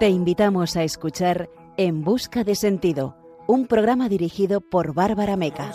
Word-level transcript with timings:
Te 0.00 0.08
invitamos 0.08 0.76
a 0.76 0.82
escuchar 0.82 1.50
En 1.76 2.02
Busca 2.04 2.42
de 2.42 2.54
Sentido, 2.54 3.16
un 3.46 3.66
programa 3.66 4.08
dirigido 4.08 4.62
por 4.62 4.94
Bárbara 4.94 5.36
Meca. 5.36 5.74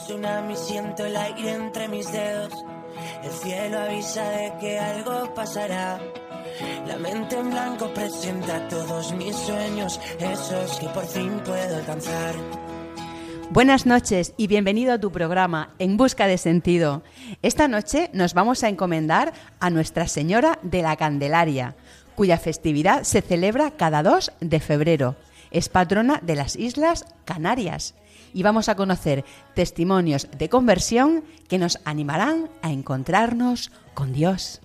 siento 0.55 1.05
el 1.05 1.15
aire 1.15 1.51
entre 1.51 1.87
mis 1.87 2.11
dedos. 2.11 2.51
El 3.23 3.31
cielo 3.31 3.79
avisa 3.79 4.27
de 4.29 4.53
que 4.59 4.79
algo 4.79 5.31
pasará. 5.35 5.99
La 6.87 6.97
mente 6.97 7.37
en 7.37 7.51
blanco 7.51 7.93
presenta 7.93 8.67
todos 8.67 9.13
mis 9.13 9.35
sueños, 9.35 9.99
esos 10.19 10.79
que 10.79 10.87
por 10.87 11.05
fin 11.05 11.39
puedo 11.45 11.75
alcanzar. 11.75 12.33
Buenas 13.51 13.85
noches 13.85 14.33
y 14.37 14.47
bienvenido 14.47 14.93
a 14.93 14.99
tu 14.99 15.11
programa 15.11 15.75
En 15.77 15.97
Busca 15.97 16.25
de 16.25 16.39
Sentido. 16.39 17.03
Esta 17.43 17.67
noche 17.67 18.09
nos 18.11 18.33
vamos 18.33 18.63
a 18.63 18.69
encomendar 18.69 19.33
a 19.59 19.69
Nuestra 19.69 20.07
Señora 20.07 20.57
de 20.63 20.81
la 20.81 20.95
Candelaria 20.95 21.75
cuya 22.15 22.37
festividad 22.37 23.03
se 23.03 23.21
celebra 23.21 23.71
cada 23.71 24.03
2 24.03 24.31
de 24.39 24.59
febrero. 24.59 25.15
Es 25.51 25.69
patrona 25.69 26.19
de 26.23 26.35
las 26.35 26.55
Islas 26.55 27.05
Canarias 27.25 27.93
y 28.33 28.43
vamos 28.43 28.67
a 28.67 28.75
conocer 28.75 29.23
testimonios 29.53 30.27
de 30.37 30.49
conversión 30.49 31.23
que 31.47 31.57
nos 31.57 31.79
animarán 31.85 32.49
a 32.61 32.71
encontrarnos 32.71 33.71
con 33.93 34.11
Dios. 34.11 34.61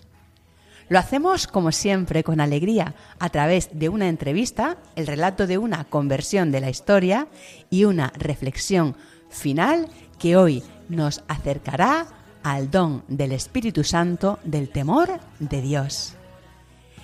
Lo 0.88 0.98
hacemos 0.98 1.46
como 1.46 1.70
siempre 1.70 2.24
con 2.24 2.40
alegría 2.40 2.96
a 3.20 3.28
través 3.28 3.70
de 3.72 3.88
una 3.88 4.08
entrevista, 4.08 4.78
el 4.96 5.06
relato 5.06 5.46
de 5.46 5.56
una 5.56 5.84
conversión 5.84 6.50
de 6.50 6.60
la 6.60 6.68
historia 6.68 7.28
y 7.70 7.84
una 7.84 8.12
reflexión 8.16 8.96
final 9.28 9.86
que 10.18 10.36
hoy 10.36 10.64
nos 10.88 11.22
acercará 11.28 12.08
al 12.42 12.72
don 12.72 13.04
del 13.06 13.30
Espíritu 13.30 13.84
Santo 13.84 14.40
del 14.42 14.68
temor 14.68 15.20
de 15.38 15.62
Dios. 15.62 16.16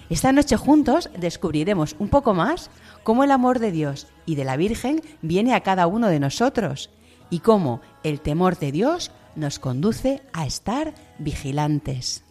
Esta 0.09 0.33
noche 0.33 0.57
juntos 0.57 1.11
descubriremos 1.19 1.97
un 1.99 2.09
poco 2.09 2.33
más 2.33 2.71
cómo 3.03 3.25
el 3.25 3.33
amor 3.33 3.59
de 3.59 3.73
Dios 3.73 4.07
y 4.25 4.37
de 4.37 4.45
la 4.45 4.57
Virgen 4.57 5.03
viene 5.21 5.55
a 5.55 5.63
cada 5.63 5.87
uno 5.87 6.09
de 6.09 6.21
nosotros 6.21 6.91
y 7.29 7.41
cómo 7.41 7.81
el 8.05 8.21
temor 8.21 8.57
de 8.57 8.71
Dios 8.71 9.11
nos 9.35 9.59
conduce 9.59 10.23
a 10.33 10.47
estar 10.47 10.95
vigilantes. 11.19 12.23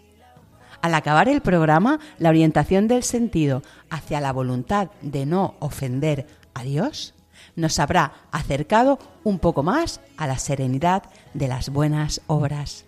Al 0.81 0.93
acabar 0.93 1.27
el 1.27 1.41
programa, 1.41 1.99
la 2.17 2.29
orientación 2.29 2.87
del 2.87 3.03
sentido 3.03 3.61
hacia 3.89 4.21
la 4.21 4.31
voluntad 4.31 4.89
de 5.01 5.25
no 5.25 5.55
ofender 5.59 6.27
a 6.53 6.63
Dios 6.63 7.13
nos 7.55 7.79
habrá 7.79 8.13
acercado 8.31 8.99
un 9.23 9.39
poco 9.39 9.63
más 9.63 9.99
a 10.17 10.27
la 10.27 10.37
serenidad 10.37 11.03
de 11.33 11.47
las 11.47 11.69
buenas 11.69 12.21
obras. 12.27 12.85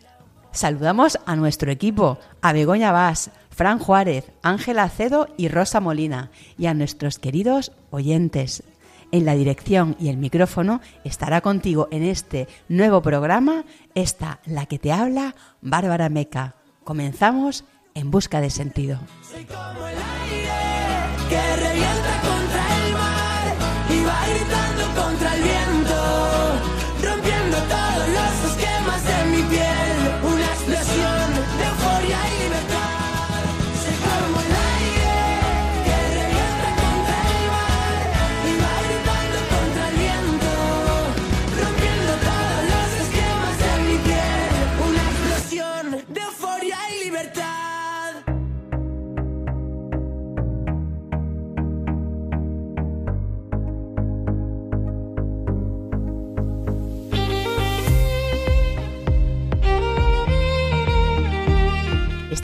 Saludamos 0.52 1.20
a 1.26 1.36
nuestro 1.36 1.72
equipo, 1.72 2.18
a 2.42 2.54
Begoña 2.54 2.92
Vaz, 2.92 3.32
Fran 3.58 3.80
Juárez, 3.80 4.32
Ángela 4.44 4.84
Acedo 4.84 5.30
y 5.36 5.48
Rosa 5.48 5.80
Molina, 5.80 6.30
y 6.60 6.68
a 6.68 6.76
nuestros 6.76 7.18
queridos 7.18 7.72
oyentes. 7.90 8.64
En 9.12 9.26
la 9.26 9.34
dirección 9.34 9.96
y 10.00 10.10
el 10.10 10.18
micrófono 10.18 10.80
estará 11.04 11.42
contigo 11.42 11.88
en 11.90 12.04
este 12.04 12.48
nuevo 12.70 13.02
programa, 13.02 13.66
esta, 13.96 14.42
la 14.46 14.68
que 14.68 14.78
te 14.78 14.92
habla, 14.92 15.34
Bárbara 15.62 16.08
Meca. 16.08 16.54
Comenzamos 16.84 17.66
en 17.96 18.12
busca 18.12 18.42
de 18.42 18.52
sentido. 18.52 19.00
Soy 19.24 19.44
como 19.46 19.88
el 19.88 19.98
aire 20.30 20.52
que 21.28 21.56
revienta 21.56 22.22
contra 22.22 22.47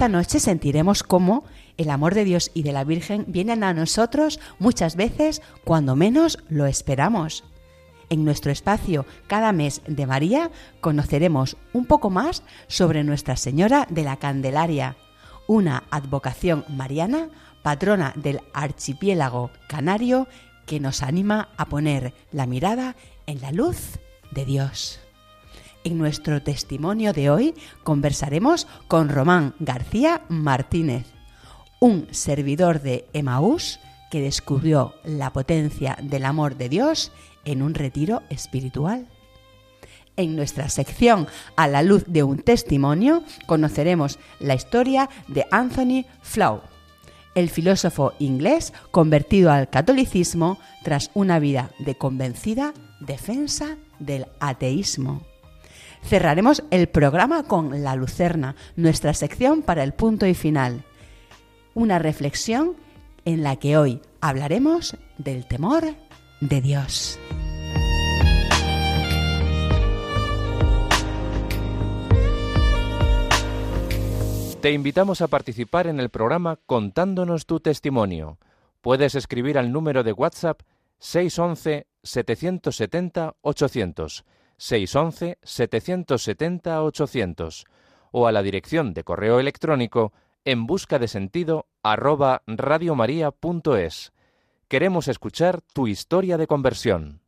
Esta 0.04 0.18
noche 0.18 0.42
sentiremos 0.42 1.02
cómo 1.02 1.46
el 1.78 1.90
amor 1.90 2.14
de 2.14 2.26
Dios 2.26 2.52
y 2.54 2.64
de 2.64 2.74
la 2.74 2.84
Virgen 2.84 3.24
vienen 3.30 3.64
a 3.64 3.74
nosotros 3.74 4.38
muchas 4.60 4.98
veces 4.98 5.42
cuando 5.64 5.96
menos 5.96 6.40
lo 6.50 6.66
esperamos. 6.66 7.46
En 8.10 8.26
nuestro 8.26 8.52
espacio 8.52 9.06
cada 9.28 9.54
mes 9.54 9.82
de 9.88 10.06
María 10.06 10.52
conoceremos 10.82 11.56
un 11.72 11.86
poco 11.86 12.10
más 12.10 12.44
sobre 12.68 13.06
Nuestra 13.06 13.38
Señora 13.38 13.88
de 13.90 14.04
la 14.04 14.18
Candelaria, 14.18 14.98
una 15.48 15.84
advocación 15.90 16.66
mariana, 16.68 17.30
patrona 17.62 18.12
del 18.18 18.42
archipiélago 18.54 19.52
canario, 19.70 20.28
que 20.66 20.82
nos 20.82 21.02
anima 21.02 21.48
a 21.56 21.68
poner 21.68 22.14
la 22.34 22.46
mirada 22.46 22.98
en 23.26 23.40
la 23.40 23.54
luz 23.54 24.00
de 24.32 24.44
Dios. 24.44 25.03
En 25.84 25.98
nuestro 25.98 26.42
testimonio 26.42 27.12
de 27.12 27.30
hoy 27.30 27.56
conversaremos 27.84 28.68
con 28.88 29.10
Román 29.10 29.54
García 29.60 30.22
Martínez, 30.30 31.08
un 31.82 32.08
servidor 32.12 32.82
de 32.82 33.06
Emaús 33.12 33.82
que 34.10 34.22
descubrió 34.22 34.94
la 35.04 35.34
potencia 35.34 35.98
del 36.02 36.24
amor 36.24 36.56
de 36.56 36.70
Dios 36.70 37.12
en 37.44 37.62
un 37.62 37.74
retiro 37.74 38.22
espiritual. 38.30 39.08
En 40.16 40.38
nuestra 40.38 40.70
sección 40.70 41.28
A 41.58 41.68
la 41.68 41.84
luz 41.84 42.06
de 42.08 42.24
un 42.24 42.38
testimonio 42.38 43.24
conoceremos 43.46 44.20
la 44.40 44.54
historia 44.54 45.10
de 45.28 45.46
Anthony 45.52 46.06
Flaw, 46.22 46.62
el 47.36 47.50
filósofo 47.50 48.14
inglés 48.20 48.72
convertido 48.92 49.52
al 49.52 49.70
catolicismo 49.70 50.60
tras 50.84 51.12
una 51.14 51.40
vida 51.40 51.72
de 51.80 51.96
convencida 51.96 52.74
defensa 53.02 53.78
del 54.00 54.28
ateísmo. 54.40 55.33
Cerraremos 56.06 56.64
el 56.70 56.90
programa 56.90 57.44
con 57.44 57.82
La 57.84 57.96
Lucerna, 57.96 58.56
nuestra 58.76 59.14
sección 59.14 59.62
para 59.62 59.84
el 59.84 59.94
punto 59.94 60.26
y 60.28 60.34
final. 60.34 60.84
Una 61.74 61.98
reflexión 61.98 62.76
en 63.26 63.42
la 63.42 63.56
que 63.56 63.78
hoy 63.78 64.02
hablaremos 64.20 64.98
del 65.18 65.48
temor 65.48 65.96
de 66.42 66.62
Dios. 66.62 67.18
Te 74.62 74.72
invitamos 74.72 75.22
a 75.22 75.28
participar 75.28 75.88
en 75.88 76.00
el 76.00 76.10
programa 76.10 76.58
contándonos 76.66 77.46
tu 77.46 77.60
testimonio. 77.60 78.38
Puedes 78.82 79.16
escribir 79.16 79.58
al 79.58 79.72
número 79.72 80.04
de 80.04 80.14
WhatsApp 80.14 80.62
611 81.00 81.88
770 82.04 83.36
800 83.42 84.26
611 84.58 85.38
770 85.42 86.84
800 86.84 87.66
o 88.12 88.28
a 88.28 88.32
la 88.32 88.44
dirección 88.44 88.94
de 88.94 89.04
correo 89.04 89.40
electrónico 89.40 90.14
en 90.46 90.68
busca 90.68 91.00
de 91.00 91.08
sentido 91.08 91.68
arroba 91.82 92.44
radiomaria.es. 92.46 94.14
Queremos 94.68 95.08
escuchar 95.08 95.62
tu 95.74 95.88
historia 95.88 96.38
de 96.38 96.48
conversión. 96.48 97.23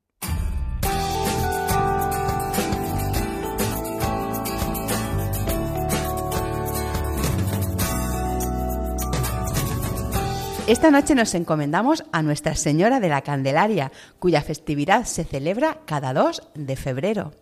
Esta 10.68 10.90
noche 10.90 11.14
nos 11.14 11.36
encomendamos 11.36 12.06
a 12.12 12.24
Nuestra 12.24 12.56
Señora 12.56 13.00
de 13.00 13.08
la 13.08 13.22
Candelaria, 13.22 13.92
cuya 14.18 14.42
festividad 14.42 15.06
se 15.06 15.24
celebra 15.24 15.82
cada 15.86 16.12
2 16.12 16.42
de 16.56 16.76
febrero. 16.76 17.34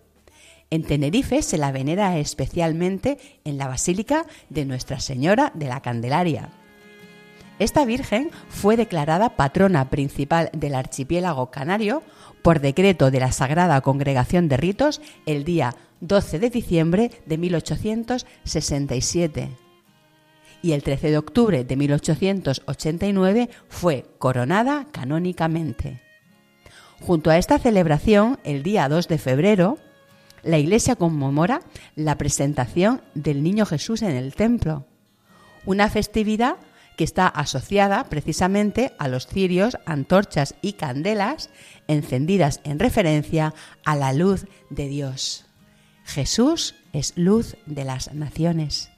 En 0.70 0.84
Tenerife 0.84 1.42
se 1.42 1.58
la 1.58 1.72
venera 1.72 2.18
especialmente 2.18 3.18
en 3.46 3.58
la 3.58 3.70
Basílica 3.70 4.26
de 4.50 4.66
Nuestra 4.66 5.00
Señora 5.00 5.54
de 5.56 5.68
la 5.68 5.82
Candelaria. 5.82 6.50
Esta 7.60 7.86
Virgen 7.86 8.30
fue 8.50 8.76
declarada 8.76 9.38
patrona 9.38 9.90
principal 9.90 10.50
del 10.52 10.76
archipiélago 10.76 11.50
canario 11.50 12.04
por 12.42 12.60
decreto 12.60 13.10
de 13.10 13.22
la 13.22 13.32
Sagrada 13.32 13.80
Congregación 13.80 14.50
de 14.50 14.58
Ritos 14.58 15.02
el 15.26 15.46
día 15.46 15.78
12 16.02 16.40
de 16.40 16.50
diciembre 16.50 17.10
de 17.26 17.38
1867 17.38 19.63
y 20.64 20.72
el 20.72 20.82
13 20.82 21.12
de 21.12 21.18
octubre 21.20 21.64
de 21.64 21.76
1889 21.76 23.50
fue 23.68 24.06
coronada 24.18 24.88
canónicamente. 24.92 26.02
Junto 27.02 27.30
a 27.30 27.38
esta 27.38 27.60
celebración, 27.60 28.40
el 28.46 28.64
día 28.64 28.88
2 28.88 29.10
de 29.10 29.18
febrero, 29.20 29.78
la 30.42 30.58
Iglesia 30.58 30.96
conmemora 30.96 31.62
la 31.96 32.18
presentación 32.18 33.02
del 33.14 33.44
Niño 33.44 33.66
Jesús 33.66 34.02
en 34.02 34.16
el 34.16 34.34
templo, 34.36 34.86
una 35.66 35.90
festividad 35.90 36.56
que 36.96 37.04
está 37.04 37.28
asociada 37.28 38.06
precisamente 38.06 38.94
a 39.00 39.10
los 39.10 39.28
cirios, 39.28 39.78
antorchas 39.86 40.56
y 40.62 40.74
candelas 40.74 41.50
encendidas 41.88 42.62
en 42.64 42.80
referencia 42.80 43.54
a 43.84 43.98
la 43.98 44.14
luz 44.14 44.46
de 44.70 44.88
Dios. 44.88 45.46
Jesús 46.06 46.76
es 46.94 47.14
luz 47.18 47.58
de 47.66 47.84
las 47.84 48.14
naciones. 48.14 48.93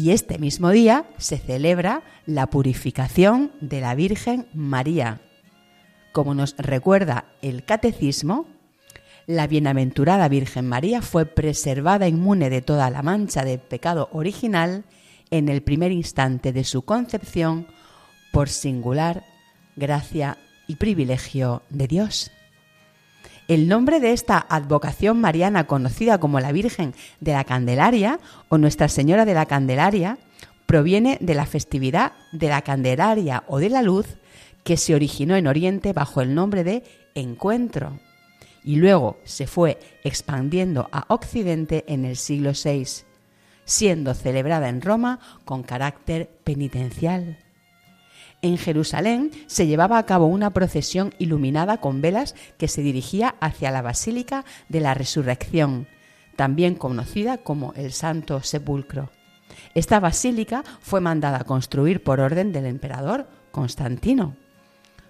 Y 0.00 0.12
este 0.12 0.38
mismo 0.38 0.70
día 0.70 1.04
se 1.18 1.36
celebra 1.36 2.02
la 2.24 2.46
purificación 2.46 3.52
de 3.60 3.82
la 3.82 3.94
Virgen 3.94 4.46
María. 4.54 5.20
Como 6.12 6.34
nos 6.34 6.56
recuerda 6.56 7.26
el 7.42 7.66
Catecismo, 7.66 8.46
la 9.26 9.46
bienaventurada 9.46 10.26
Virgen 10.28 10.66
María 10.66 11.02
fue 11.02 11.26
preservada 11.26 12.08
inmune 12.08 12.48
de 12.48 12.62
toda 12.62 12.88
la 12.88 13.02
mancha 13.02 13.44
de 13.44 13.58
pecado 13.58 14.08
original 14.12 14.84
en 15.30 15.50
el 15.50 15.60
primer 15.62 15.92
instante 15.92 16.54
de 16.54 16.64
su 16.64 16.80
concepción 16.80 17.66
por 18.32 18.48
singular 18.48 19.22
gracia 19.76 20.38
y 20.66 20.76
privilegio 20.76 21.60
de 21.68 21.88
Dios. 21.88 22.30
El 23.50 23.66
nombre 23.66 23.98
de 23.98 24.12
esta 24.12 24.46
advocación 24.48 25.20
mariana 25.20 25.66
conocida 25.66 26.20
como 26.20 26.38
la 26.38 26.52
Virgen 26.52 26.94
de 27.18 27.32
la 27.32 27.42
Candelaria 27.42 28.20
o 28.48 28.58
Nuestra 28.58 28.86
Señora 28.86 29.24
de 29.24 29.34
la 29.34 29.46
Candelaria 29.46 30.18
proviene 30.66 31.18
de 31.20 31.34
la 31.34 31.46
festividad 31.46 32.12
de 32.30 32.46
la 32.46 32.62
Candelaria 32.62 33.42
o 33.48 33.58
de 33.58 33.68
la 33.68 33.82
Luz 33.82 34.06
que 34.62 34.76
se 34.76 34.94
originó 34.94 35.34
en 35.34 35.48
Oriente 35.48 35.92
bajo 35.92 36.20
el 36.20 36.32
nombre 36.32 36.62
de 36.62 36.84
Encuentro 37.16 37.98
y 38.62 38.76
luego 38.76 39.18
se 39.24 39.48
fue 39.48 39.80
expandiendo 40.04 40.88
a 40.92 41.06
Occidente 41.08 41.84
en 41.88 42.04
el 42.04 42.16
siglo 42.16 42.52
VI, 42.52 43.02
siendo 43.64 44.14
celebrada 44.14 44.68
en 44.68 44.80
Roma 44.80 45.18
con 45.44 45.64
carácter 45.64 46.30
penitencial. 46.44 47.36
En 48.42 48.56
Jerusalén 48.56 49.30
se 49.46 49.66
llevaba 49.66 49.98
a 49.98 50.06
cabo 50.06 50.26
una 50.26 50.50
procesión 50.50 51.14
iluminada 51.18 51.78
con 51.78 52.00
velas 52.00 52.34
que 52.56 52.68
se 52.68 52.82
dirigía 52.82 53.34
hacia 53.40 53.70
la 53.70 53.82
Basílica 53.82 54.44
de 54.68 54.80
la 54.80 54.94
Resurrección, 54.94 55.88
también 56.36 56.74
conocida 56.74 57.38
como 57.38 57.74
el 57.74 57.92
Santo 57.92 58.42
Sepulcro. 58.42 59.10
Esta 59.74 60.00
basílica 60.00 60.64
fue 60.80 61.00
mandada 61.00 61.40
a 61.40 61.44
construir 61.44 62.02
por 62.02 62.20
orden 62.20 62.52
del 62.52 62.66
emperador 62.66 63.28
Constantino. 63.50 64.36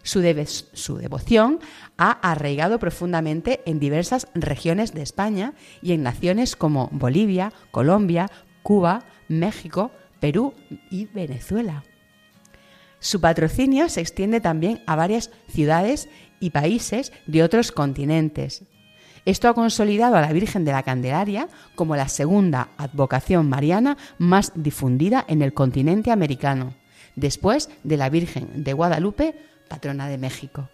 Su, 0.02 0.20
devoción 0.20 1.60
ha 1.98 2.10
arraigado 2.10 2.78
profundamente 2.78 3.60
en 3.66 3.78
diversas 3.78 4.28
regiones 4.34 4.94
de 4.94 5.02
España 5.02 5.52
y 5.82 5.92
en 5.92 6.02
naciones 6.02 6.56
como 6.56 6.88
Bolivia, 6.90 7.52
Colombia, 7.70 8.30
Cuba, 8.62 9.04
México, 9.28 9.90
Perú 10.18 10.54
y 10.90 11.04
Venezuela. 11.06 11.84
Su 13.00 13.20
patrocinio 13.20 13.88
se 13.88 14.02
extiende 14.02 14.40
también 14.40 14.82
a 14.86 14.94
varias 14.94 15.30
ciudades 15.48 16.08
y 16.38 16.50
países 16.50 17.12
de 17.26 17.42
otros 17.42 17.72
continentes. 17.72 18.64
Esto 19.24 19.48
ha 19.48 19.54
consolidado 19.54 20.16
a 20.16 20.20
la 20.20 20.32
Virgen 20.32 20.64
de 20.64 20.72
la 20.72 20.82
Candelaria 20.82 21.48
como 21.74 21.96
la 21.96 22.08
segunda 22.08 22.68
advocación 22.76 23.48
mariana 23.48 23.96
más 24.18 24.52
difundida 24.54 25.24
en 25.28 25.42
el 25.42 25.52
continente 25.52 26.10
americano, 26.10 26.74
después 27.16 27.70
de 27.84 27.96
la 27.96 28.08
Virgen 28.08 28.64
de 28.64 28.72
Guadalupe, 28.72 29.34
patrona 29.68 30.08
de 30.08 30.18
México. 30.18 30.68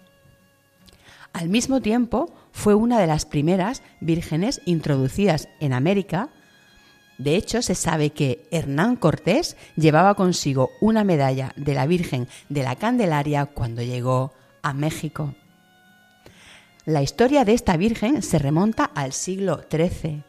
Al 1.33 1.49
mismo 1.49 1.81
tiempo, 1.81 2.33
fue 2.53 2.75
una 2.75 2.99
de 2.99 3.07
las 3.07 3.27
primeras 3.27 3.83
vírgenes 4.01 4.63
introducidas 4.65 5.49
en 5.61 5.75
América 5.75 6.31
de 7.19 7.37
hecho, 7.37 7.63
se 7.63 7.75
sabe 7.75 8.11
que 8.11 8.47
Hernán 8.51 8.97
Cortés 8.97 9.57
llevaba 9.77 10.15
consigo 10.15 10.71
una 10.81 11.03
medalla 11.03 11.53
de 11.57 11.75
la 11.75 11.87
Virgen 11.87 12.29
de 12.49 12.63
la 12.63 12.77
Candelaria 12.77 13.47
cuando 13.47 13.83
llegó 13.83 14.33
a 14.63 14.75
México. 14.75 15.35
La 16.85 17.03
historia 17.03 17.45
de 17.45 17.55
esta 17.55 17.77
Virgen 17.77 18.23
se 18.23 18.39
remonta 18.39 18.85
al 18.85 19.13
siglo 19.13 19.65
XIII. 19.71 20.23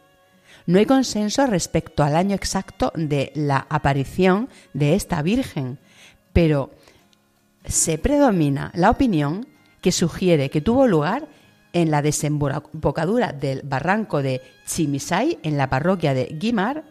No 0.66 0.78
hay 0.78 0.86
consenso 0.86 1.46
respecto 1.46 2.02
al 2.02 2.16
año 2.16 2.34
exacto 2.34 2.92
de 2.94 3.32
la 3.34 3.66
aparición 3.68 4.48
de 4.72 4.94
esta 4.94 5.22
Virgen, 5.22 5.78
pero 6.32 6.70
se 7.64 7.98
predomina 7.98 8.72
la 8.74 8.90
opinión 8.90 9.46
que 9.82 9.92
sugiere 9.92 10.50
que 10.50 10.60
tuvo 10.60 10.86
lugar 10.86 11.28
en 11.72 11.90
la 11.90 12.02
desembocadura 12.02 13.32
del 13.32 13.62
barranco 13.62 14.22
de 14.22 14.40
Chimisay, 14.66 15.38
en 15.42 15.56
la 15.56 15.70
parroquia 15.70 16.14
de 16.14 16.26
Guimar, 16.26 16.84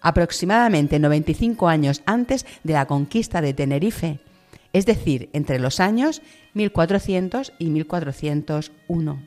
aproximadamente 0.00 0.98
95 0.98 1.68
años 1.68 2.02
antes 2.06 2.46
de 2.64 2.72
la 2.72 2.86
conquista 2.86 3.40
de 3.40 3.54
Tenerife, 3.54 4.20
es 4.72 4.86
decir, 4.86 5.28
entre 5.32 5.58
los 5.58 5.80
años 5.80 6.22
1400 6.54 7.52
y 7.58 7.70
1401. 7.70 9.26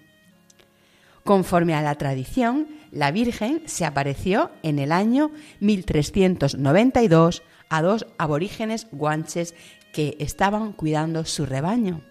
Conforme 1.23 1.73
a 1.73 1.81
la 1.81 1.95
tradición, 1.95 2.67
la 2.91 3.11
Virgen 3.11 3.63
se 3.65 3.85
apareció 3.85 4.51
en 4.61 4.79
el 4.79 4.91
año 4.91 5.31
1392 5.59 7.43
a 7.69 7.81
dos 7.81 8.05
aborígenes 8.17 8.87
guanches 8.91 9.55
que 9.93 10.15
estaban 10.19 10.73
cuidando 10.73 11.23
su 11.25 11.45
rebaño 11.45 12.01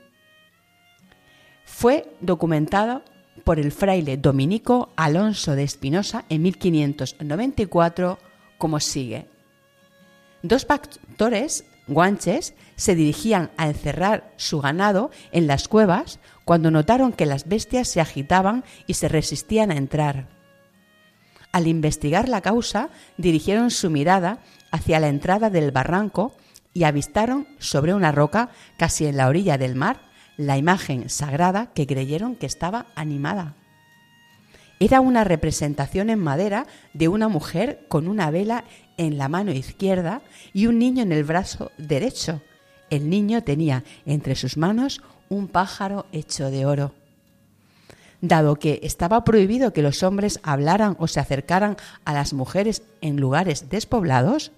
fue 1.73 2.15
documentado 2.21 3.03
por 3.45 3.59
el 3.59 3.73
fraile 3.73 4.19
dominico 4.19 4.91
Alonso 4.95 5.57
de 5.57 5.63
Espinosa 5.65 6.27
en 6.29 6.43
1594 6.43 8.19
como 8.59 8.79
sigue. 8.79 9.27
Dos 10.43 10.67
pastores 10.67 11.65
guanches 11.89 12.55
se 12.77 12.95
dirigían 12.95 13.51
a 13.57 13.69
encerrar 13.69 14.33
su 14.37 14.61
ganado 14.61 15.11
en 15.33 15.47
las 15.47 15.67
cuevas 15.67 16.21
cuando 16.45 16.71
notaron 16.71 17.13
que 17.13 17.27
las 17.27 17.49
bestias 17.49 17.89
se 17.89 18.03
agitaban 18.03 18.65
y 18.87 18.95
se 18.95 19.09
resistían 19.09 19.71
a 19.71 19.77
entrar. 19.77 20.29
Al 21.53 21.67
investigar 21.67 22.29
la 22.29 22.43
causa, 22.43 22.91
dirigieron 23.17 23.71
su 23.71 23.89
mirada 23.89 24.41
hacia 24.71 25.01
la 25.01 25.09
entrada 25.09 25.49
del 25.49 25.71
barranco 25.71 26.37
y 26.75 26.85
avistaron 26.85 27.49
sobre 27.59 27.95
una 27.95 28.13
roca 28.13 28.51
casi 28.77 29.07
en 29.07 29.17
la 29.17 29.27
orilla 29.27 29.57
del 29.57 29.75
mar 29.75 30.12
la 30.37 30.59
imagen 30.59 31.09
sagrada 31.09 31.73
que 31.75 31.87
creyeron 31.87 32.37
que 32.37 32.47
estaba 32.47 32.87
animada. 32.95 33.55
Era 34.81 35.01
una 35.01 35.23
representación 35.23 36.11
en 36.11 36.19
madera 36.19 36.67
de 36.93 37.07
una 37.07 37.29
mujer 37.29 37.85
con 37.89 38.09
una 38.09 38.31
vela 38.31 38.65
en 38.97 39.17
la 39.17 39.29
mano 39.29 39.53
izquierda 39.53 40.23
y 40.53 40.67
un 40.67 40.79
niño 40.79 41.03
en 41.03 41.13
el 41.13 41.23
brazo 41.23 41.71
derecho. 41.79 42.43
El 42.91 43.09
niño 43.09 43.43
tenía 43.43 43.85
entre 44.07 44.35
sus 44.35 44.57
manos 44.57 45.01
un 45.29 45.49
pájaro 45.49 46.07
hecho 46.13 46.51
de 46.51 46.67
oro. 46.67 46.95
Dado 48.21 48.57
que 48.57 48.81
estaba 48.83 49.25
prohibido 49.25 49.73
que 49.73 49.83
los 49.83 50.03
hombres 50.03 50.41
hablaran 50.43 50.97
o 50.99 51.07
se 51.07 51.21
acercaran 51.21 51.77
a 52.05 52.13
las 52.13 52.33
mujeres 52.33 52.83
en 53.01 53.19
lugares 53.19 53.69
despoblados, 53.69 54.53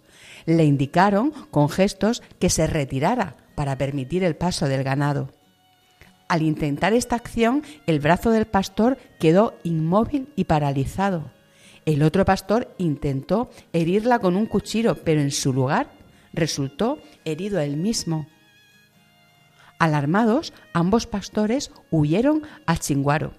le 0.46 0.64
indicaron 0.64 1.32
con 1.50 1.68
gestos 1.68 2.22
que 2.38 2.50
se 2.50 2.66
retirara 2.66 3.37
para 3.54 3.78
permitir 3.78 4.25
el 4.25 4.37
paso 4.37 4.68
del 4.68 4.84
ganado. 4.84 5.30
Al 6.28 6.42
intentar 6.42 6.92
esta 6.94 7.16
acción, 7.16 7.62
el 7.86 8.00
brazo 8.00 8.30
del 8.30 8.46
pastor 8.46 8.98
quedó 9.18 9.54
inmóvil 9.62 10.32
y 10.36 10.44
paralizado. 10.44 11.30
El 11.84 12.02
otro 12.02 12.24
pastor 12.24 12.74
intentó 12.78 13.50
herirla 13.72 14.18
con 14.18 14.36
un 14.36 14.46
cuchillo, 14.46 14.96
pero 15.04 15.20
en 15.20 15.30
su 15.30 15.52
lugar 15.52 15.90
resultó 16.32 16.98
herido 17.24 17.60
él 17.60 17.76
mismo. 17.76 18.26
Alarmados, 19.78 20.54
ambos 20.72 21.06
pastores 21.06 21.70
huyeron 21.90 22.42
a 22.64 22.78
Chinguaro, 22.78 23.34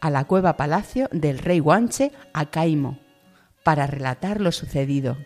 a 0.00 0.08
la 0.08 0.24
cueva 0.24 0.56
palacio 0.56 1.08
del 1.12 1.38
rey 1.38 1.58
Guanche 1.58 2.10
Acaimo, 2.32 2.98
para 3.62 3.86
relatar 3.86 4.40
lo 4.40 4.50
sucedido. 4.50 5.18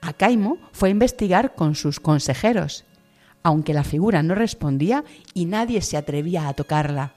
Acaimo 0.00 0.58
fue 0.72 0.88
a 0.88 0.92
investigar 0.92 1.54
con 1.54 1.74
sus 1.74 2.00
consejeros 2.00 2.86
aunque 3.48 3.72
la 3.72 3.82
figura 3.82 4.22
no 4.22 4.34
respondía 4.34 5.04
y 5.32 5.46
nadie 5.46 5.80
se 5.80 5.96
atrevía 5.96 6.48
a 6.48 6.52
tocarla. 6.52 7.14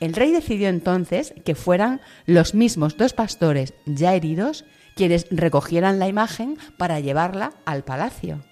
El 0.00 0.14
rey 0.14 0.32
decidió 0.32 0.68
entonces 0.68 1.32
que 1.44 1.54
fueran 1.54 2.00
los 2.26 2.54
mismos 2.54 2.96
dos 2.96 3.12
pastores 3.12 3.74
ya 3.86 4.14
heridos 4.14 4.64
quienes 4.96 5.28
recogieran 5.30 6.00
la 6.00 6.08
imagen 6.08 6.58
para 6.76 6.98
llevarla 6.98 7.52
al 7.64 7.84
palacio. 7.84 8.42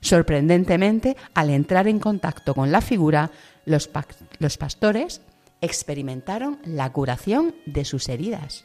Sorprendentemente, 0.00 1.18
al 1.34 1.50
entrar 1.50 1.86
en 1.86 1.98
contacto 1.98 2.54
con 2.54 2.72
la 2.72 2.80
figura, 2.80 3.30
los, 3.66 3.88
pastores 3.88 5.20
experimentaron 5.60 6.60
la 6.64 6.90
curación 6.90 7.54
de 7.66 7.84
sus 7.84 8.08
heridas. 8.08 8.64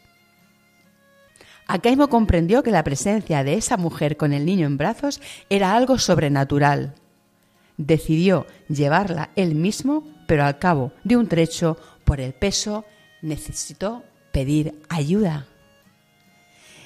Acaimo 1.67 2.09
comprendió 2.09 2.63
que 2.63 2.71
la 2.71 2.83
presencia 2.83 3.43
de 3.43 3.55
esa 3.55 3.77
mujer 3.77 4.17
con 4.17 4.33
el 4.33 4.45
niño 4.45 4.67
en 4.67 4.77
brazos 4.77 5.21
era 5.49 5.75
algo 5.75 5.97
sobrenatural. 5.97 6.93
Decidió 7.77 8.45
llevarla 8.69 9.31
él 9.35 9.55
mismo, 9.55 10.07
pero 10.27 10.45
al 10.45 10.59
cabo 10.59 10.93
de 11.03 11.17
un 11.17 11.27
trecho, 11.27 11.77
por 12.03 12.21
el 12.21 12.33
peso, 12.33 12.85
necesitó 13.21 14.03
pedir 14.31 14.79
ayuda. 14.89 15.47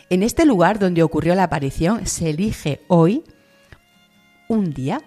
En 0.10 0.24
este 0.24 0.46
lugar 0.46 0.80
donde 0.80 1.04
ocurrió 1.04 1.36
la 1.36 1.44
aparición 1.44 2.08
se 2.08 2.30
elige 2.30 2.82
hoy 2.88 3.24
un 4.48 4.74
día 4.74 5.02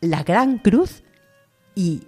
la 0.00 0.22
Gran 0.22 0.58
Cruz 0.58 1.02
y 1.74 2.02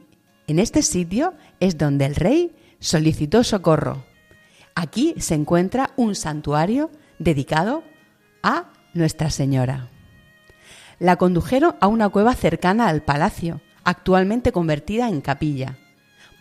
en 0.47 0.59
este 0.59 0.83
sitio 0.83 1.35
es 1.61 1.77
donde 1.79 2.07
el 2.07 2.15
rey 2.15 2.55
solicitó 2.79 3.43
socorro. 3.43 4.05
Aquí 4.79 5.15
se 5.17 5.35
encuentra 5.35 5.93
un 5.97 6.15
santuario 6.15 6.91
dedicado 7.19 7.83
a 8.43 8.71
Nuestra 8.93 9.31
Señora. 9.31 9.89
La 10.99 11.17
condujeron 11.17 11.77
a 11.81 11.87
una 11.87 12.11
cueva 12.11 12.35
cercana 12.35 12.89
al 12.89 13.03
palacio, 13.03 13.63
actualmente 13.85 14.53
convertida 14.53 15.09
en 15.09 15.23
capilla. 15.23 15.79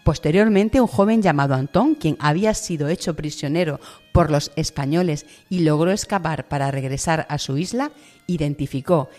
Posteriormente, 0.03 0.81
un 0.81 0.87
joven 0.87 1.21
llamado 1.21 1.55
Antón, 1.55 1.95
quien 1.95 2.17
había 2.19 2.53
sido 2.53 2.89
hecho 2.89 3.15
prisionero 3.15 3.79
por 4.11 4.29
los 4.29 4.51
españoles 4.57 5.25
y 5.49 5.61
logró 5.61 5.91
escapar 5.91 6.49
para 6.49 6.71
regresar 6.71 7.25
a 7.29 7.37
su 7.37 7.57
isla, 7.57 7.93
identificó 8.27 9.09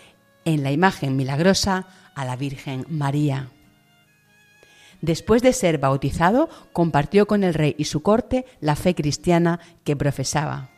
en 0.45 0.63
la 0.63 0.73
imagen 0.73 1.17
milagrosa 1.17 1.87
a 2.15 2.27
la 2.27 2.37
Virgen 2.37 2.85
María. 2.91 3.49
Después 5.01 5.43
de 5.43 5.53
ser 5.53 5.79
bautizado, 5.79 6.49
compartió 6.73 7.27
con 7.27 7.45
el 7.45 7.55
rey 7.55 7.75
y 7.79 7.85
su 7.85 8.03
corte 8.03 8.47
la 8.61 8.77
fe 8.77 8.95
cristiana 8.95 9.61
que 9.85 9.97
profesaba. 9.97 10.71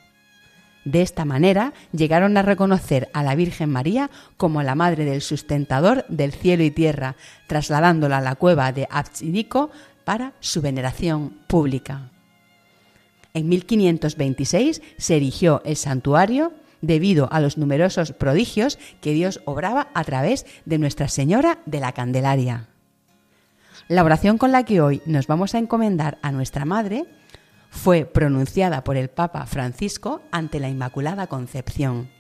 De 0.85 1.03
esta 1.03 1.25
manera 1.25 1.75
llegaron 1.93 2.37
a 2.37 2.43
reconocer 2.43 3.11
a 3.13 3.23
la 3.23 3.35
Virgen 3.35 3.71
María 3.71 4.11
como 4.37 4.63
la 4.63 4.75
madre 4.75 5.05
del 5.05 5.21
sustentador 5.21 6.07
del 6.09 6.33
cielo 6.33 6.65
y 6.65 6.71
tierra, 6.71 7.17
trasladándola 7.47 8.19
a 8.19 8.23
la 8.23 8.37
cueva 8.37 8.73
de 8.73 8.89
Abchinico 8.91 9.71
para 10.05 10.33
su 10.41 10.63
veneración 10.63 11.41
pública. 11.47 12.11
En 13.35 13.49
1526 13.49 14.81
se 14.97 15.17
erigió 15.17 15.61
el 15.65 15.77
santuario 15.77 16.55
debido 16.81 17.31
a 17.33 17.41
los 17.41 17.59
numerosos 17.59 18.13
prodigios 18.13 18.79
que 19.01 19.13
Dios 19.13 19.43
obraba 19.45 19.89
a 19.95 20.05
través 20.05 20.47
de 20.65 20.79
Nuestra 20.79 21.09
Señora 21.09 21.59
de 21.67 21.81
la 21.81 21.93
Candelaria. 21.93 22.69
La 23.89 24.05
oración 24.05 24.37
con 24.37 24.53
la 24.53 24.65
que 24.65 24.83
hoy 24.83 25.01
nos 25.07 25.27
vamos 25.27 25.55
a 25.55 25.59
encomendar 25.59 26.19
a 26.21 26.31
nuestra 26.31 26.67
Madre 26.67 27.07
fue 27.71 28.05
pronunciada 28.05 28.85
por 28.85 28.99
el 28.99 29.09
Papa 29.09 29.47
Francisco 29.47 30.21
ante 30.31 30.61
la 30.61 30.69
Inmaculada 30.69 31.27
Concepción. 31.27 32.11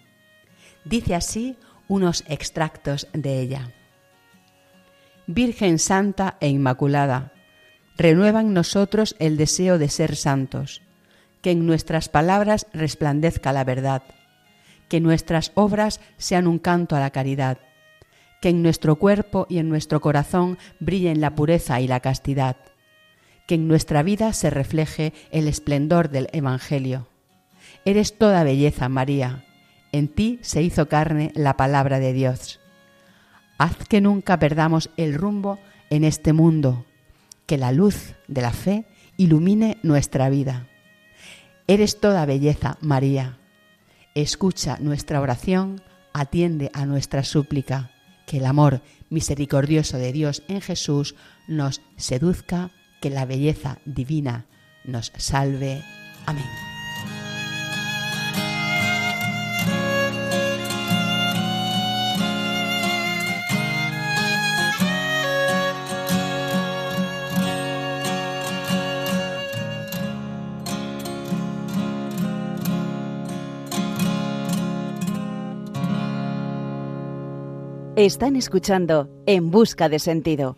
Dice 0.86 1.14
así 1.14 1.58
unos 1.86 2.24
extractos 2.26 3.06
de 3.12 3.40
ella. 3.40 3.74
Virgen 5.26 5.78
Santa 5.78 6.38
e 6.40 6.48
Inmaculada, 6.48 7.34
renueva 7.98 8.40
en 8.40 8.54
nosotros 8.54 9.14
el 9.18 9.36
deseo 9.36 9.76
de 9.76 9.90
ser 9.90 10.16
santos, 10.16 10.80
que 11.42 11.50
en 11.50 11.66
nuestras 11.66 12.08
palabras 12.08 12.66
resplandezca 12.72 13.52
la 13.52 13.64
verdad, 13.64 14.02
que 14.88 15.00
nuestras 15.00 15.52
obras 15.54 16.00
sean 16.16 16.46
un 16.46 16.58
canto 16.58 16.96
a 16.96 17.00
la 17.00 17.10
caridad, 17.10 17.58
que 18.40 18.50
en 18.50 18.62
nuestro 18.62 18.96
cuerpo 18.96 19.46
y 19.48 19.58
en 19.58 19.68
nuestro 19.68 20.00
corazón 20.00 20.58
brillen 20.80 21.20
la 21.20 21.34
pureza 21.34 21.80
y 21.80 21.88
la 21.88 22.00
castidad, 22.00 22.56
que 23.46 23.56
en 23.56 23.68
nuestra 23.68 24.02
vida 24.02 24.32
se 24.32 24.50
refleje 24.50 25.12
el 25.30 25.48
esplendor 25.48 26.10
del 26.10 26.28
Evangelio. 26.32 27.08
Eres 27.84 28.16
toda 28.18 28.44
belleza, 28.44 28.88
María. 28.88 29.44
En 29.92 30.08
ti 30.08 30.38
se 30.42 30.62
hizo 30.62 30.88
carne 30.88 31.32
la 31.34 31.56
palabra 31.56 31.98
de 31.98 32.12
Dios. 32.12 32.60
Haz 33.56 33.76
que 33.88 34.00
nunca 34.00 34.38
perdamos 34.38 34.90
el 34.96 35.14
rumbo 35.14 35.58
en 35.90 36.04
este 36.04 36.32
mundo, 36.32 36.84
que 37.46 37.56
la 37.56 37.72
luz 37.72 38.14
de 38.28 38.42
la 38.42 38.52
fe 38.52 38.84
ilumine 39.16 39.78
nuestra 39.82 40.28
vida. 40.28 40.68
Eres 41.66 42.00
toda 42.00 42.26
belleza, 42.26 42.78
María. 42.80 43.38
Escucha 44.14 44.78
nuestra 44.80 45.20
oración, 45.20 45.82
atiende 46.12 46.70
a 46.74 46.86
nuestra 46.86 47.24
súplica, 47.24 47.90
que 48.28 48.36
el 48.36 48.46
amor 48.46 48.82
misericordioso 49.08 49.96
de 49.96 50.12
Dios 50.12 50.42
en 50.48 50.60
Jesús 50.60 51.16
nos 51.48 51.80
seduzca 51.96 52.70
que 53.00 53.10
la 53.10 53.24
belleza 53.24 53.78
divina 53.86 54.44
nos 54.84 55.12
salve. 55.16 55.82
Amén. 56.26 56.67
Están 77.98 78.36
escuchando 78.36 79.10
En 79.26 79.50
Busca 79.50 79.88
de 79.88 79.98
Sentido. 79.98 80.56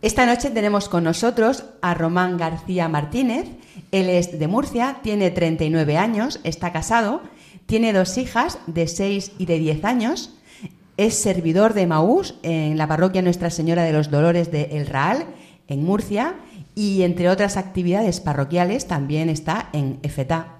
Esta 0.00 0.24
noche 0.24 0.48
tenemos 0.48 0.88
con 0.88 1.04
nosotros 1.04 1.64
a 1.82 1.92
Román 1.92 2.38
García 2.38 2.88
Martínez. 2.88 3.50
Él 3.92 4.08
es 4.08 4.38
de 4.38 4.48
Murcia, 4.48 5.00
tiene 5.02 5.30
39 5.30 5.98
años, 5.98 6.40
está 6.42 6.72
casado, 6.72 7.20
tiene 7.66 7.92
dos 7.92 8.16
hijas 8.16 8.60
de 8.66 8.86
6 8.86 9.32
y 9.36 9.44
de 9.44 9.58
10 9.58 9.84
años, 9.84 10.38
es 10.96 11.18
servidor 11.18 11.74
de 11.74 11.86
Maús 11.86 12.36
en 12.42 12.78
la 12.78 12.88
parroquia 12.88 13.20
Nuestra 13.20 13.50
Señora 13.50 13.82
de 13.82 13.92
los 13.92 14.10
Dolores 14.10 14.50
de 14.50 14.70
El 14.72 14.86
Raal, 14.86 15.26
en 15.68 15.84
Murcia, 15.84 16.36
y 16.74 17.02
entre 17.02 17.28
otras 17.28 17.58
actividades 17.58 18.20
parroquiales 18.20 18.86
también 18.86 19.28
está 19.28 19.68
en 19.74 19.98
EFETA. 20.02 20.56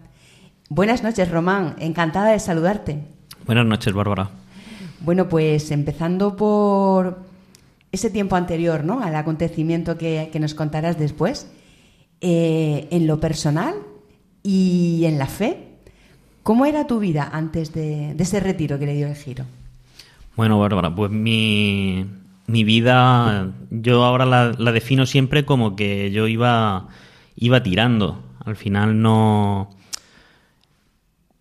Buenas 0.69 1.03
noches, 1.03 1.31
Román, 1.31 1.77
encantada 1.79 2.33
de 2.33 2.41
saludarte. 2.41 2.99
Buenas 3.47 3.65
noches, 3.65 3.95
Bárbara. 3.95 4.40
Bueno, 5.01 5.29
pues 5.29 5.71
empezando 5.71 6.37
por 6.37 7.19
ese 7.91 8.11
tiempo 8.11 8.37
anterior 8.37 8.85
¿no? 8.85 9.01
al 9.01 9.17
acontecimiento 9.17 9.97
que, 9.97 10.31
nos 10.39 10.55
contarás 10.55 10.99
después, 10.99 11.51
eh, 12.21 12.87
en 12.91 13.07
lo 13.07 13.19
personal 13.19 13.75
y 14.43 15.03
en 15.07 15.19
la 15.19 15.27
fe, 15.27 15.69
¿cómo 16.43 16.67
era 16.67 16.87
tu 16.87 16.99
vida 16.99 17.29
antes 17.33 17.73
de, 17.73 18.13
ese 18.19 18.41
retiro 18.41 18.79
que 18.79 18.87
le 18.87 18.95
dio 18.95 19.07
el 19.07 19.17
giro? 19.17 19.45
Bueno, 20.37 20.59
Bárbara, 20.59 20.95
pues 20.95 21.11
mi, 21.11 22.07
mi 22.47 22.65
vida, 22.65 23.53
yo 23.71 24.05
ahora 24.05 24.27
la, 24.27 24.53
la, 24.57 24.73
defino 24.73 25.07
siempre 25.07 25.45
como 25.45 25.77
que 25.77 26.11
yo 26.11 26.29
iba, 26.29 26.89
iba 27.37 27.63
tirando. 27.63 28.23
Al 28.45 28.57
final 28.57 29.01
no... 29.01 29.71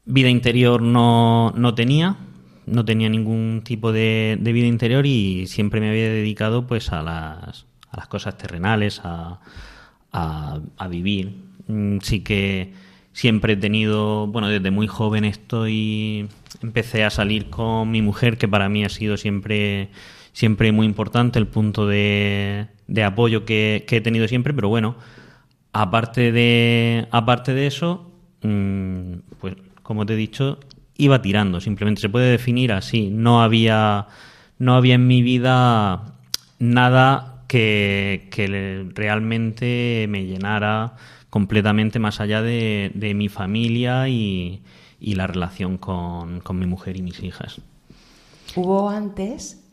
Vida 0.05 0.29
interior 0.29 0.81
no, 0.81 1.53
no 1.55 1.75
tenía, 1.75 2.17
no 2.69 2.85
tenía 2.85 3.09
ningún 3.09 3.61
tipo 3.63 3.91
de, 3.91 4.37
vida 4.41 4.67
interior 4.67 5.05
y 5.05 5.47
siempre 5.47 5.79
me 5.79 5.89
había 5.89 6.09
dedicado 6.09 6.67
pues 6.67 6.91
a 6.91 7.01
las, 7.01 7.65
a 7.91 7.97
las 7.97 8.07
cosas 8.07 8.37
terrenales, 8.37 9.01
a, 9.03 9.39
a, 10.11 10.87
vivir. 10.89 11.35
Mm, 11.67 11.99
sí 12.01 12.21
que 12.21 12.73
siempre 13.13 13.53
he 13.53 13.57
tenido, 13.57 14.27
bueno, 14.27 14.47
desde 14.49 14.71
muy 14.71 14.87
joven 14.87 15.25
estoy, 15.25 16.27
empecé 16.61 17.03
a 17.03 17.09
salir 17.09 17.49
con 17.49 17.91
mi 17.91 18.01
mujer, 18.01 18.37
que 18.37 18.47
para 18.47 18.69
mí 18.69 18.83
ha 18.85 18.89
sido 18.89 19.17
siempre, 19.17 19.89
siempre 20.33 20.71
muy 20.71 20.85
importante, 20.85 21.39
el 21.39 21.47
punto 21.47 21.87
de, 21.87 22.67
de 22.87 23.03
apoyo 23.03 23.45
que, 23.45 23.85
que 23.87 23.97
he 23.97 24.01
tenido 24.01 24.27
siempre, 24.27 24.53
pero 24.53 24.69
bueno, 24.69 24.95
aparte 25.73 26.31
de, 26.31 27.07
aparte 27.11 27.53
de 27.53 27.67
eso, 27.67 28.11
mm, 28.43 29.13
pues 29.39 29.55
como 29.83 30.05
te 30.05 30.13
he 30.13 30.17
dicho, 30.17 30.59
iba 30.99 31.21
tirando, 31.21 31.61
simplemente 31.61 32.01
se 32.01 32.09
puede 32.09 32.29
definir 32.29 32.73
así. 32.73 33.09
No 33.09 33.41
había, 33.41 34.07
no 34.59 34.75
había 34.75 34.95
en 34.95 35.07
mi 35.07 35.23
vida 35.23 36.13
nada 36.59 37.45
que, 37.47 38.91
realmente 38.93 40.05
me 40.09 40.25
llenara 40.25 40.95
completamente 41.29 41.99
más 41.99 42.19
allá 42.19 42.41
de, 42.41 43.13
mi 43.15 43.29
familia 43.29 44.09
y, 44.09 44.61
la 44.99 45.25
relación 45.25 45.77
con, 45.77 46.41
mi 46.53 46.65
mujer 46.65 46.97
y 46.97 47.01
mis 47.01 47.23
hijas. 47.23 47.61
Hubo 48.55 48.89
antes, 48.89 49.63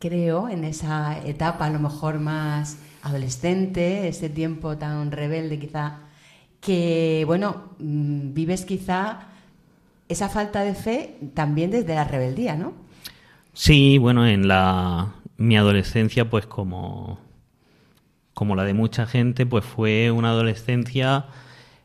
creo, 0.00 0.48
en 0.48 0.64
esa 0.64 1.24
etapa 1.24 1.66
a 1.66 1.70
lo 1.70 1.78
mejor 1.78 2.18
más 2.18 2.78
adolescente, 3.02 4.08
ese 4.08 4.28
tiempo 4.28 4.76
tan 4.76 5.12
rebelde 5.12 5.60
quizá, 5.60 6.00
que, 6.60 7.22
bueno, 7.26 7.76
mm, 7.78 8.34
vives 8.34 8.64
quizá 8.64 9.28
esa 10.08 10.28
falta 10.28 10.62
de 10.62 10.74
fe 10.74 11.16
también 11.34 11.70
desde 11.70 11.94
la 11.94 12.04
rebeldía, 12.04 12.56
¿no? 12.56 12.72
Sí, 13.52 13.98
bueno, 13.98 14.26
en 14.26 14.48
la 14.48 15.14
mi 15.36 15.56
adolescencia, 15.56 16.28
pues 16.28 16.46
como, 16.46 17.20
como 18.34 18.56
la 18.56 18.64
de 18.64 18.74
mucha 18.74 19.06
gente, 19.06 19.46
pues 19.46 19.64
fue 19.64 20.10
una 20.10 20.30
adolescencia 20.30 21.26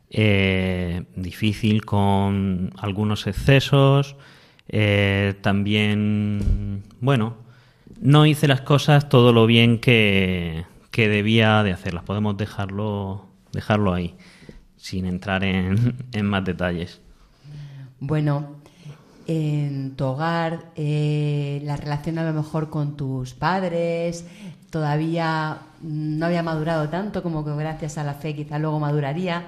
eh, 0.10 1.04
difícil 1.16 1.86
con 1.86 2.72
algunos 2.78 3.28
excesos. 3.28 4.16
Eh, 4.70 5.36
también, 5.42 6.84
bueno, 7.00 7.38
no 8.02 8.26
hice 8.26 8.48
las 8.48 8.62
cosas 8.62 9.08
todo 9.08 9.34
lo 9.34 9.46
bien 9.46 9.80
que, 9.80 10.66
que 10.92 11.10
debía 11.10 11.64
de 11.64 11.74
hacerlas. 11.74 12.04
Podemos 12.04 12.38
dejarlo, 12.38 13.28
dejarlo 13.52 13.94
ahí, 13.94 14.16
sin 14.78 15.06
entrar 15.06 15.44
en, 15.44 15.96
en 16.12 16.26
más 16.26 16.44
detalles. 16.44 17.03
Bueno, 18.06 18.58
en 19.28 19.96
tu 19.96 20.04
hogar, 20.04 20.66
eh, 20.76 21.62
la 21.64 21.78
relación 21.78 22.18
a 22.18 22.26
lo 22.26 22.34
mejor 22.34 22.70
con 22.70 22.98
tus 22.98 23.34
padres, 23.34 24.26
todavía 24.70 25.60
no 25.82 26.26
había 26.26 26.44
madurado 26.44 26.90
tanto 26.90 27.24
como 27.24 27.46
que 27.46 27.56
gracias 27.56 27.98
a 27.98 28.04
la 28.04 28.14
fe 28.14 28.36
quizá 28.36 28.60
luego 28.60 28.78
maduraría. 28.78 29.46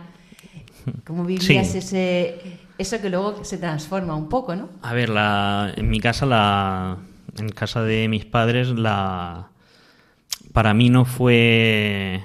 ¿Cómo 1.06 1.26
vivías 1.26 1.68
Sí. 1.68 1.80
ese, 1.80 2.60
eso 2.78 3.02
que 3.02 3.10
luego 3.10 3.44
se 3.44 3.58
transforma 3.58 4.16
un 4.16 4.30
poco, 4.30 4.56
no? 4.56 4.70
A 4.82 4.94
ver, 4.94 5.10
la, 5.10 5.74
en 5.76 5.90
mi 5.90 6.00
casa, 6.00 6.26
la, 6.26 6.96
en 7.38 7.50
casa 7.50 7.82
de 7.82 8.08
mis 8.08 8.24
padres, 8.24 8.70
la, 8.70 9.50
para 10.54 10.74
mí 10.74 10.90
no 10.90 11.04
fue, 11.04 12.24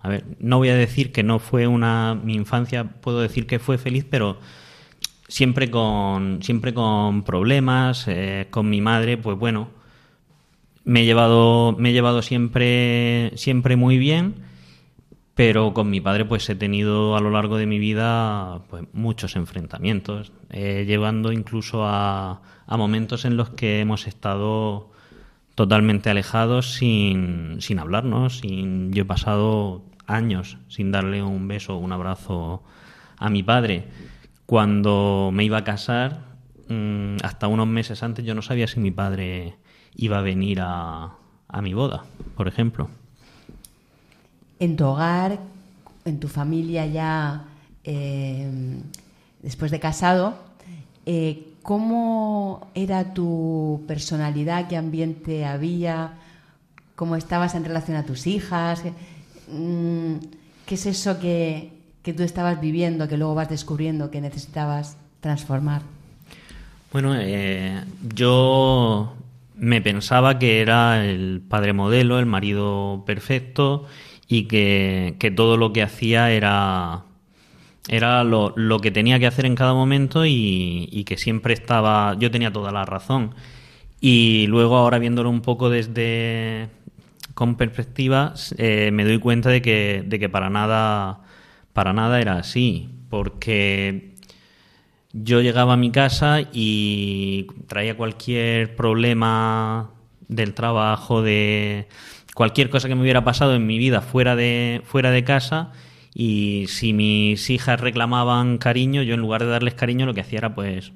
a 0.00 0.08
ver, 0.08 0.24
no 0.38 0.56
voy 0.56 0.70
a 0.70 0.74
decir 0.74 1.12
que 1.12 1.22
no 1.22 1.38
fue 1.40 1.66
una, 1.66 2.14
mi 2.14 2.34
infancia, 2.34 2.84
puedo 2.84 3.20
decir 3.20 3.46
que 3.46 3.58
fue 3.58 3.76
feliz, 3.76 4.06
pero 4.08 4.38
siempre 5.28 5.70
con, 5.70 6.42
siempre 6.42 6.74
con 6.74 7.22
problemas, 7.22 8.06
eh, 8.08 8.46
con 8.50 8.68
mi 8.68 8.80
madre, 8.80 9.16
pues 9.16 9.38
bueno, 9.38 9.68
me 10.84 11.02
he 11.02 11.04
llevado, 11.04 11.74
me 11.78 11.90
he 11.90 11.92
llevado 11.92 12.22
siempre, 12.22 13.32
siempre 13.36 13.76
muy 13.76 13.98
bien 13.98 14.54
pero 15.34 15.74
con 15.74 15.90
mi 15.90 16.00
padre 16.00 16.24
pues 16.24 16.48
he 16.48 16.54
tenido 16.54 17.16
a 17.16 17.20
lo 17.20 17.30
largo 17.30 17.56
de 17.56 17.66
mi 17.66 17.78
vida 17.78 18.62
pues 18.70 18.84
muchos 18.92 19.36
enfrentamientos, 19.36 20.32
eh, 20.50 20.84
llevando 20.86 21.32
incluso 21.32 21.84
a, 21.84 22.40
momentos 22.68 23.24
en 23.24 23.36
los 23.36 23.50
que 23.50 23.80
hemos 23.80 24.06
estado 24.06 24.90
totalmente 25.54 26.10
alejados 26.10 26.74
sin, 26.74 27.56
sin 27.60 27.78
hablarnos, 27.78 28.38
sin, 28.38 28.92
yo 28.92 29.02
he 29.02 29.06
pasado 29.06 29.84
años 30.06 30.58
sin 30.68 30.90
darle 30.90 31.22
un 31.22 31.46
beso 31.48 31.76
o 31.76 31.78
un 31.78 31.92
abrazo 31.92 32.62
a 33.16 33.30
mi 33.30 33.42
padre. 33.42 33.88
Cuando 34.46 35.30
me 35.32 35.44
iba 35.44 35.58
a 35.58 35.64
casar, 35.64 36.20
mm, 36.68 37.16
hasta 37.22 37.48
unos 37.48 37.66
meses 37.66 38.02
antes 38.02 38.24
yo 38.24 38.34
no 38.34 38.42
sabía 38.42 38.66
si 38.66 38.80
mi 38.80 38.90
padre 38.90 39.56
iba 39.96 40.18
a 40.18 40.22
venir 40.22 40.60
a, 40.60 41.14
a 41.48 41.62
mi 41.62 41.72
boda, 41.74 42.04
por 42.36 42.48
ejemplo. 42.48 42.88
En 44.58 44.76
tu 44.76 44.84
hogar, 44.84 45.38
en 46.04 46.20
tu 46.20 46.28
familia 46.28 46.86
ya 46.86 47.44
eh, 47.84 48.50
después 49.42 49.70
de 49.70 49.78
casado, 49.78 50.34
eh, 51.06 51.52
¿cómo 51.62 52.68
era 52.74 53.12
tu 53.14 53.84
personalidad? 53.86 54.68
¿Qué 54.68 54.76
ambiente 54.76 55.44
había? 55.44 56.14
¿Cómo 56.96 57.16
estabas 57.16 57.54
en 57.54 57.64
relación 57.64 57.96
a 57.96 58.04
tus 58.04 58.26
hijas? 58.26 58.82
Mm, 59.48 60.14
¿Qué 60.66 60.74
es 60.74 60.86
eso 60.86 61.20
que, 61.20 61.73
que 62.04 62.12
tú 62.12 62.22
estabas 62.22 62.60
viviendo, 62.60 63.08
que 63.08 63.16
luego 63.16 63.34
vas 63.34 63.48
descubriendo 63.48 64.10
que 64.10 64.20
necesitabas 64.20 64.96
transformar? 65.20 65.82
Bueno, 66.92 67.16
eh, 67.18 67.82
yo 68.14 69.14
me 69.56 69.80
pensaba 69.80 70.38
que 70.38 70.60
era 70.60 71.04
el 71.04 71.40
padre 71.40 71.72
modelo, 71.72 72.18
el 72.18 72.26
marido 72.26 73.02
perfecto 73.06 73.86
y 74.28 74.44
que, 74.44 75.16
que 75.18 75.30
todo 75.30 75.56
lo 75.56 75.72
que 75.72 75.82
hacía 75.82 76.30
era, 76.30 77.04
era 77.88 78.22
lo, 78.22 78.52
lo 78.54 78.80
que 78.80 78.90
tenía 78.90 79.18
que 79.18 79.26
hacer 79.26 79.46
en 79.46 79.54
cada 79.54 79.72
momento 79.72 80.26
y, 80.26 81.04
que 81.06 81.16
siempre 81.16 81.54
estaba, 81.54 82.16
yo 82.18 82.30
tenía 82.30 82.52
toda 82.52 82.70
la 82.70 82.84
razón. 82.84 83.34
Y 84.00 84.46
luego 84.48 84.76
ahora 84.76 84.98
viéndolo 84.98 85.30
un 85.30 85.40
poco 85.40 85.70
desde 85.70 86.68
con 87.32 87.56
perspectiva, 87.56 88.34
eh, 88.58 88.90
me 88.92 89.04
doy 89.04 89.18
cuenta 89.18 89.48
de 89.48 89.62
que, 89.62 90.04
de 90.06 90.18
que 90.18 90.28
para 90.28 90.50
nada, 90.50 91.23
para 91.74 91.92
nada 91.92 92.20
era 92.20 92.38
así, 92.38 92.88
porque 93.10 94.14
yo 95.12 95.42
llegaba 95.42 95.74
a 95.74 95.76
mi 95.76 95.90
casa 95.90 96.40
y 96.52 97.46
traía 97.66 97.96
cualquier 97.96 98.74
problema 98.74 99.90
del 100.28 100.54
trabajo, 100.54 101.20
de 101.20 101.88
cualquier 102.34 102.70
cosa 102.70 102.88
que 102.88 102.94
me 102.94 103.02
hubiera 103.02 103.24
pasado 103.24 103.54
en 103.54 103.66
mi 103.66 103.76
vida 103.78 104.00
fuera 104.00 104.34
de, 104.34 104.82
fuera 104.84 105.10
de 105.10 105.24
casa 105.24 105.72
y 106.14 106.66
si 106.68 106.92
mis 106.92 107.50
hijas 107.50 107.80
reclamaban 107.80 108.58
cariño, 108.58 109.02
yo 109.02 109.14
en 109.14 109.20
lugar 109.20 109.42
de 109.42 109.50
darles 109.50 109.74
cariño 109.74 110.06
lo 110.06 110.14
que 110.14 110.20
hacía 110.20 110.38
era 110.38 110.54
pues 110.54 110.92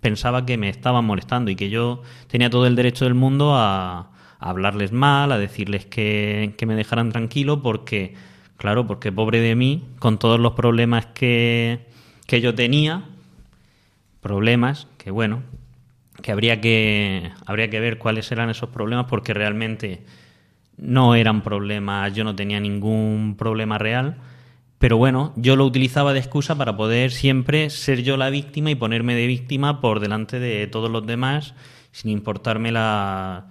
pensaba 0.00 0.44
que 0.44 0.56
me 0.56 0.68
estaban 0.68 1.04
molestando 1.04 1.50
y 1.50 1.56
que 1.56 1.70
yo 1.70 2.02
tenía 2.26 2.50
todo 2.50 2.66
el 2.66 2.76
derecho 2.76 3.04
del 3.04 3.14
mundo 3.14 3.54
a, 3.54 4.10
a 4.38 4.50
hablarles 4.50 4.90
mal, 4.90 5.32
a 5.32 5.38
decirles 5.38 5.86
que, 5.86 6.54
que 6.58 6.66
me 6.66 6.74
dejaran 6.74 7.12
tranquilo 7.12 7.62
porque, 7.62 8.14
claro, 8.62 8.86
porque 8.86 9.10
pobre 9.10 9.40
de 9.40 9.56
mí, 9.56 9.82
con 9.98 10.18
todos 10.18 10.38
los 10.38 10.52
problemas 10.52 11.06
que, 11.06 11.80
que 12.28 12.40
yo 12.40 12.54
tenía, 12.54 13.02
problemas 14.20 14.86
que 14.98 15.10
bueno, 15.10 15.42
que 16.22 16.30
habría 16.30 16.60
que 16.60 17.32
habría 17.44 17.70
que 17.70 17.80
ver 17.80 17.98
cuáles 17.98 18.30
eran 18.30 18.50
esos 18.50 18.68
problemas 18.68 19.06
porque 19.06 19.34
realmente 19.34 20.04
no 20.76 21.16
eran 21.16 21.42
problemas, 21.42 22.14
yo 22.14 22.22
no 22.22 22.36
tenía 22.36 22.60
ningún 22.60 23.34
problema 23.36 23.78
real, 23.78 24.18
pero 24.78 24.96
bueno, 24.96 25.32
yo 25.34 25.56
lo 25.56 25.64
utilizaba 25.66 26.12
de 26.12 26.20
excusa 26.20 26.54
para 26.54 26.76
poder 26.76 27.10
siempre 27.10 27.68
ser 27.68 28.04
yo 28.04 28.16
la 28.16 28.30
víctima 28.30 28.70
y 28.70 28.76
ponerme 28.76 29.16
de 29.16 29.26
víctima 29.26 29.80
por 29.80 29.98
delante 29.98 30.38
de 30.38 30.68
todos 30.68 30.88
los 30.88 31.04
demás, 31.04 31.54
sin 31.90 32.12
importarme 32.12 32.70
la 32.70 33.48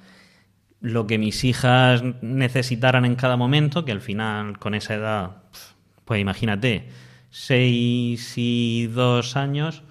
lo 0.82 1.06
que 1.08 1.18
mis 1.20 1.44
hijas 1.44 2.04
necesitaran 2.22 3.06
en 3.06 3.16
cada 3.16 3.38
momento, 3.38 3.86
que 3.86 3.92
al 3.92 4.02
final 4.02 4.58
con 4.60 4.74
esa 4.74 4.96
edad, 4.96 5.44
pues 6.06 6.20
imagínate, 6.20 6.90
seis 7.30 8.34
y 8.36 8.88
dos 8.88 9.38
años, 9.38 9.84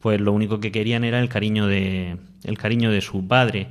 pues 0.00 0.20
lo 0.20 0.32
único 0.32 0.60
que 0.60 0.72
querían 0.72 1.04
era 1.04 1.18
el 1.20 1.28
cariño 1.28 1.66
de 1.66 2.18
el 2.44 2.58
cariño 2.58 2.90
de 2.90 3.00
su 3.00 3.26
padre. 3.26 3.68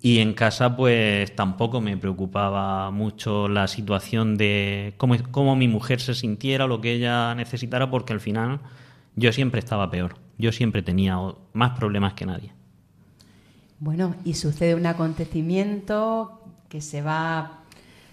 Y 0.00 0.18
en 0.18 0.34
casa 0.34 0.76
pues 0.76 1.34
tampoco 1.34 1.80
me 1.80 1.96
preocupaba 1.96 2.90
mucho 2.90 3.48
la 3.48 3.66
situación 3.68 4.36
de 4.36 4.94
cómo, 4.98 5.16
cómo 5.30 5.56
mi 5.56 5.66
mujer 5.66 6.00
se 6.00 6.14
sintiera 6.14 6.66
lo 6.66 6.80
que 6.80 6.92
ella 6.92 7.34
necesitara 7.34 7.90
porque 7.90 8.12
al 8.12 8.20
final 8.20 8.60
yo 9.16 9.32
siempre 9.32 9.60
estaba 9.60 9.90
peor. 9.90 10.16
Yo 10.38 10.52
siempre 10.52 10.82
tenía 10.82 11.18
más 11.54 11.70
problemas 11.78 12.14
que 12.14 12.26
nadie 12.26 12.52
Bueno, 13.84 14.14
y 14.24 14.32
sucede 14.32 14.74
un 14.74 14.86
acontecimiento 14.86 16.40
que 16.70 16.80
se 16.80 17.02
va, 17.02 17.58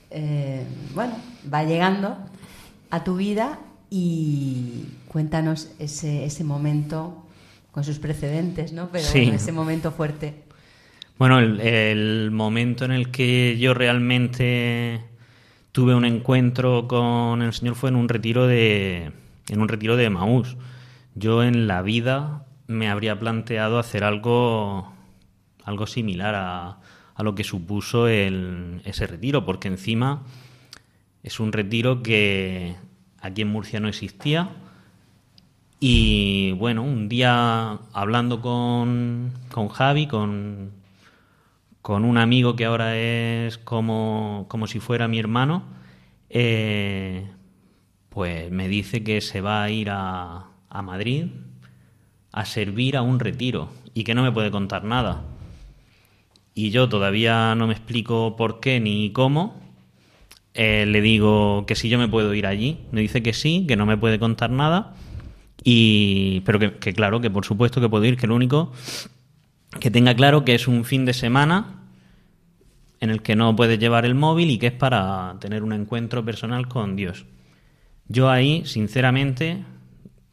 eh, 0.09 0.65
bueno, 0.93 1.13
va 1.51 1.63
llegando 1.63 2.17
a 2.89 3.05
tu 3.05 3.15
vida 3.15 3.57
y 3.89 4.83
cuéntanos 5.07 5.71
ese, 5.79 6.25
ese 6.25 6.43
momento 6.43 7.25
con 7.71 7.85
sus 7.85 7.99
precedentes, 7.99 8.73
¿no? 8.73 8.89
Pero 8.91 9.05
Sí. 9.05 9.31
ese 9.33 9.53
momento 9.53 9.93
fuerte. 9.93 10.43
Bueno, 11.17 11.39
el, 11.39 11.61
el 11.61 12.31
momento 12.31 12.83
en 12.83 12.91
el 12.91 13.09
que 13.09 13.57
yo 13.57 13.73
realmente 13.73 14.99
tuve 15.71 15.95
un 15.95 16.03
encuentro 16.03 16.89
con 16.89 17.41
el 17.41 17.53
Señor 17.53 17.75
fue 17.75 17.91
en 17.91 17.95
un 17.95 18.09
retiro 18.09 18.45
de 18.45 19.13
en 19.47 19.61
un 19.61 19.69
retiro 19.69 19.95
de 19.95 20.09
Maús. 20.09 20.57
Yo 21.15 21.43
en 21.43 21.65
la 21.67 21.81
vida 21.81 22.43
me 22.67 22.89
habría 22.89 23.17
planteado 23.19 23.79
hacer 23.79 24.03
algo 24.03 24.91
algo 25.65 25.87
similar 25.87 26.35
a, 26.35 26.79
a 27.15 27.23
lo 27.23 27.35
que 27.35 27.43
supuso 27.43 28.07
ese 28.07 29.07
retiro, 29.07 29.45
porque 29.45 29.67
encima 29.67 30.23
es 31.23 31.39
un 31.39 31.51
retiro 31.51 32.01
que 32.01 32.75
aquí 33.19 33.41
en 33.41 33.49
Murcia 33.49 33.79
no 33.79 33.87
existía. 33.87 34.49
Y 35.79 36.51
bueno, 36.53 36.83
un 36.83 37.09
día 37.09 37.79
hablando 37.93 38.41
con, 38.41 39.33
con 39.51 39.69
Javi, 39.69 40.07
con, 40.07 40.71
con 41.81 42.05
un 42.05 42.17
amigo 42.17 42.55
que 42.55 42.65
ahora 42.65 42.97
es 42.97 43.57
como, 43.57 44.45
como 44.47 44.67
si 44.67 44.79
fuera 44.79 45.07
mi 45.07 45.17
hermano, 45.17 45.63
eh, 46.29 47.27
pues 48.09 48.51
me 48.51 48.67
dice 48.67 49.03
que 49.03 49.21
se 49.21 49.41
va 49.41 49.63
a 49.63 49.69
ir 49.69 49.89
a, 49.89 50.45
a 50.69 50.81
Madrid 50.81 51.27
a 52.31 52.45
servir 52.45 52.95
a 52.95 53.01
un 53.01 53.19
retiro 53.19 53.69
y 53.93 54.03
que 54.03 54.15
no 54.15 54.23
me 54.23 54.31
puede 54.31 54.51
contar 54.51 54.83
nada. 54.83 55.23
Y 56.53 56.71
yo 56.71 56.89
todavía 56.89 57.55
no 57.55 57.67
me 57.67 57.73
explico 57.73 58.35
por 58.35 58.59
qué 58.59 58.79
ni 58.79 59.11
cómo. 59.11 59.59
Eh, 60.53 60.85
le 60.85 61.01
digo 61.01 61.65
que 61.65 61.75
si 61.75 61.87
yo 61.87 61.97
me 61.97 62.07
puedo 62.07 62.33
ir 62.33 62.45
allí. 62.45 62.79
Me 62.91 63.01
dice 63.01 63.23
que 63.23 63.33
sí, 63.33 63.65
que 63.67 63.75
no 63.75 63.85
me 63.85 63.97
puede 63.97 64.19
contar 64.19 64.49
nada. 64.49 64.93
Y, 65.63 66.41
pero 66.41 66.59
que, 66.59 66.93
claro, 66.93 67.21
que 67.21 67.29
por 67.29 67.45
supuesto 67.45 67.79
que 67.79 67.89
puedo 67.89 68.03
ir, 68.05 68.17
que 68.17 68.27
lo 68.27 68.35
único 68.35 68.71
que 69.79 69.91
tenga 69.91 70.15
claro 70.15 70.43
que 70.43 70.55
es 70.55 70.67
un 70.67 70.83
fin 70.83 71.05
de 71.05 71.13
semana 71.13 71.81
en 72.99 73.09
el 73.09 73.21
que 73.21 73.35
no 73.35 73.55
puedes 73.55 73.79
llevar 73.79 74.05
el 74.05 74.15
móvil 74.15 74.49
y 74.49 74.57
que 74.57 74.67
es 74.67 74.73
para 74.73 75.37
tener 75.39 75.63
un 75.63 75.71
encuentro 75.71 76.25
personal 76.25 76.67
con 76.67 76.95
Dios. 76.95 77.25
Yo 78.07 78.29
ahí, 78.29 78.63
sinceramente, 78.65 79.63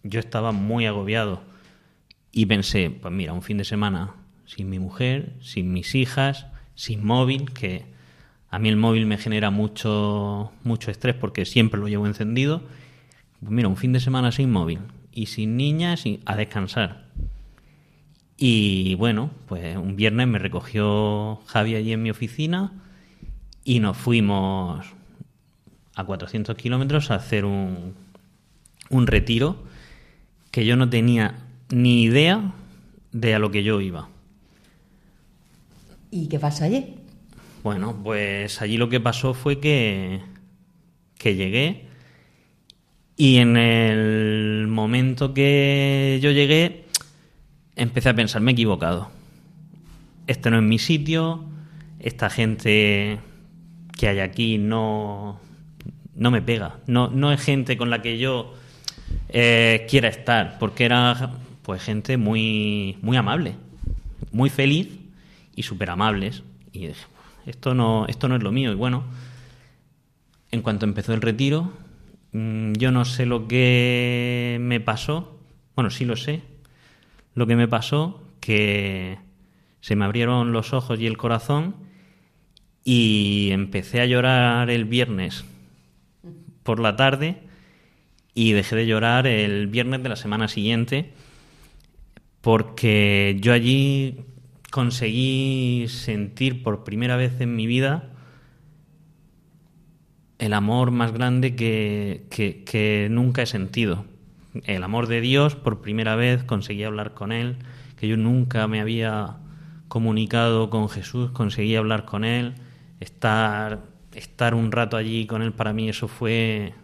yo 0.02 0.18
estaba 0.18 0.52
muy 0.52 0.87
agobiado 0.87 1.42
y 2.33 2.46
pensé, 2.46 2.90
pues 2.90 3.14
mira, 3.14 3.33
un 3.33 3.42
fin 3.42 3.59
de 3.59 3.64
semana 3.64 4.14
sin 4.48 4.70
mi 4.70 4.78
mujer, 4.78 5.34
sin 5.42 5.72
mis 5.72 5.94
hijas, 5.94 6.46
sin 6.74 7.04
móvil, 7.04 7.52
que 7.52 7.84
a 8.50 8.58
mí 8.58 8.70
el 8.70 8.76
móvil 8.76 9.04
me 9.04 9.18
genera 9.18 9.50
mucho, 9.50 10.52
mucho 10.64 10.90
estrés 10.90 11.14
porque 11.14 11.44
siempre 11.44 11.78
lo 11.78 11.87
llevo 11.87 12.06
encendido. 12.06 12.62
Pues 13.40 13.52
mira, 13.52 13.68
un 13.68 13.76
fin 13.76 13.92
de 13.92 14.00
semana 14.00 14.32
sin 14.32 14.50
móvil 14.50 14.80
y 15.12 15.26
sin 15.26 15.58
niñas 15.58 16.06
y 16.06 16.20
a 16.24 16.34
descansar. 16.34 17.04
Y 18.38 18.94
bueno, 18.94 19.30
pues 19.46 19.76
un 19.76 19.96
viernes 19.96 20.26
me 20.28 20.38
recogió 20.38 21.40
Javi 21.46 21.74
allí 21.74 21.92
en 21.92 22.02
mi 22.02 22.11
oficina 22.11 22.72
y 23.64 23.80
nos 23.80 23.98
fuimos 23.98 24.87
a 25.94 26.04
400 26.04 26.56
kilómetros 26.56 27.11
a 27.11 27.16
hacer 27.16 27.44
un, 27.44 27.94
un 28.88 29.06
retiro 29.06 29.62
que 30.50 30.64
yo 30.64 30.76
no 30.76 30.88
tenía 30.88 31.34
ni 31.68 32.02
idea 32.02 32.54
de 33.12 33.34
a 33.34 33.38
lo 33.38 33.50
que 33.50 33.62
yo 33.62 33.82
iba. 33.82 34.08
¿Y 36.11 36.29
qué 36.29 36.38
pasó 36.38 36.64
allí? 36.64 36.94
Bueno, 37.62 38.01
pues 38.03 38.62
allí 38.62 38.77
lo 38.77 38.88
que 38.88 39.01
pasó 39.01 39.35
fue 39.35 39.61
que, 39.61 40.21
que 41.18 41.35
llegué 41.35 41.87
y 43.16 43.38
en 43.38 43.57
el 43.57 44.68
momento 44.68 45.35
que 45.35 46.18
yo 46.23 46.31
llegué 46.31 46.85
empecé 47.75 48.09
a 48.11 48.14
pensar, 48.14 48.40
me 48.42 48.53
he 48.53 48.55
equivocado. 48.55 49.11
Este 50.27 50.51
no 50.51 50.59
es 50.59 50.62
mi 50.62 50.79
sitio, 50.79 51.44
esta 51.99 52.31
gente 52.31 53.18
que 53.99 54.09
hay 54.09 54.21
aquí 54.21 54.59
no, 54.59 55.40
no 56.14 56.31
me 56.31 56.42
pega, 56.42 56.79
no, 56.87 57.09
no 57.09 57.33
es 57.33 57.40
gente 57.40 57.77
con 57.77 57.90
la 57.90 58.03
que 58.03 58.18
yo 58.18 58.55
eh, 59.31 59.87
quiera 59.90 60.09
estar, 60.09 60.59
porque 60.59 60.85
era 60.85 61.33
pues 61.62 61.83
gente 61.83 62.16
muy, 62.16 62.99
muy 63.03 63.16
amable, 63.16 63.57
muy 64.31 64.49
feliz 64.49 64.97
y 65.59 65.64
súper 65.64 65.90
amables. 65.90 66.44
Y 66.73 66.87
dije, 66.87 67.07
esto 67.44 67.75
no, 67.75 68.07
esto 68.07 68.29
no 68.29 68.37
es 68.37 68.42
lo 68.44 68.53
mío. 68.53 68.71
Y 68.71 68.77
bueno, 68.77 69.03
en 70.53 70.62
cuanto 70.62 70.87
empezó 70.87 71.12
el 71.12 71.21
retiro, 71.21 71.73
mm, 72.33 72.75
yo 72.75 72.92
no 72.92 73.05
sé 73.05 73.27
lo 73.27 73.49
que 73.49 74.59
me 74.61 74.79
pasó, 74.79 75.37
bueno, 75.75 75.90
sí 75.90 76.05
lo 76.05 76.16
sé, 76.16 76.42
lo 77.35 77.49
que 77.49 77.57
me 77.57 77.66
pasó, 77.66 78.23
que 78.38 79.18
se 79.81 79.97
me 79.97 80.05
abrieron 80.05 80.53
los 80.53 80.73
ojos 80.73 81.01
y 81.01 81.07
el 81.09 81.16
corazón 81.16 81.75
y 82.85 83.49
empecé 83.51 84.01
a 84.01 84.07
llorar 84.07 84.71
el 84.71 84.85
viernes 84.85 85.44
por 86.62 86.79
la 86.79 86.94
tarde 86.94 87.42
y 88.33 88.53
dejé 88.53 88.77
de 88.77 88.87
llorar 88.87 89.27
el 89.27 89.66
viernes 89.66 90.05
de 90.05 90.09
la 90.09 90.16
semana 90.16 90.47
siguiente 90.47 91.12
porque 92.42 93.37
yo 93.40 93.53
allí 93.53 94.25
conseguí 94.70 95.87
sentir 95.88 96.62
por 96.62 96.85
primera 96.85 97.16
vez 97.16 97.40
en 97.40 97.57
mi 97.57 97.66
vida 97.66 98.11
el 100.38 100.52
amor 100.52 100.90
más 100.90 101.12
grande 101.12 101.57
que, 101.57 102.26
que, 102.31 103.09
nunca 103.11 103.42
he 103.42 103.46
sentido. 103.46 104.04
El 104.64 104.85
amor 104.85 105.09
de 105.09 105.20
Dios, 105.20 105.57
por 105.57 105.81
primera 105.81 106.14
vez 106.16 106.44
conseguí 106.44 106.85
hablar 106.85 107.12
con 107.14 107.33
Él, 107.33 107.57
que 107.96 108.07
yo 108.07 108.16
nunca 108.16 108.68
me 108.68 108.81
había 108.81 109.38
comunicado 109.88 110.70
con 110.70 110.88
Jesús, 110.88 111.31
conseguí 111.31 111.74
hablar 111.74 112.04
con 112.04 112.24
Él, 112.24 112.54
estar, 113.00 113.83
estar 114.14 114.54
un 114.54 114.70
rato 114.70 114.96
allí 114.96 115.26
con 115.26 115.42
Él, 115.42 115.52
para 115.52 115.72
mí 115.72 115.88
eso 115.88 116.07
fue 116.07 116.74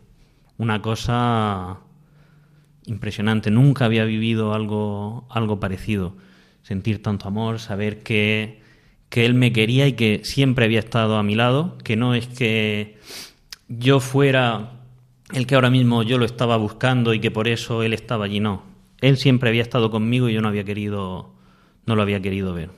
una 0.58 0.82
cosa 0.82 1.78
impresionante. 2.86 3.50
Nunca 3.52 3.84
había 3.84 4.04
vivido 4.04 4.52
algo, 4.52 5.26
algo 5.30 5.60
parecido 5.60 6.16
sentir 6.64 7.02
tanto 7.02 7.28
amor, 7.28 7.60
saber 7.60 8.02
que, 8.02 8.60
que 9.10 9.26
Él 9.26 9.34
me 9.34 9.52
quería 9.52 9.86
y 9.86 9.92
que 9.92 10.22
siempre 10.24 10.64
había 10.64 10.78
estado 10.80 11.18
a 11.18 11.22
mi 11.22 11.34
lado, 11.34 11.76
que 11.84 11.94
no 11.94 12.14
es 12.14 12.26
que 12.26 12.98
yo 13.68 14.00
fuera 14.00 14.72
el 15.32 15.46
que 15.46 15.54
ahora 15.54 15.70
mismo 15.70 16.02
yo 16.02 16.16
lo 16.16 16.24
estaba 16.24 16.56
buscando 16.56 17.12
y 17.12 17.20
que 17.20 17.30
por 17.30 17.48
eso 17.48 17.82
Él 17.82 17.92
estaba 17.92 18.24
allí, 18.24 18.40
no. 18.40 18.62
Él 19.02 19.18
siempre 19.18 19.50
había 19.50 19.62
estado 19.62 19.90
conmigo 19.90 20.28
y 20.28 20.32
yo 20.32 20.40
no 20.40 20.48
había 20.48 20.64
querido, 20.64 21.34
no 21.84 21.96
lo 21.96 22.02
había 22.02 22.20
querido 22.20 22.54
ver. 22.54 22.70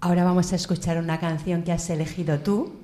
Ahora 0.00 0.24
vamos 0.24 0.52
a 0.52 0.56
escuchar 0.56 0.98
una 0.98 1.18
canción 1.18 1.62
que 1.62 1.72
has 1.72 1.88
elegido 1.88 2.40
tú. 2.40 2.74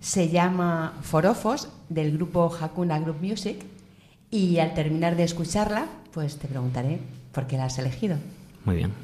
Se 0.00 0.30
llama 0.30 0.94
Forofos 1.02 1.68
del 1.90 2.12
grupo 2.12 2.54
Hakuna 2.58 2.98
Group 2.98 3.20
Music 3.20 3.58
y 4.30 4.58
al 4.58 4.72
terminar 4.72 5.16
de 5.16 5.24
escucharla, 5.24 5.86
pues 6.12 6.38
te 6.38 6.48
preguntaré 6.48 7.00
por 7.36 7.46
qué 7.46 7.58
la 7.58 7.66
has 7.66 7.78
elegido. 7.78 8.16
Muy 8.64 8.76
bien. 8.76 8.94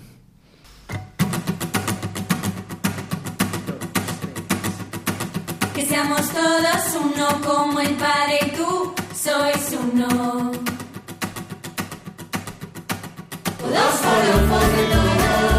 Que 5.75 5.85
seamos 5.85 6.23
todos 6.31 6.83
uno 7.05 7.27
como 7.47 7.79
el 7.81 7.95
Padre 7.97 8.39
y 8.47 8.51
tú 8.57 8.95
sois 9.15 9.77
uno. 9.79 10.09
Todos 13.61 13.95
forofos 14.03 14.77
de 14.77 15.52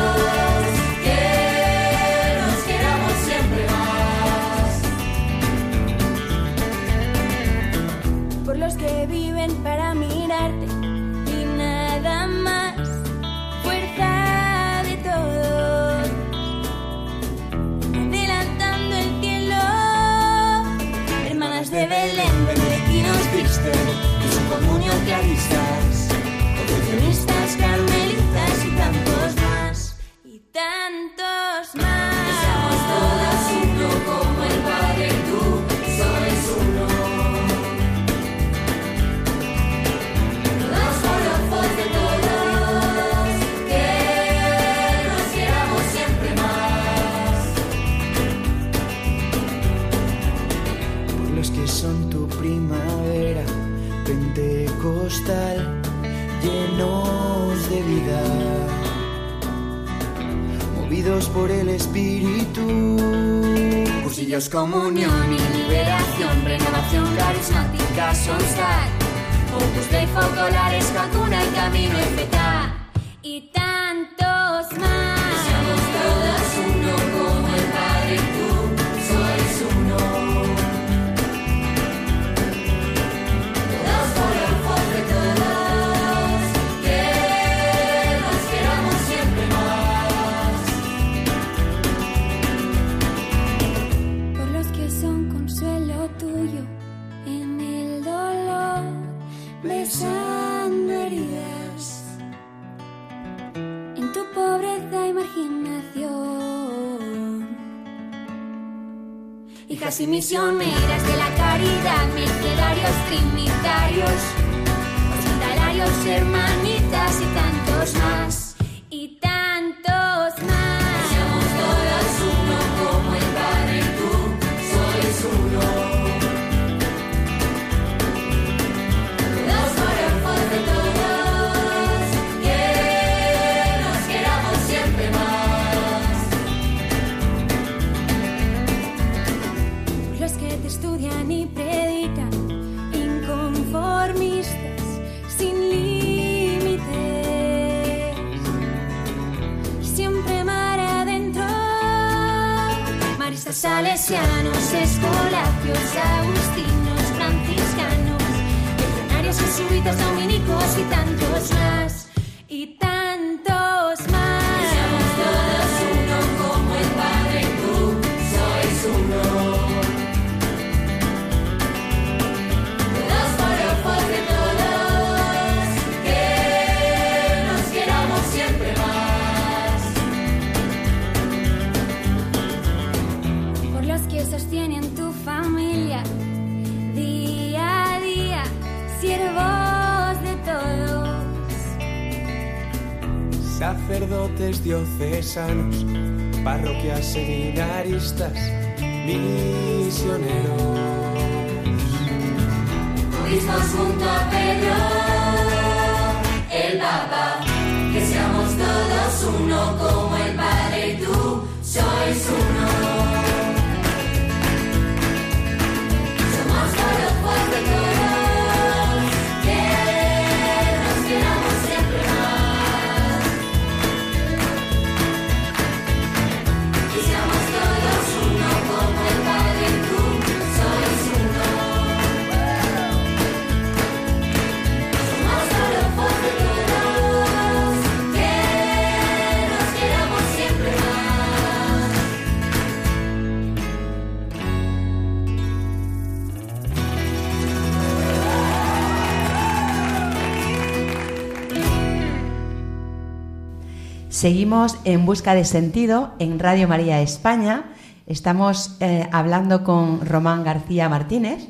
Seguimos 254.24 254.78
en 254.86 255.06
busca 255.06 255.36
de 255.36 255.44
sentido 255.44 256.14
en 256.18 256.40
Radio 256.40 256.66
María 256.66 257.02
España. 257.02 257.74
Estamos 258.08 258.78
eh, 258.80 259.06
hablando 259.12 259.66
con 259.66 260.06
Román 260.06 260.46
García 260.46 260.88
Martínez. 260.88 261.50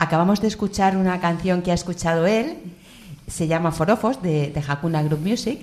Acabamos 0.00 0.40
de 0.40 0.48
escuchar 0.48 0.96
una 0.96 1.20
canción 1.20 1.62
que 1.62 1.70
ha 1.70 1.74
escuchado 1.74 2.26
él. 2.26 2.56
Se 3.28 3.46
llama 3.46 3.70
Forofos 3.70 4.20
de, 4.20 4.50
de 4.50 4.64
Hakuna 4.66 5.00
Group 5.04 5.20
Music. 5.20 5.60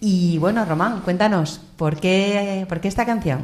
Y 0.00 0.38
bueno, 0.38 0.64
Román, 0.64 1.00
cuéntanos, 1.00 1.60
¿por 1.76 1.98
qué, 1.98 2.66
por 2.68 2.80
qué 2.80 2.86
esta 2.86 3.04
canción? 3.04 3.40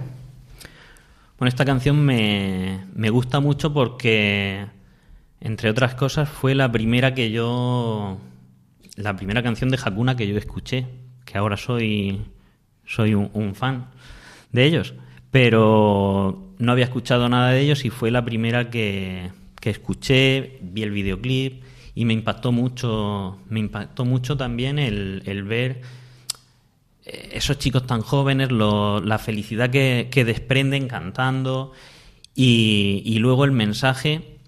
Bueno, 1.41 1.49
esta 1.49 1.65
canción 1.65 1.99
me, 2.05 2.87
me 2.95 3.11
gusta 3.11 3.41
mucho 3.41 3.75
porque, 3.75 4.67
entre 5.41 5.69
otras 5.69 5.97
cosas, 5.97 6.29
fue 6.29 6.55
la 6.55 6.71
primera 6.71 7.13
que 7.13 7.33
yo. 7.33 8.19
La 8.95 9.17
primera 9.17 9.43
canción 9.43 9.69
de 9.69 9.81
Hakuna 9.85 10.17
que 10.17 10.29
yo 10.29 10.39
escuché, 10.39 10.87
que 11.25 11.39
ahora 11.39 11.57
soy, 11.57 12.25
soy 12.87 13.15
un, 13.15 13.55
fan 13.55 13.87
de 14.53 14.65
ellos. 14.65 14.95
Pero 15.31 16.53
no 16.59 16.73
había 16.73 16.85
escuchado 16.85 17.29
nada 17.29 17.51
de 17.51 17.61
ellos 17.61 17.85
y 17.85 17.91
fue 17.91 18.11
la 18.11 18.25
primera 18.25 18.71
que, 18.71 19.31
que 19.61 19.71
escuché, 19.71 20.59
vi 20.63 20.83
el 20.83 20.91
videoclip 20.91 21.63
y 21.95 22.05
me 22.05 22.15
impactó 22.15 22.53
mucho, 22.53 23.39
me 23.49 23.61
impactó 23.61 24.05
mucho 24.05 24.37
también 24.37 24.79
el, 24.79 25.23
el 25.27 25.43
ver 25.45 25.83
eh, 27.05 27.31
esos 27.33 27.59
chicos 27.59 27.87
tan 27.87 28.01
jóvenes, 28.03 28.51
lo- 28.51 29.01
la 29.01 29.19
felicidad 29.19 29.71
que, 29.71 30.09
que 30.11 30.25
desprenden 30.25 30.89
cantando 30.89 31.73
y, 32.35 33.03
y 33.05 33.19
luego 33.19 33.45
el 33.45 33.53
mensaje 33.53 34.39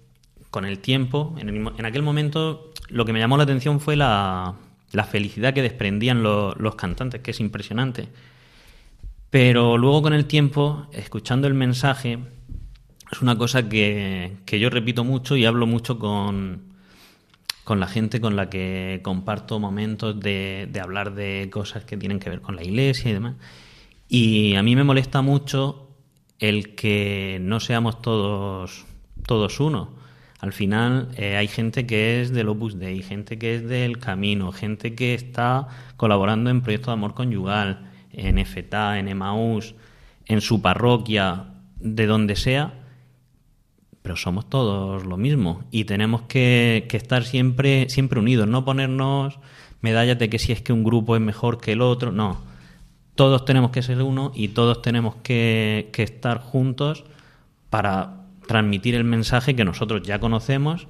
con 0.49 0.65
el 0.65 0.79
tiempo. 0.79 1.35
En, 1.39 1.49
el 1.49 1.55
en 1.77 1.85
aquel 1.85 2.01
momento 2.03 2.71
lo 2.89 3.05
que 3.05 3.13
me 3.13 3.19
llamó 3.19 3.37
la 3.37 3.43
atención 3.43 3.79
fue 3.79 3.95
la, 3.95 4.55
la 4.91 5.03
felicidad 5.03 5.53
que 5.53 5.61
desprendían 5.61 6.23
lo- 6.23 6.53
los 6.55 6.75
cantantes, 6.75 7.21
que 7.21 7.31
es 7.31 7.39
impresionante. 7.39 8.09
Pero 9.29 9.77
luego 9.77 10.01
con 10.01 10.13
el 10.13 10.25
tiempo, 10.25 10.87
escuchando 10.91 11.47
el 11.47 11.53
mensaje, 11.53 12.19
es 13.11 13.21
una 13.21 13.37
cosa 13.37 13.69
que, 13.69 14.37
que 14.45 14.59
yo 14.59 14.69
repito 14.69 15.03
mucho 15.03 15.35
y 15.35 15.45
hablo 15.45 15.67
mucho 15.67 15.99
con, 15.99 16.63
con 17.63 17.79
la 17.79 17.87
gente 17.87 18.19
con 18.21 18.35
la 18.35 18.49
que 18.49 19.01
comparto 19.03 19.59
momentos 19.59 20.19
de, 20.19 20.67
de 20.71 20.79
hablar 20.79 21.13
de 21.13 21.49
cosas 21.51 21.85
que 21.85 21.97
tienen 21.97 22.19
que 22.19 22.29
ver 22.29 22.41
con 22.41 22.55
la 22.55 22.63
iglesia 22.63 23.11
y 23.11 23.13
demás. 23.13 23.35
Y 24.07 24.55
a 24.55 24.63
mí 24.63 24.75
me 24.75 24.83
molesta 24.83 25.21
mucho 25.21 25.89
el 26.39 26.73
que 26.75 27.37
no 27.41 27.59
seamos 27.59 28.01
todos, 28.01 28.85
todos 29.27 29.59
uno. 29.59 29.91
Al 30.39 30.53
final 30.53 31.09
eh, 31.17 31.35
hay 31.35 31.47
gente 31.47 31.85
que 31.85 32.21
es 32.21 32.31
del 32.31 32.47
Opus 32.47 32.79
Dei, 32.79 33.03
gente 33.03 33.37
que 33.37 33.55
es 33.55 33.67
del 33.67 33.99
Camino, 33.99 34.51
gente 34.53 34.95
que 34.95 35.13
está 35.13 35.67
colaborando 35.97 36.49
en 36.49 36.61
proyectos 36.61 36.87
de 36.87 36.93
amor 36.93 37.13
conyugal, 37.13 37.89
en 38.11 38.43
FETA, 38.45 38.99
en 38.99 39.09
Emaús, 39.09 39.75
en 40.25 40.39
su 40.41 40.61
parroquia, 40.61 41.47
de 41.79 42.05
donde 42.05 42.35
sea, 42.35 42.73
pero 44.01 44.15
somos 44.15 44.49
todos 44.49 45.05
lo 45.05 45.17
mismo 45.17 45.63
y 45.71 45.83
tenemos 45.83 46.23
que, 46.23 46.85
que 46.89 46.97
estar 46.97 47.23
siempre, 47.25 47.89
siempre 47.89 48.19
unidos, 48.19 48.47
no 48.47 48.63
ponernos 48.63 49.39
medallas 49.81 50.19
de 50.19 50.29
que 50.29 50.39
si 50.39 50.51
es 50.51 50.61
que 50.61 50.73
un 50.73 50.83
grupo 50.83 51.15
es 51.15 51.21
mejor 51.21 51.59
que 51.59 51.73
el 51.73 51.81
otro, 51.81 52.11
no. 52.11 52.37
Todos 53.15 53.43
tenemos 53.43 53.71
que 53.71 53.81
ser 53.81 54.01
uno 54.01 54.31
y 54.33 54.49
todos 54.49 54.81
tenemos 54.81 55.15
que, 55.17 55.89
que 55.91 56.03
estar 56.03 56.39
juntos 56.39 57.03
para 57.69 58.18
transmitir 58.49 58.95
el 58.95 59.03
mensaje 59.03 59.55
que 59.55 59.63
nosotros 59.63 60.01
ya 60.01 60.19
conocemos 60.19 60.87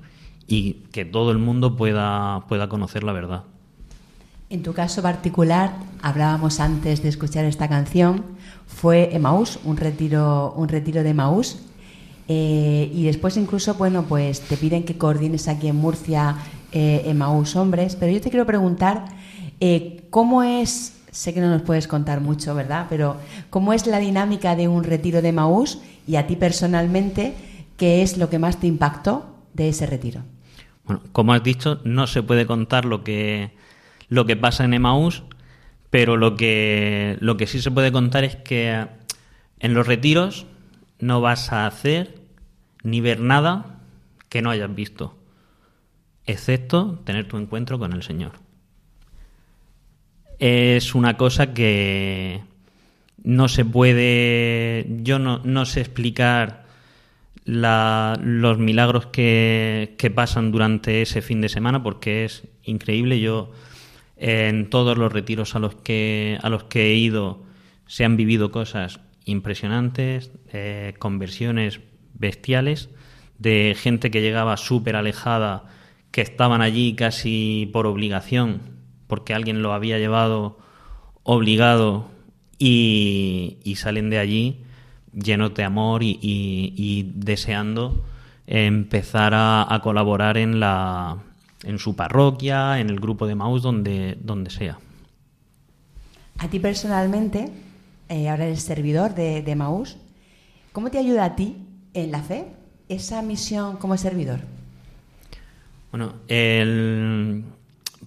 y 0.47 0.75
que 0.93 1.03
todo 1.03 1.31
el 1.31 1.39
mundo 1.39 1.75
pueda, 1.75 2.45
pueda 2.47 2.69
conocer 2.69 3.03
la 3.03 3.11
verdad. 3.11 3.43
En 4.49 4.63
tu 4.63 4.71
caso 4.71 5.01
particular, 5.01 5.73
hablábamos 6.01 6.61
antes 6.61 7.03
de 7.03 7.09
escuchar 7.09 7.43
esta 7.43 7.67
canción, 7.67 8.23
fue 8.65 9.13
Emaús, 9.13 9.59
un 9.65 9.75
retiro, 9.75 10.53
un 10.55 10.69
retiro 10.69 11.03
de 11.03 11.09
Emaús. 11.09 11.59
Eh, 12.29 12.89
y 12.93 13.03
después 13.03 13.35
incluso, 13.35 13.73
bueno, 13.73 14.05
pues 14.07 14.39
te 14.39 14.55
piden 14.55 14.85
que 14.85 14.97
coordines 14.97 15.49
aquí 15.49 15.67
en 15.67 15.75
Murcia 15.75 16.37
eh, 16.71 17.01
Emaús 17.07 17.57
Hombres, 17.57 17.97
pero 17.99 18.13
yo 18.13 18.21
te 18.21 18.29
quiero 18.29 18.45
preguntar 18.45 19.03
eh, 19.59 20.05
cómo 20.09 20.43
es, 20.43 20.93
sé 21.11 21.33
que 21.33 21.41
no 21.41 21.49
nos 21.49 21.63
puedes 21.63 21.89
contar 21.89 22.21
mucho, 22.21 22.55
¿verdad? 22.55 22.85
Pero 22.89 23.17
cómo 23.49 23.73
es 23.73 23.85
la 23.85 23.99
dinámica 23.99 24.55
de 24.55 24.69
un 24.69 24.85
retiro 24.85 25.21
de 25.21 25.27
Emaús 25.27 25.79
y 26.07 26.15
a 26.15 26.25
ti 26.25 26.37
personalmente, 26.37 27.33
¿qué 27.79 28.03
es 28.03 28.17
lo 28.17 28.29
que 28.29 28.37
más 28.37 28.59
te 28.59 28.67
impactó 28.67 29.35
de 29.53 29.69
ese 29.69 29.87
retiro? 29.87 30.21
Bueno, 30.83 31.01
como 31.11 31.33
has 31.33 31.43
dicho, 31.43 31.81
no 31.83 32.05
se 32.05 32.21
puede 32.21 32.45
contar 32.45 32.85
lo 32.85 33.03
que, 33.03 33.51
lo 34.09 34.25
que 34.25 34.35
pasa 34.35 34.65
en 34.65 34.73
Emaús, 34.75 35.23
pero 35.89 36.17
lo 36.17 36.35
que, 36.35 37.17
lo 37.21 37.37
que 37.37 37.47
sí 37.47 37.61
se 37.61 37.71
puede 37.71 37.91
contar 37.91 38.23
es 38.23 38.35
que 38.35 38.85
en 39.59 39.73
los 39.73 39.87
retiros 39.87 40.45
no 40.99 41.21
vas 41.21 41.51
a 41.51 41.65
hacer 41.65 42.19
ni 42.83 43.01
ver 43.01 43.19
nada 43.21 43.79
que 44.27 44.41
no 44.41 44.51
hayas 44.51 44.73
visto, 44.75 45.17
excepto 46.25 46.99
tener 47.05 47.27
tu 47.27 47.37
encuentro 47.37 47.79
con 47.79 47.93
el 47.93 48.03
Señor. 48.03 48.33
Es 50.37 50.95
una 50.95 51.17
cosa 51.17 51.53
que 51.53 52.41
no 53.23 53.47
se 53.47 53.65
puede, 53.65 54.87
yo 55.01 55.19
no, 55.19 55.41
no 55.43 55.65
sé 55.65 55.81
explicar 55.81 56.58
la- 57.45 58.19
los 58.23 58.57
milagros 58.59 59.07
que, 59.07 59.95
que 59.97 60.11
pasan 60.11 60.51
durante 60.51 61.01
ese 61.01 61.21
fin 61.21 61.41
de 61.41 61.49
semana 61.49 61.81
porque 61.83 62.25
es 62.25 62.47
increíble. 62.63 63.19
Yo 63.19 63.51
en 64.17 64.69
todos 64.69 64.97
los 64.97 65.11
retiros 65.11 65.55
a 65.55 65.59
los 65.59 65.75
que, 65.75 66.37
a 66.41 66.49
los 66.49 66.63
que 66.65 66.91
he 66.91 66.95
ido 66.95 67.43
se 67.87 68.05
han 68.05 68.17
vivido 68.17 68.51
cosas 68.51 68.99
impresionantes, 69.25 70.31
eh, 70.51 70.93
conversiones 70.99 71.79
bestiales 72.13 72.89
de 73.37 73.75
gente 73.79 74.11
que 74.11 74.21
llegaba 74.21 74.57
súper 74.57 74.95
alejada, 74.95 75.65
que 76.11 76.21
estaban 76.21 76.61
allí 76.61 76.93
casi 76.95 77.69
por 77.71 77.87
obligación, 77.87 78.61
porque 79.07 79.33
alguien 79.33 79.61
lo 79.61 79.73
había 79.73 79.97
llevado 79.97 80.59
obligado 81.23 82.09
y, 82.57 83.57
y 83.63 83.75
salen 83.75 84.09
de 84.09 84.17
allí 84.19 84.63
llenos 85.13 85.53
de 85.53 85.63
amor 85.63 86.03
y, 86.03 86.19
y- 86.21 86.73
y 86.77 87.11
deseando 87.15 88.03
empezar 88.47 89.33
a, 89.33 89.73
a 89.73 89.81
colaborar 89.81 90.37
en 90.37 90.59
la 90.59 91.17
en 91.63 91.77
su 91.77 91.95
parroquia, 91.95 92.79
en 92.79 92.89
el 92.89 92.99
grupo 93.01 93.27
de 93.27 93.35
Maús, 93.35 93.61
donde, 93.61 94.17
donde 94.21 94.49
sea. 94.49 94.79
A 96.37 96.47
ti 96.47 96.57
personalmente, 96.59 97.49
eh, 98.07 98.29
ahora 98.29 98.45
eres 98.45 98.63
servidor 98.63 99.13
de, 99.13 99.41
de 99.41 99.55
Maús, 99.57 99.97
¿cómo 100.71 100.89
te 100.89 100.97
ayuda 100.97 101.25
a 101.25 101.35
ti 101.35 101.57
en 101.93 102.11
la 102.11 102.21
fe 102.23 102.45
esa 102.87 103.21
misión 103.21 103.75
como 103.75 103.97
servidor? 103.97 104.39
Bueno, 105.91 106.13
el- 106.29 107.43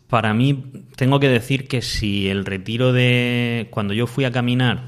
para 0.08 0.32
mí 0.34 0.64
tengo 0.96 1.20
que 1.20 1.28
decir 1.28 1.68
que 1.68 1.82
si 1.82 2.28
el 2.28 2.44
retiro 2.46 2.92
de 2.94 3.68
cuando 3.70 3.92
yo 3.92 4.06
fui 4.06 4.24
a 4.24 4.32
caminar 4.32 4.84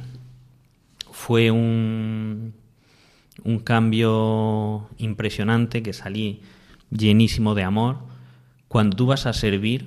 fue 1.27 1.51
un, 1.51 2.53
un 3.45 3.59
cambio 3.61 4.91
impresionante, 4.99 5.83
que 5.83 5.95
salí 5.95 6.43
llenísimo 6.91 7.55
de 7.55 7.63
amor, 7.63 7.97
cuando 8.69 8.95
tú 8.97 9.07
vas 9.07 9.25
a 9.25 9.33
servir 9.33 9.87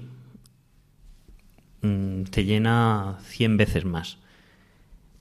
mm, 1.82 2.24
te 2.24 2.44
llena 2.46 3.18
100 3.24 3.58
veces 3.58 3.86
más. 3.86 4.18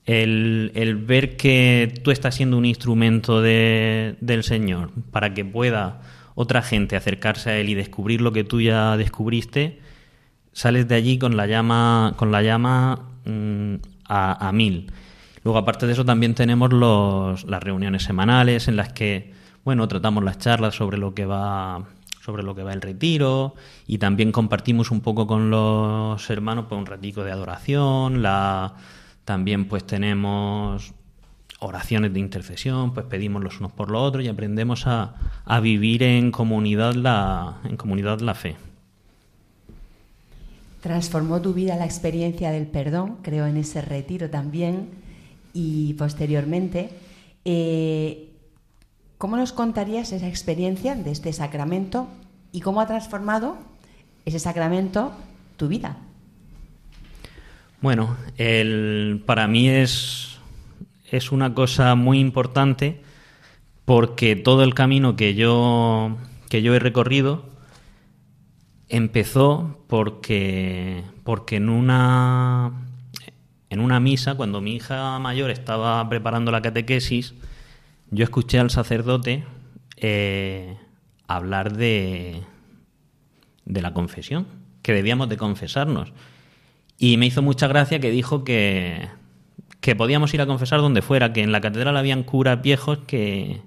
El, 0.05 0.71
el 0.73 0.95
ver 0.95 1.35
que 1.35 2.01
tú 2.03 2.11
estás 2.11 2.35
siendo 2.35 2.57
un 2.57 2.65
instrumento 2.65 3.41
de- 3.41 4.15
del 4.21 4.43
Señor 4.43 4.91
para 5.11 5.33
que 5.33 5.43
pueda 5.43 6.01
otra 6.33 6.61
gente 6.61 6.95
acercarse 6.95 7.49
a 7.49 7.57
Él 7.59 7.69
y 7.69 7.73
descubrir 7.75 8.21
lo 8.21 8.31
que 8.31 8.43
tú 8.45 8.61
ya 8.61 8.95
descubriste, 8.95 9.79
sales 10.53 10.87
de 10.87 10.95
allí 10.95 11.19
con 11.19 11.35
la 11.37 11.45
llama, 11.45 12.13
con 12.17 12.31
la 12.31 12.41
llama 12.41 13.09
mm, 13.25 13.75
a, 14.07 14.47
a 14.47 14.51
mil. 14.53 14.91
Luego, 15.47 15.59
aparte 15.59 15.87
de 15.87 15.93
eso, 15.93 16.03
también 16.03 16.35
tenemos 16.35 16.73
los, 16.73 17.45
las 17.45 17.63
reuniones 17.63 18.03
semanales 18.03 18.67
en 18.67 18.75
las 18.75 18.91
que, 18.91 19.31
bueno, 19.63 19.87
tratamos 19.87 20.21
las 20.25 20.39
charlas 20.39 20.75
sobre 20.75 20.97
lo 20.97 21.13
que 21.13 21.25
va 21.25 21.85
sobre 22.19 22.43
lo 22.43 22.53
que 22.53 22.63
va 22.63 22.73
el 22.73 22.81
retiro 22.81 23.55
y 23.87 23.97
también 23.97 24.33
compartimos 24.33 24.91
un 24.91 24.99
poco 24.99 25.25
con 25.25 25.49
los 25.49 26.29
hermanos 26.29 26.65
pues 26.67 26.77
un 26.77 26.85
ratico 26.85 27.23
de 27.23 27.31
adoración, 27.31 28.21
la 28.21 28.73
también 29.23 29.69
pues 29.69 29.87
tenemos 29.87 30.91
oraciones 31.59 32.13
de 32.13 32.19
intercesión, 32.19 32.93
pues 32.93 33.05
pedimos 33.05 33.41
los 33.41 33.61
unos 33.61 33.71
por 33.71 33.89
los 33.89 34.01
otros 34.01 34.25
y 34.25 34.27
aprendemos 34.27 34.85
a, 34.85 35.15
a 35.45 35.61
vivir 35.61 36.03
en 36.03 36.29
comunidad 36.31 36.93
la 36.93 37.59
en 37.63 37.77
comunidad 37.77 38.19
la 38.19 38.35
fe. 38.35 38.57
Transformó 40.81 41.39
tu 41.39 41.53
vida 41.53 41.77
la 41.77 41.85
experiencia 41.85 42.51
del 42.51 42.67
perdón, 42.67 43.19
creo 43.21 43.45
en 43.45 43.55
ese 43.55 43.81
retiro 43.81 44.29
también, 44.29 45.06
y 45.53 45.93
posteriormente. 45.93 46.89
eh, 47.45 48.23
¿Cómo 49.17 49.35
nos 49.35 49.51
contarías 49.51 50.11
esa 50.11 50.27
experiencia 50.27 50.93
de 50.93 51.09
este 51.09 51.33
sacramento 51.33 52.07
y 52.51 52.61
cómo 52.61 52.81
ha 52.81 52.87
transformado 52.87 53.57
ese 54.25 54.37
sacramento 54.37 55.11
tu 55.57 55.67
vida? 55.67 55.97
Bueno, 57.81 58.15
el, 58.37 59.23
para 59.25 59.47
mí 59.47 59.69
es, 59.69 60.37
es 61.09 61.31
una 61.31 61.55
cosa 61.55 61.95
muy 61.95 62.19
importante 62.19 63.01
porque 63.85 64.35
todo 64.35 64.63
el 64.63 64.73
camino 64.73 65.15
que 65.15 65.33
yo, 65.33 66.17
que 66.49 66.61
yo 66.61 66.75
he 66.75 66.79
recorrido 66.79 67.45
empezó 68.89 69.83
porque, 69.87 71.03
porque 71.23 71.55
en, 71.55 71.69
una, 71.69 72.86
en 73.69 73.79
una 73.79 73.99
misa, 73.99 74.35
cuando 74.35 74.61
mi 74.61 74.75
hija 74.75 75.19
mayor 75.19 75.49
estaba 75.49 76.07
preparando 76.09 76.51
la 76.51 76.61
catequesis, 76.61 77.33
yo 78.11 78.23
escuché 78.23 78.59
al 78.59 78.69
sacerdote 78.69 79.43
eh, 79.97 80.77
hablar 81.27 81.75
de, 81.75 82.43
de 83.65 83.81
la 83.81 83.93
confesión, 83.93 84.47
que 84.81 84.93
debíamos 84.93 85.27
de 85.29 85.37
confesarnos. 85.37 86.13
Y 86.97 87.17
me 87.17 87.25
hizo 87.25 87.41
mucha 87.41 87.67
gracia 87.67 87.99
que 87.99 88.09
dijo 88.09 88.43
que, 88.43 89.09
que 89.81 89.95
podíamos 89.95 90.33
ir 90.33 90.41
a 90.41 90.47
confesar 90.47 90.79
donde 90.79 91.01
fuera, 91.01 91.33
que 91.33 91.43
en 91.43 91.51
la 91.51 91.61
catedral 91.61 91.97
habían 91.97 92.23
curas 92.23 92.61
viejos 92.61 92.99
que, 93.07 93.61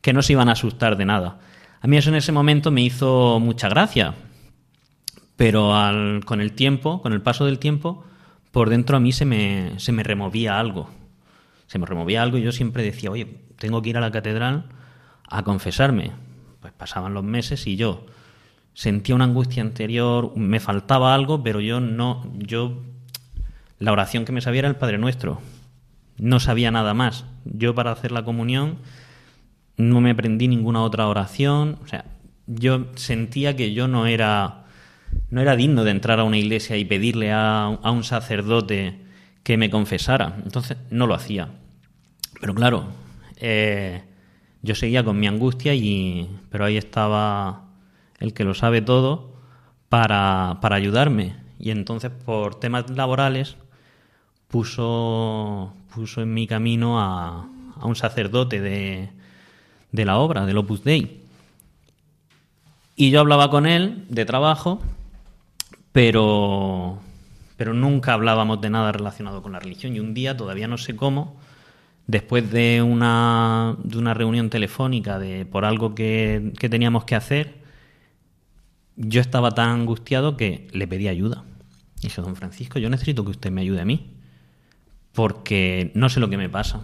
que 0.00 0.12
no 0.12 0.22
se 0.22 0.32
iban 0.32 0.48
a 0.48 0.52
asustar 0.52 0.96
de 0.96 1.04
nada. 1.04 1.38
A 1.80 1.86
mí 1.86 1.96
eso 1.96 2.10
en 2.10 2.16
ese 2.16 2.32
momento 2.32 2.70
me 2.70 2.82
hizo 2.82 3.38
mucha 3.40 3.68
gracia, 3.68 4.14
pero 5.36 5.74
al, 5.74 6.24
con 6.26 6.40
el 6.40 6.52
tiempo, 6.52 7.00
con 7.00 7.12
el 7.12 7.22
paso 7.22 7.46
del 7.46 7.58
tiempo, 7.58 8.04
por 8.50 8.70
dentro 8.70 8.96
a 8.96 9.00
mí 9.00 9.12
se 9.12 9.24
me, 9.24 9.78
se 9.78 9.92
me 9.92 10.02
removía 10.02 10.58
algo. 10.58 10.90
Se 11.66 11.78
me 11.78 11.86
removía 11.86 12.22
algo 12.22 12.38
y 12.38 12.42
yo 12.42 12.52
siempre 12.52 12.82
decía, 12.82 13.10
oye, 13.10 13.26
tengo 13.56 13.80
que 13.82 13.90
ir 13.90 13.96
a 13.96 14.00
la 14.00 14.10
catedral 14.10 14.66
a 15.28 15.42
confesarme. 15.44 16.12
Pues 16.60 16.72
pasaban 16.72 17.14
los 17.14 17.24
meses 17.24 17.66
y 17.66 17.76
yo 17.76 18.06
sentía 18.74 19.14
una 19.14 19.24
angustia 19.24 19.62
anterior, 19.62 20.32
me 20.36 20.60
faltaba 20.60 21.14
algo, 21.14 21.42
pero 21.42 21.60
yo 21.60 21.80
no, 21.80 22.26
yo, 22.38 22.82
la 23.78 23.92
oración 23.92 24.24
que 24.24 24.32
me 24.32 24.40
sabía 24.40 24.60
era 24.60 24.68
el 24.68 24.76
Padre 24.76 24.98
Nuestro. 24.98 25.40
No 26.18 26.40
sabía 26.40 26.70
nada 26.70 26.94
más. 26.94 27.24
Yo 27.44 27.74
para 27.74 27.92
hacer 27.92 28.12
la 28.12 28.24
comunión 28.24 28.78
no 29.76 30.00
me 30.00 30.10
aprendí 30.10 30.48
ninguna 30.48 30.82
otra 30.82 31.08
oración. 31.08 31.78
O 31.82 31.86
sea, 31.86 32.04
yo 32.46 32.86
sentía 32.94 33.56
que 33.56 33.72
yo 33.72 33.88
no 33.88 34.06
era, 34.06 34.59
no 35.30 35.40
era 35.40 35.56
digno 35.56 35.84
de 35.84 35.90
entrar 35.90 36.20
a 36.20 36.24
una 36.24 36.38
iglesia 36.38 36.76
y 36.76 36.84
pedirle 36.84 37.32
a, 37.32 37.66
a 37.66 37.90
un 37.90 38.04
sacerdote 38.04 38.98
que 39.42 39.56
me 39.56 39.70
confesara. 39.70 40.36
Entonces 40.44 40.76
no 40.90 41.06
lo 41.06 41.14
hacía. 41.14 41.48
Pero 42.40 42.54
claro, 42.54 42.86
eh, 43.36 44.02
yo 44.62 44.74
seguía 44.74 45.04
con 45.04 45.18
mi 45.18 45.26
angustia 45.26 45.74
y, 45.74 46.28
pero 46.50 46.64
ahí 46.64 46.76
estaba 46.76 47.64
el 48.18 48.34
que 48.34 48.44
lo 48.44 48.54
sabe 48.54 48.82
todo 48.82 49.32
para, 49.88 50.58
para 50.60 50.76
ayudarme. 50.76 51.36
Y 51.58 51.70
entonces, 51.70 52.10
por 52.10 52.58
temas 52.58 52.88
laborales, 52.90 53.56
puso, 54.48 55.74
puso 55.94 56.22
en 56.22 56.32
mi 56.32 56.46
camino 56.46 57.00
a, 57.00 57.48
a 57.76 57.86
un 57.86 57.96
sacerdote 57.96 58.60
de, 58.60 59.10
de 59.92 60.04
la 60.04 60.18
obra, 60.18 60.46
del 60.46 60.58
Opus 60.58 60.84
Dei. 60.84 61.20
Y 62.96 63.10
yo 63.10 63.20
hablaba 63.20 63.50
con 63.50 63.66
él 63.66 64.04
de 64.08 64.24
trabajo, 64.24 64.82
pero, 65.92 66.98
pero 67.56 67.74
nunca 67.74 68.12
hablábamos 68.12 68.60
de 68.60 68.70
nada 68.70 68.92
relacionado 68.92 69.42
con 69.42 69.52
la 69.52 69.60
religión. 69.60 69.94
Y 69.94 70.00
un 70.00 70.14
día, 70.14 70.36
todavía 70.36 70.68
no 70.68 70.78
sé 70.78 70.96
cómo, 70.96 71.36
después 72.06 72.50
de 72.50 72.82
una, 72.82 73.76
de 73.82 73.98
una 73.98 74.14
reunión 74.14 74.50
telefónica 74.50 75.18
de, 75.18 75.46
por 75.46 75.64
algo 75.64 75.94
que, 75.94 76.52
que 76.58 76.68
teníamos 76.68 77.04
que 77.04 77.16
hacer, 77.16 77.60
yo 78.96 79.20
estaba 79.20 79.52
tan 79.52 79.70
angustiado 79.70 80.36
que 80.36 80.68
le 80.72 80.86
pedí 80.86 81.08
ayuda. 81.08 81.44
Y 82.00 82.04
dije, 82.04 82.22
don 82.22 82.36
Francisco, 82.36 82.78
yo 82.78 82.90
necesito 82.90 83.24
que 83.24 83.30
usted 83.30 83.50
me 83.50 83.60
ayude 83.60 83.80
a 83.80 83.84
mí, 83.84 84.14
porque 85.12 85.90
no 85.94 86.08
sé 86.08 86.20
lo 86.20 86.30
que 86.30 86.36
me 86.36 86.48
pasa. 86.48 86.80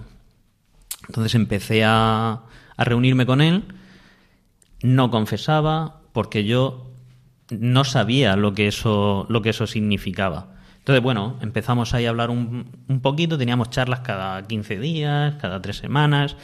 Entonces 1.08 1.34
empecé 1.34 1.84
a, 1.84 2.42
a 2.76 2.84
reunirme 2.84 3.26
con 3.26 3.40
él, 3.40 3.64
no 4.82 5.10
confesaba, 5.10 6.00
porque 6.12 6.44
yo 6.44 6.85
no 7.50 7.84
sabía 7.84 8.36
lo 8.36 8.54
que 8.54 8.68
eso, 8.68 9.26
lo 9.28 9.42
que 9.42 9.50
eso 9.50 9.66
significaba. 9.66 10.48
Entonces, 10.78 11.02
bueno, 11.02 11.36
empezamos 11.40 11.94
ahí 11.94 12.06
a 12.06 12.10
hablar 12.10 12.30
un, 12.30 12.70
un 12.88 13.00
poquito, 13.00 13.36
teníamos 13.36 13.70
charlas 13.70 14.00
cada 14.00 14.46
15 14.46 14.78
días, 14.78 15.34
cada 15.40 15.60
tres 15.60 15.76
semanas. 15.78 16.36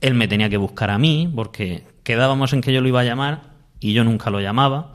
Él 0.00 0.14
me 0.14 0.28
tenía 0.28 0.50
que 0.50 0.58
buscar 0.58 0.90
a 0.90 0.98
mí, 0.98 1.30
porque 1.34 1.84
quedábamos 2.02 2.52
en 2.52 2.60
que 2.60 2.72
yo 2.72 2.80
lo 2.80 2.88
iba 2.88 3.00
a 3.00 3.04
llamar 3.04 3.42
y 3.80 3.92
yo 3.92 4.04
nunca 4.04 4.30
lo 4.30 4.40
llamaba. 4.40 4.94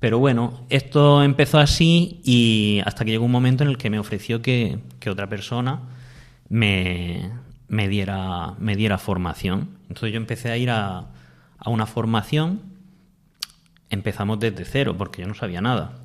Pero 0.00 0.18
bueno, 0.20 0.64
esto 0.68 1.24
empezó 1.24 1.58
así 1.58 2.20
y 2.24 2.80
hasta 2.84 3.04
que 3.04 3.10
llegó 3.10 3.24
un 3.24 3.32
momento 3.32 3.64
en 3.64 3.70
el 3.70 3.78
que 3.78 3.90
me 3.90 3.98
ofreció 3.98 4.42
que, 4.42 4.78
que 5.00 5.10
otra 5.10 5.28
persona 5.28 5.80
me, 6.48 7.30
me, 7.66 7.88
diera, 7.88 8.54
me 8.58 8.76
diera 8.76 8.98
formación. 8.98 9.70
Entonces 9.88 10.12
yo 10.12 10.18
empecé 10.18 10.52
a 10.52 10.56
ir 10.56 10.70
a, 10.70 11.06
a 11.58 11.70
una 11.70 11.86
formación, 11.86 12.60
empezamos 13.90 14.38
desde 14.38 14.64
cero, 14.64 14.94
porque 14.96 15.22
yo 15.22 15.28
no 15.28 15.34
sabía 15.34 15.60
nada. 15.60 16.04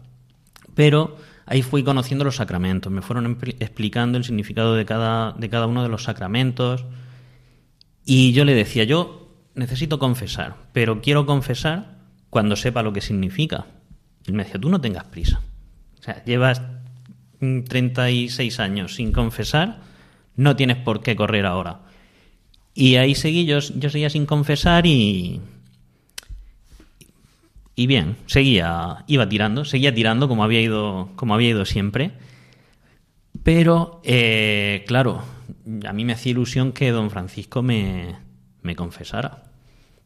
Pero 0.75 1.17
ahí 1.45 1.61
fui 1.61 1.83
conociendo 1.83 2.25
los 2.25 2.37
sacramentos, 2.37 2.91
me 2.91 3.01
fueron 3.01 3.37
explicando 3.59 4.17
el 4.17 4.23
significado 4.23 4.75
de 4.75 4.85
cada, 4.85 5.33
de 5.33 5.49
cada 5.49 5.67
uno 5.67 5.83
de 5.83 5.89
los 5.89 6.03
sacramentos. 6.03 6.85
Y 8.05 8.33
yo 8.33 8.45
le 8.45 8.53
decía, 8.53 8.83
yo 8.83 9.23
necesito 9.55 9.99
confesar, 9.99 10.55
pero 10.73 11.01
quiero 11.01 11.25
confesar 11.25 11.97
cuando 12.29 12.55
sepa 12.55 12.83
lo 12.83 12.93
que 12.93 13.01
significa. 13.01 13.65
Y 14.25 14.31
me 14.31 14.43
decía, 14.43 14.59
tú 14.59 14.69
no 14.69 14.81
tengas 14.81 15.05
prisa. 15.05 15.41
O 15.99 16.03
sea, 16.03 16.23
llevas 16.25 16.61
mm, 17.39 17.61
36 17.61 18.59
años 18.59 18.95
sin 18.95 19.11
confesar, 19.11 19.81
no 20.35 20.55
tienes 20.55 20.77
por 20.77 21.01
qué 21.01 21.15
correr 21.15 21.45
ahora. 21.45 21.81
Y 22.73 22.95
ahí 22.95 23.13
seguí, 23.15 23.45
yo, 23.45 23.59
yo 23.59 23.89
seguía 23.89 24.09
sin 24.09 24.25
confesar 24.25 24.85
y... 24.85 25.41
Y 27.75 27.87
bien, 27.87 28.17
seguía, 28.27 29.03
iba 29.07 29.27
tirando, 29.27 29.65
seguía 29.65 29.93
tirando 29.93 30.27
como 30.27 30.43
había 30.43 30.61
ido, 30.61 31.09
como 31.15 31.33
había 31.33 31.49
ido 31.49 31.65
siempre. 31.65 32.11
Pero, 33.43 33.99
eh, 34.03 34.83
claro, 34.87 35.23
a 35.87 35.93
mí 35.93 36.05
me 36.05 36.13
hacía 36.13 36.31
ilusión 36.31 36.71
que 36.71 36.91
don 36.91 37.09
Francisco 37.09 37.63
me, 37.63 38.15
me 38.61 38.75
confesara. 38.75 39.43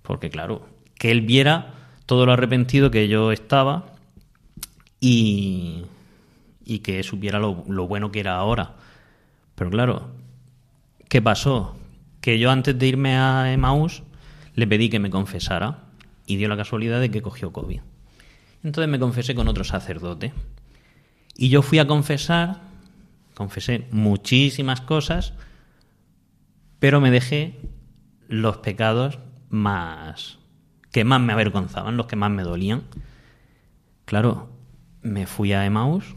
Porque 0.02 0.30
claro, 0.30 0.66
que 0.96 1.12
él 1.12 1.22
viera 1.22 1.74
todo 2.06 2.26
lo 2.26 2.32
arrepentido 2.32 2.90
que 2.90 3.10
yo 3.10 3.34
estaba 3.34 3.88
y, 5.02 5.84
y 6.64 6.80
que 6.80 7.04
supiera 7.04 7.40
lo, 7.40 7.66
lo 7.68 7.88
bueno 7.88 8.12
que 8.12 8.22
era 8.22 8.38
ahora. 8.38 8.76
Pero 9.56 9.70
claro, 9.70 10.12
¿qué 11.10 11.22
pasó? 11.22 11.76
Que 12.22 12.40
yo 12.40 12.50
antes 12.50 12.80
de 12.80 12.88
irme 12.88 13.18
a 13.18 13.52
Emmaus 13.52 14.04
le 14.56 14.68
pedí 14.68 14.90
que 14.90 15.00
me 15.00 15.10
confesara 15.10 15.87
y 16.28 16.36
dio 16.36 16.48
la 16.48 16.58
casualidad 16.58 17.02
de 17.02 17.10
que 17.10 17.24
cogió 17.24 17.52
COVID. 17.52 17.82
Entonces 18.64 18.90
me 18.92 19.00
confesé 19.00 19.34
con 19.34 19.48
otro 19.48 19.64
sacerdote. 19.64 20.34
Y 21.36 21.50
yo 21.50 21.64
fui 21.64 21.80
a 21.80 21.88
confesar, 21.88 22.62
confesé 23.34 23.88
muchísimas 23.92 24.82
cosas, 24.82 25.34
pero 26.80 27.02
me 27.02 27.10
dejé 27.10 27.60
los 28.28 28.58
pecados 28.58 29.18
más 29.50 30.38
que 30.92 31.04
más 31.04 31.22
me 31.22 31.34
avergonzaban, 31.34 31.96
los 31.96 32.08
que 32.08 32.16
más 32.16 32.32
me 32.32 32.44
dolían. 32.44 32.84
Claro, 34.06 34.50
me 35.04 35.28
fui 35.28 35.54
a 35.54 35.66
Emmaus 35.66 36.16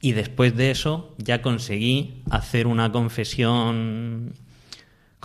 y 0.00 0.12
después 0.12 0.54
de 0.54 0.70
eso 0.70 1.14
ya 1.16 1.40
conseguí 1.40 2.22
hacer 2.30 2.66
una 2.66 2.92
confesión 2.92 4.34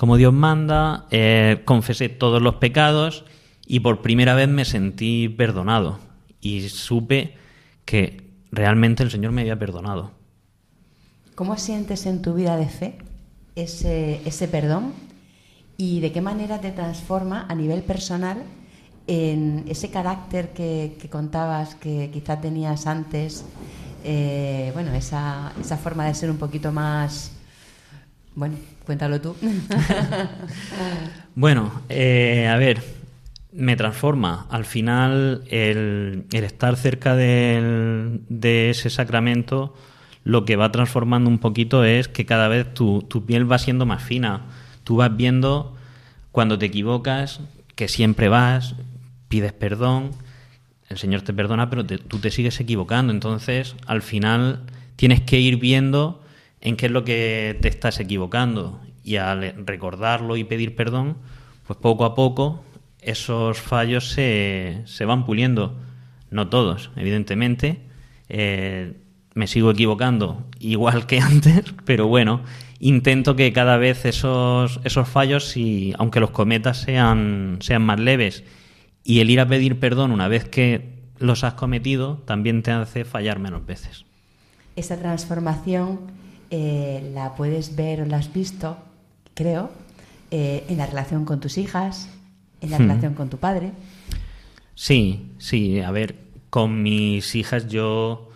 como 0.01 0.17
Dios 0.17 0.33
manda, 0.33 1.05
eh, 1.11 1.61
confesé 1.63 2.09
todos 2.09 2.41
los 2.41 2.55
pecados 2.55 3.23
y 3.67 3.81
por 3.81 4.01
primera 4.01 4.33
vez 4.33 4.49
me 4.49 4.65
sentí 4.65 5.29
perdonado 5.29 5.99
y 6.41 6.69
supe 6.69 7.35
que 7.85 8.31
realmente 8.51 9.03
el 9.03 9.11
Señor 9.11 9.31
me 9.31 9.41
había 9.41 9.59
perdonado. 9.59 10.09
¿Cómo 11.35 11.55
sientes 11.55 12.07
en 12.07 12.23
tu 12.23 12.33
vida 12.33 12.57
de 12.57 12.65
fe 12.67 12.97
ese, 13.55 14.23
ese 14.25 14.47
perdón 14.47 14.91
y 15.77 15.99
de 15.99 16.11
qué 16.11 16.21
manera 16.21 16.59
te 16.59 16.71
transforma 16.71 17.45
a 17.47 17.53
nivel 17.53 17.83
personal 17.83 18.41
en 19.05 19.65
ese 19.67 19.91
carácter 19.91 20.49
que, 20.49 20.97
que 20.99 21.09
contabas 21.09 21.75
que 21.75 22.09
quizás 22.11 22.41
tenías 22.41 22.87
antes? 22.87 23.45
eh, 24.03 24.71
bueno, 24.73 24.93
esa, 24.93 25.53
esa 25.59 25.77
forma 25.77 26.05
de 26.05 26.15
ser 26.15 26.31
un 26.31 26.37
poquito 26.37 26.71
más... 26.71 27.33
Bueno, 28.35 28.55
cuéntalo 28.85 29.19
tú. 29.21 29.35
Bueno, 31.33 31.71
eh, 31.87 32.47
a 32.47 32.57
ver, 32.57 32.83
me 33.53 33.77
transforma. 33.77 34.47
Al 34.49 34.65
final, 34.65 35.43
el, 35.49 36.25
estar 36.31 36.75
cerca 36.75 37.15
de 37.15 38.69
ese 38.69 38.89
sacramento, 38.89 39.73
lo 40.25 40.43
que 40.43 40.57
va 40.57 40.71
transformando 40.73 41.29
un 41.29 41.39
poquito 41.39 41.85
es 41.85 42.09
que 42.09 42.25
cada 42.25 42.49
vez 42.49 42.73
tu, 42.73 43.01
tu 43.03 43.25
piel 43.25 43.49
va 43.49 43.59
siendo 43.59 43.85
más 43.85 44.03
fina. 44.03 44.41
Tú 44.83 44.97
vas 44.97 45.15
viendo 45.15 45.75
cuando 46.33 46.57
te 46.59 46.65
equivocas, 46.65 47.39
que 47.75 47.87
siempre 47.87 48.27
vas, 48.27 48.75
pides 49.29 49.53
perdón, 49.53 50.11
el 50.89 50.97
Señor 50.97 51.21
te 51.21 51.33
perdona, 51.33 51.69
pero 51.69 51.85
te- 51.85 51.97
tú 51.97 52.19
te 52.19 52.29
sigues 52.29 52.59
equivocando. 52.59 53.13
Entonces, 53.13 53.75
al 53.87 54.01
final, 54.01 54.63
tienes 54.97 55.21
que 55.21 55.39
ir 55.39 55.57
viendo 55.57 56.20
en 56.61 56.77
qué 56.77 56.85
es 56.85 56.91
lo 56.91 57.03
que 57.03 57.57
te 57.61 57.67
estás 57.67 57.99
equivocando. 57.99 58.79
Y 59.03 59.15
al 59.17 59.65
recordarlo 59.65 60.37
y 60.37 60.43
pedir 60.43 60.75
perdón, 60.75 61.17
pues 61.65 61.77
poco 61.79 62.05
a 62.05 62.15
poco 62.15 62.63
esos 63.01 63.59
fallos 63.59 64.09
se, 64.09 64.81
se 64.85 65.05
van 65.05 65.25
puliendo. 65.25 65.75
No 66.29 66.47
todos, 66.47 66.91
evidentemente. 66.95 67.81
Eh, 68.29 68.93
me 69.33 69.47
sigo 69.47 69.71
equivocando 69.71 70.45
igual 70.59 71.05
que 71.07 71.19
antes, 71.19 71.63
pero 71.85 72.07
bueno, 72.07 72.41
intento 72.79 73.35
que 73.35 73.51
cada 73.53 73.77
vez 73.77 74.05
esos, 74.05 74.79
esos 74.83 75.07
fallos, 75.07 75.49
si, 75.49 75.93
aunque 75.97 76.19
los 76.19 76.31
cometas 76.31 76.77
sean, 76.77 77.57
sean 77.61 77.81
más 77.81 77.99
leves, 77.99 78.43
y 79.03 79.19
el 79.19 79.29
ir 79.29 79.39
a 79.39 79.47
pedir 79.47 79.79
perdón 79.79 80.11
una 80.11 80.27
vez 80.27 80.47
que 80.47 81.01
los 81.17 81.43
has 81.43 81.53
cometido, 81.53 82.21
también 82.25 82.63
te 82.63 82.71
hace 82.71 83.05
fallar 83.05 83.39
menos 83.39 83.65
veces. 83.65 84.05
Esa 84.75 84.97
transformación 84.97 85.99
eh, 86.51 87.09
la 87.13 87.35
puedes 87.35 87.75
ver 87.75 88.01
o 88.01 88.05
la 88.05 88.17
has 88.17 88.31
visto, 88.33 88.77
creo, 89.33 89.71
eh, 90.31 90.65
en 90.69 90.77
la 90.77 90.85
relación 90.85 91.25
con 91.25 91.39
tus 91.39 91.57
hijas, 91.57 92.09
en 92.61 92.71
la 92.71 92.77
Hmm. 92.77 92.81
relación 92.81 93.13
con 93.15 93.29
tu 93.29 93.37
padre. 93.37 93.71
Sí, 94.75 95.31
sí, 95.37 95.79
a 95.81 95.91
ver, 95.91 96.15
con 96.49 96.83
mis 96.83 97.35
hijas 97.35 97.67
yo, 97.67 98.29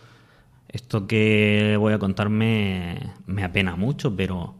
esto 0.69 1.07
que 1.07 1.75
voy 1.79 1.93
a 1.93 1.99
contar 1.99 2.29
me, 2.29 3.13
apena 3.43 3.75
mucho, 3.75 4.15
pero 4.15 4.55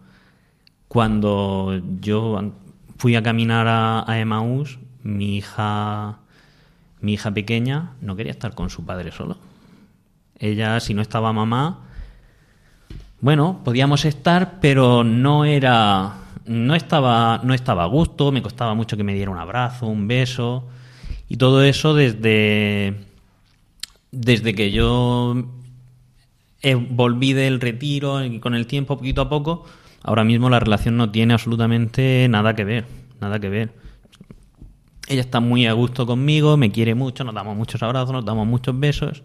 cuando 0.88 1.82
yo 2.02 2.52
fui 2.98 3.16
a 3.16 3.24
caminar 3.24 3.68
a, 3.68 4.10
a 4.10 4.20
Emaús, 4.20 4.80
mi 5.04 5.38
hija, 5.38 6.18
mi 7.02 7.14
hija 7.14 7.32
pequeña 7.34 7.94
no 8.02 8.16
quería 8.16 8.32
estar 8.32 8.56
con 8.56 8.70
su 8.70 8.86
padre 8.86 9.12
solo. 9.12 9.38
Ella, 10.40 10.80
si 10.80 10.94
no 10.94 11.02
estaba 11.02 11.32
mamá, 11.34 11.86
bueno, 13.26 13.62
podíamos 13.64 14.06
estar, 14.06 14.60
pero 14.60 15.04
no 15.04 15.46
era, 15.46 16.14
no 16.46 16.76
estaba, 16.76 17.42
no 17.44 17.56
estaba 17.56 17.82
a 17.82 17.88
gusto, 17.88 18.32
me 18.32 18.44
costaba 18.44 18.76
mucho 18.76 18.98
que 18.98 19.04
me 19.04 19.16
diera 19.16 19.32
un 19.32 19.40
abrazo, 19.40 19.88
un 19.88 20.08
beso, 20.08 20.68
y 21.28 21.38
todo 21.38 21.64
eso 21.64 21.96
desde, 21.96 22.94
desde 24.12 24.54
que 24.54 24.70
yo 24.70 25.44
eh, 26.62 26.76
volví 26.76 27.34
del 27.34 27.60
retiro 27.62 28.24
y 28.24 28.40
con 28.40 28.54
el 28.54 28.68
tiempo, 28.68 28.96
poquito 28.96 29.22
a 29.22 29.30
poco, 29.30 29.66
ahora 30.04 30.24
mismo 30.24 30.48
la 30.52 30.60
relación 30.60 30.96
no 30.96 31.10
tiene 31.10 31.34
absolutamente 31.34 32.28
nada 32.30 32.54
que 32.54 32.64
ver, 32.64 32.86
nada 33.22 33.40
que 33.40 33.50
ver. 33.50 33.74
Ella 35.08 35.22
está 35.22 35.40
muy 35.40 35.66
a 35.66 35.74
gusto 35.74 36.06
conmigo, 36.06 36.58
me 36.58 36.72
quiere 36.72 36.94
mucho, 36.94 37.24
nos 37.24 37.34
damos 37.34 37.58
muchos 37.58 37.82
abrazos, 37.82 38.12
nos 38.12 38.24
damos 38.24 38.46
muchos 38.46 38.80
besos. 38.80 39.24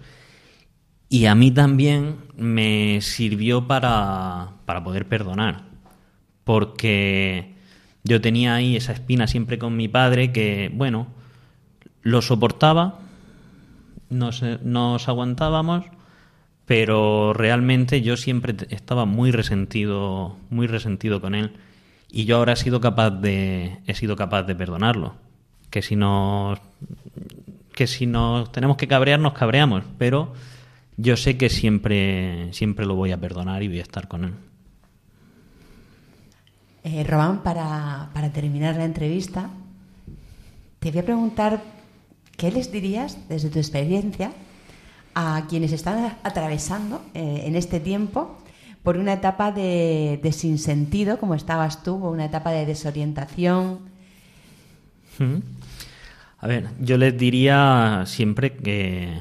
Y 1.13 1.27
a 1.27 1.35
mí 1.35 1.51
también 1.51 2.19
me 2.37 3.01
sirvió 3.01 3.67
para, 3.67 4.51
para 4.65 4.85
poder 4.85 5.09
perdonar. 5.09 5.65
Porque 6.45 7.55
yo 8.05 8.21
tenía 8.21 8.55
ahí 8.55 8.77
esa 8.77 8.93
espina 8.93 9.27
siempre 9.27 9.59
con 9.59 9.77
mi 9.77 9.89
padre 9.89 10.31
que, 10.31 10.71
bueno, 10.73 11.09
lo 12.03 12.23
soportaba, 12.23 13.01
nos, 14.09 14.43
nos 14.63 15.09
aguantábamos, 15.09 15.85
pero 16.65 17.33
realmente 17.33 18.03
yo 18.03 18.17
siempre 18.17 18.55
estaba 18.71 19.05
muy 19.05 19.33
resentido, 19.33 20.37
muy 20.49 20.69
resentido 20.69 21.21
con 21.21 21.35
él. 21.35 21.55
Y 22.09 22.25
yo 22.25 22.37
ahora 22.37 22.53
he 22.53 22.57
sido 22.57 22.81
capaz 22.81 23.11
de, 23.11 23.79
he 23.89 23.95
sido 23.95 24.15
capaz 24.15 24.45
de 24.45 24.55
perdonarlo. 24.55 25.17
Que 25.71 25.83
si 25.83 25.97
nos, 25.97 26.61
que 27.75 27.89
si 27.89 28.07
nos 28.07 28.53
tenemos 28.53 28.77
que 28.77 28.87
cabrear, 28.87 29.19
nos 29.19 29.33
cabreamos, 29.33 29.83
pero 29.99 30.33
yo 31.01 31.17
sé 31.17 31.37
que 31.37 31.49
siempre, 31.49 32.53
siempre 32.53 32.87
lo 32.87 32.95
voy 32.95 33.13
a 33.13 33.19
perdonar 33.19 33.63
y 33.63 33.69
voy 33.69 33.79
a 33.79 33.83
estar 33.83 34.09
con 34.09 34.25
él. 34.25 34.35
Eh, 36.85 37.05
Román, 37.05 37.43
para, 37.43 38.11
para 38.13 38.33
terminar 38.33 38.77
la 38.77 38.85
entrevista, 38.85 39.51
te 40.79 40.91
voy 40.91 41.01
a 41.01 41.05
preguntar 41.05 41.63
qué 42.37 42.51
les 42.51 42.71
dirías 42.73 43.19
desde 43.29 43.51
tu 43.51 43.59
experiencia 43.59 44.33
a 45.15 45.47
quienes 45.49 45.73
están 45.73 46.17
atravesando 46.23 47.03
eh, 47.15 47.43
en 47.45 47.57
este 47.57 47.81
tiempo 47.81 48.39
por 48.83 48.97
una 48.97 49.15
etapa 49.15 49.53
de, 49.53 50.21
de 50.23 50.33
sinsentido, 50.33 51.19
como 51.19 51.35
estabas 51.35 51.83
tú, 51.83 51.95
o 51.97 52.11
una 52.11 52.27
etapa 52.27 52.51
de 52.51 52.65
desorientación. 52.65 53.81
A 56.39 56.47
ver, 56.47 56.71
yo 56.81 56.97
les 56.97 57.17
diría 57.19 58.05
siempre 58.07 58.55
que, 58.55 59.21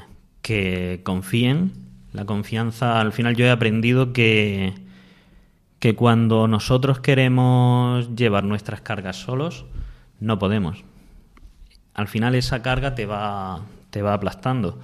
que 0.50 1.02
confíen. 1.04 1.74
La 2.12 2.26
confianza, 2.26 3.00
al 3.00 3.12
final 3.12 3.36
yo 3.36 3.45
he 3.45 3.52
aprendido 3.52 4.14
que, 4.14 4.74
que 5.78 5.93
cuando 5.93 6.47
nosotros 6.47 7.00
queremos 7.00 8.16
llevar 8.16 8.45
nuestras 8.45 8.82
cargas 8.82 9.18
solos, 9.18 9.66
no 10.20 10.39
podemos. 10.39 10.84
Al 11.93 12.08
final 12.08 12.34
esa 12.34 12.64
carga 12.64 12.95
te 12.95 13.06
va, 13.06 13.62
te 13.91 14.02
va 14.02 14.16
aplastando. 14.16 14.80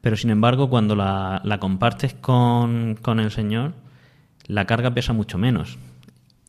Pero 0.00 0.16
sin 0.16 0.30
embargo, 0.30 0.70
cuando 0.70 0.96
la, 0.96 1.58
compartes 1.60 2.14
con, 2.14 2.96
con 3.02 3.20
el 3.20 3.30
Señor, 3.30 3.74
la 4.46 4.64
carga 4.64 4.94
pesa 4.94 5.12
mucho 5.12 5.36
menos. 5.36 5.76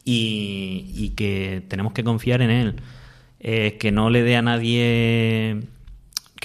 Y, 0.05 0.89
y 0.95 1.09
que 1.17 1.65
tenemos 1.67 1.91
que 1.91 2.05
confiar 2.05 2.41
en 2.41 2.49
Él. 2.49 2.75
Eh, 3.41 3.75
que 3.77 3.91
no 3.91 4.09
le 4.09 4.23
dé 4.23 4.37
a 4.37 4.41
nadie, 4.41 5.63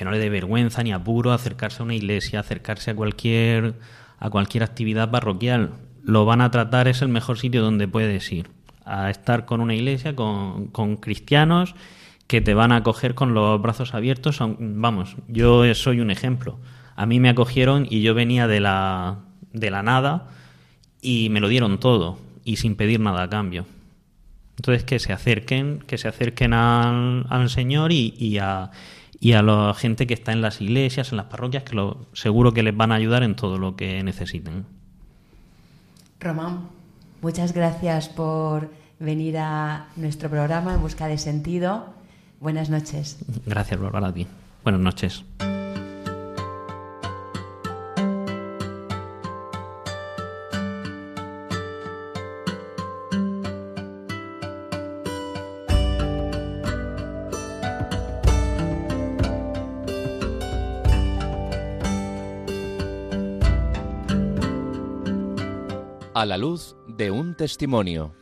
que 0.03 0.05
no 0.05 0.11
le 0.11 0.19
dé 0.19 0.31
vergüenza 0.31 0.83
ni 0.83 0.93
apuro 0.93 1.31
acercarse 1.33 1.81
a 1.81 1.85
una 1.85 1.95
iglesia, 1.95 2.41
acercarse 2.41 2.91
a 2.91 2.97
cualquier, 2.97 3.75
a 4.19 4.31
cualquier 4.31 4.65
actividad 4.65 5.13
parroquial. 5.13 5.75
Lo 6.03 6.25
van 6.25 6.41
a 6.41 6.51
tratar, 6.51 6.89
es 6.89 7.03
el 7.03 7.09
mejor 7.09 7.39
sitio 7.39 7.63
donde 7.63 7.87
puedes 7.87 8.33
ir. 8.33 8.51
A 8.85 9.11
estar 9.11 9.45
con 9.45 9.61
una 9.61 9.77
iglesia, 9.77 10.17
con, 10.17 10.67
con 10.67 10.97
cristianos 10.97 11.77
que 12.27 12.41
te 12.41 12.53
van 12.53 12.73
a 12.73 12.79
acoger 12.79 13.15
con 13.15 13.33
los 13.33 13.63
brazos 13.63 13.95
abiertos. 13.95 14.41
Vamos, 14.59 15.15
yo 15.29 15.73
soy 15.77 16.01
un 16.01 16.11
ejemplo. 16.11 16.59
A 16.97 17.07
mí 17.07 17.21
me 17.21 17.29
acogieron 17.29 17.87
y 17.89 18.03
yo 18.03 18.13
venía 18.13 18.49
de 18.49 18.59
la, 18.59 19.19
de 19.53 19.71
la 19.71 19.85
nada 19.85 20.31
y 21.01 21.29
me 21.29 21.39
lo 21.39 21.47
dieron 21.47 21.79
todo. 21.79 22.19
y 22.45 22.57
sin 22.57 22.75
pedir 22.75 22.99
nada 22.99 23.23
a 23.23 23.31
cambio. 23.31 23.67
Entonces 24.57 24.83
que 24.83 24.99
se 24.99 25.13
acerquen, 25.13 25.79
que 25.87 25.97
se 25.97 26.09
acerquen 26.09 26.55
al, 26.55 27.25
al 27.29 27.49
Señor 27.51 27.93
y, 27.93 28.15
y 28.19 28.39
a, 28.39 28.73
y 29.23 29.35
a 29.35 29.43
la 29.43 29.73
gente 29.73 30.09
que 30.09 30.15
está 30.15 30.33
en 30.33 30.43
las 30.43 30.61
iglesias, 30.61 31.13
en 31.13 31.17
las 31.17 31.27
parroquias, 31.27 31.63
que 31.63 31.77
lo, 31.77 32.07
seguro 32.13 32.53
que 32.53 32.65
les 32.65 32.77
van 32.77 32.91
a 32.91 32.97
ayudar 32.97 33.23
en 33.23 33.37
todo 33.37 33.57
lo 33.57 33.77
que 33.77 34.03
necesiten. 34.03 34.67
Román, 36.19 36.69
muchas 37.21 37.53
gracias 37.55 38.09
por 38.09 38.69
venir 38.99 39.39
a 39.39 39.87
nuestro 39.95 40.29
programa 40.29 40.75
en 40.75 40.83
busca 40.83 41.07
de 41.07 41.19
sentido. 41.19 41.95
Buenas 42.41 42.69
noches. 42.69 43.19
Gracias, 43.47 43.79
Bárbara, 43.79 44.09
a 44.09 44.13
ti. 44.13 44.27
Buenas 44.65 44.81
noches. 44.81 45.25
A 66.23 66.25
la 66.25 66.39
luz 66.39 66.77
de 66.87 67.11
un 67.11 67.35
testimonio. 67.35 68.15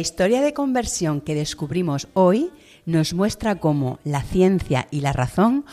Historia 0.00 0.40
de 0.40 0.52
conversión 0.52 1.20
que 1.20 1.34
descubrimos 1.34 2.08
hoy 2.14 2.50
nos 2.86 3.14
muestra 3.14 3.56
cómo 3.56 3.98
la 4.04 4.22
ciencia 4.22 4.88
y 4.90 5.00
la 5.00 5.12
razón 5.12 5.64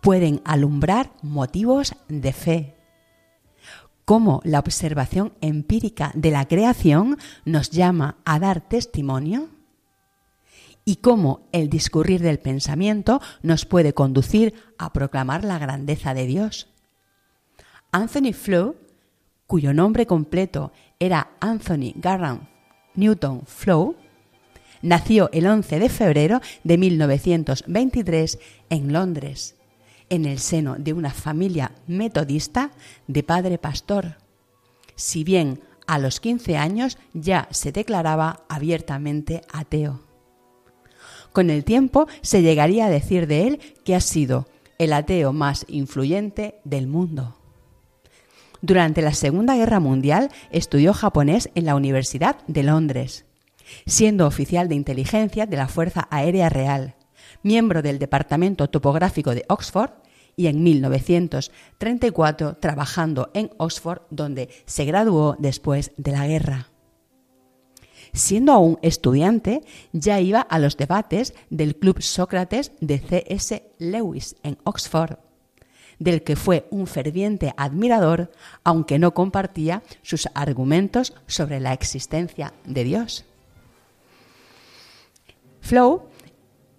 pueden 0.00 0.42
alumbrar 0.44 1.10
motivos 1.22 1.94
de 2.08 2.32
fe. 2.32 2.74
Cómo 4.04 4.40
la 4.44 4.58
observación 4.58 5.32
empírica 5.40 6.12
de 6.14 6.30
la 6.30 6.46
creación 6.46 7.18
nos 7.44 7.70
llama 7.70 8.16
a 8.24 8.38
dar 8.38 8.60
testimonio 8.60 9.48
y 10.84 10.96
cómo 10.96 11.48
el 11.52 11.68
discurrir 11.68 12.22
del 12.22 12.38
pensamiento 12.38 13.20
nos 13.42 13.66
puede 13.66 13.92
conducir 13.92 14.54
a 14.78 14.92
proclamar 14.92 15.44
la 15.44 15.58
grandeza 15.58 16.14
de 16.14 16.26
Dios. 16.26 16.68
Anthony 17.92 18.32
Flew, 18.32 18.76
cuyo 19.46 19.74
nombre 19.74 20.06
completo 20.06 20.72
era 20.98 21.30
Anthony 21.40 21.92
Garland 21.96 22.57
Newton 22.98 23.42
Flow, 23.46 23.94
nació 24.82 25.30
el 25.32 25.46
11 25.46 25.78
de 25.78 25.88
febrero 25.88 26.40
de 26.64 26.78
1923 26.78 28.38
en 28.70 28.92
Londres, 28.92 29.54
en 30.10 30.26
el 30.26 30.40
seno 30.40 30.74
de 30.76 30.92
una 30.92 31.10
familia 31.10 31.70
metodista 31.86 32.72
de 33.06 33.22
padre 33.22 33.56
pastor. 33.56 34.16
Si 34.96 35.22
bien 35.22 35.60
a 35.86 35.98
los 35.98 36.18
15 36.18 36.56
años 36.56 36.98
ya 37.14 37.46
se 37.52 37.70
declaraba 37.70 38.44
abiertamente 38.48 39.42
ateo. 39.52 40.00
Con 41.32 41.50
el 41.50 41.62
tiempo 41.62 42.08
se 42.20 42.42
llegaría 42.42 42.86
a 42.86 42.90
decir 42.90 43.28
de 43.28 43.46
él 43.46 43.60
que 43.84 43.94
ha 43.94 44.00
sido 44.00 44.48
el 44.78 44.92
ateo 44.92 45.32
más 45.32 45.66
influyente 45.68 46.56
del 46.64 46.88
mundo. 46.88 47.37
Durante 48.60 49.02
la 49.02 49.14
Segunda 49.14 49.54
Guerra 49.54 49.78
Mundial 49.80 50.30
estudió 50.50 50.92
japonés 50.92 51.50
en 51.54 51.64
la 51.64 51.76
Universidad 51.76 52.36
de 52.48 52.64
Londres, 52.64 53.24
siendo 53.86 54.26
oficial 54.26 54.68
de 54.68 54.74
inteligencia 54.74 55.46
de 55.46 55.56
la 55.56 55.68
Fuerza 55.68 56.08
Aérea 56.10 56.48
Real, 56.48 56.96
miembro 57.42 57.82
del 57.82 57.98
Departamento 57.98 58.68
Topográfico 58.68 59.34
de 59.34 59.44
Oxford 59.48 59.90
y 60.34 60.46
en 60.48 60.62
1934 60.62 62.54
trabajando 62.54 63.30
en 63.34 63.50
Oxford 63.58 64.02
donde 64.10 64.48
se 64.66 64.84
graduó 64.84 65.36
después 65.38 65.92
de 65.96 66.12
la 66.12 66.26
guerra. 66.26 66.68
Siendo 68.12 68.52
aún 68.52 68.78
estudiante, 68.82 69.62
ya 69.92 70.20
iba 70.20 70.40
a 70.40 70.58
los 70.58 70.76
debates 70.76 71.34
del 71.50 71.76
Club 71.76 72.00
Sócrates 72.02 72.72
de 72.80 72.98
C.S. 72.98 73.70
Lewis 73.78 74.36
en 74.42 74.58
Oxford, 74.64 75.18
del 75.98 76.22
que 76.22 76.36
fue 76.36 76.66
un 76.70 76.86
ferviente 76.86 77.54
admirador, 77.56 78.30
aunque 78.64 78.98
no 78.98 79.14
compartía 79.14 79.82
sus 80.02 80.28
argumentos 80.34 81.14
sobre 81.26 81.60
la 81.60 81.72
existencia 81.72 82.52
de 82.64 82.84
Dios. 82.84 83.24
Flow 85.60 86.04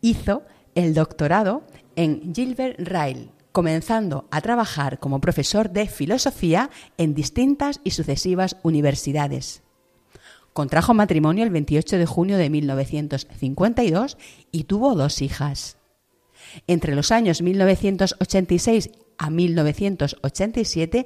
hizo 0.02 0.44
el 0.76 0.94
doctorado 0.94 1.64
en 1.96 2.34
Gilbert 2.34 2.80
Ryle, 2.80 3.30
comenzando 3.52 4.28
a 4.32 4.42
trabajar 4.42 5.00
como 5.00 5.20
profesor 5.20 5.70
de 5.70 5.88
filosofía 5.88 6.70
en 6.98 7.14
distintas 7.14 7.82
y 7.84 7.92
sucesivas 7.92 8.56
universidades. 8.64 9.64
Contrajo 10.54 10.94
matrimonio 10.94 11.44
el 11.44 11.50
28 11.52 11.98
de 11.98 12.06
junio 12.06 12.38
de 12.38 12.50
1952 12.50 14.18
y 14.52 14.64
tuvo 14.64 14.96
dos 14.96 15.22
hijas. 15.22 15.78
Entre 16.68 16.96
los 16.96 17.12
años 17.12 17.42
1986 17.42 18.90
a 19.20 19.30
1987 19.30 21.06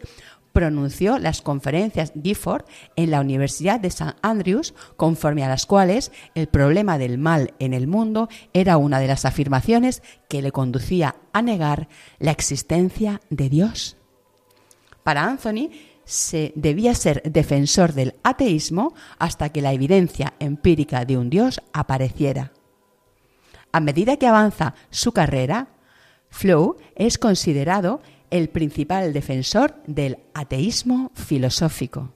pronunció 0.53 1.18
las 1.18 1.41
conferencias 1.41 2.14
Gifford 2.22 2.64
en 2.95 3.11
la 3.11 3.20
Universidad 3.20 3.80
de 3.80 3.89
St. 3.89 4.14
Andrews, 4.22 4.74
conforme 4.95 5.43
a 5.43 5.49
las 5.49 5.66
cuales 5.66 6.11
el 6.36 6.47
problema 6.47 6.97
del 6.97 7.18
mal 7.18 7.53
en 7.59 7.74
el 7.74 7.88
mundo 7.88 8.30
era 8.53 8.78
una 8.78 8.99
de 8.99 9.07
las 9.07 9.26
afirmaciones 9.26 10.03
que 10.30 10.41
le 10.41 10.51
conducía 10.51 11.16
a 11.34 11.41
negar 11.41 11.89
la 12.20 12.32
existencia 12.32 13.20
de 13.30 13.49
Dios. 13.49 13.97
Para 15.03 15.26
Anthony, 15.26 15.70
se 16.05 16.53
debía 16.55 16.93
ser 16.95 17.24
defensor 17.24 17.93
del 17.93 18.16
ateísmo 18.24 18.93
hasta 19.20 19.49
que 19.49 19.61
la 19.61 19.74
evidencia 19.74 20.34
empírica 20.39 21.05
de 21.05 21.18
un 21.18 21.30
Dios 21.30 21.61
apareciera. 21.74 22.51
A 23.72 23.80
medida 23.80 24.18
que 24.18 24.28
avanza 24.28 24.76
su 24.91 25.14
carrera, 25.14 25.70
Flow 26.34 26.75
es 26.95 27.19
considerado 27.19 28.01
el 28.31 28.49
principal 28.49 29.13
defensor 29.13 29.75
del 29.86 30.17
ateísmo 30.34 31.11
filosófico. 31.13 32.11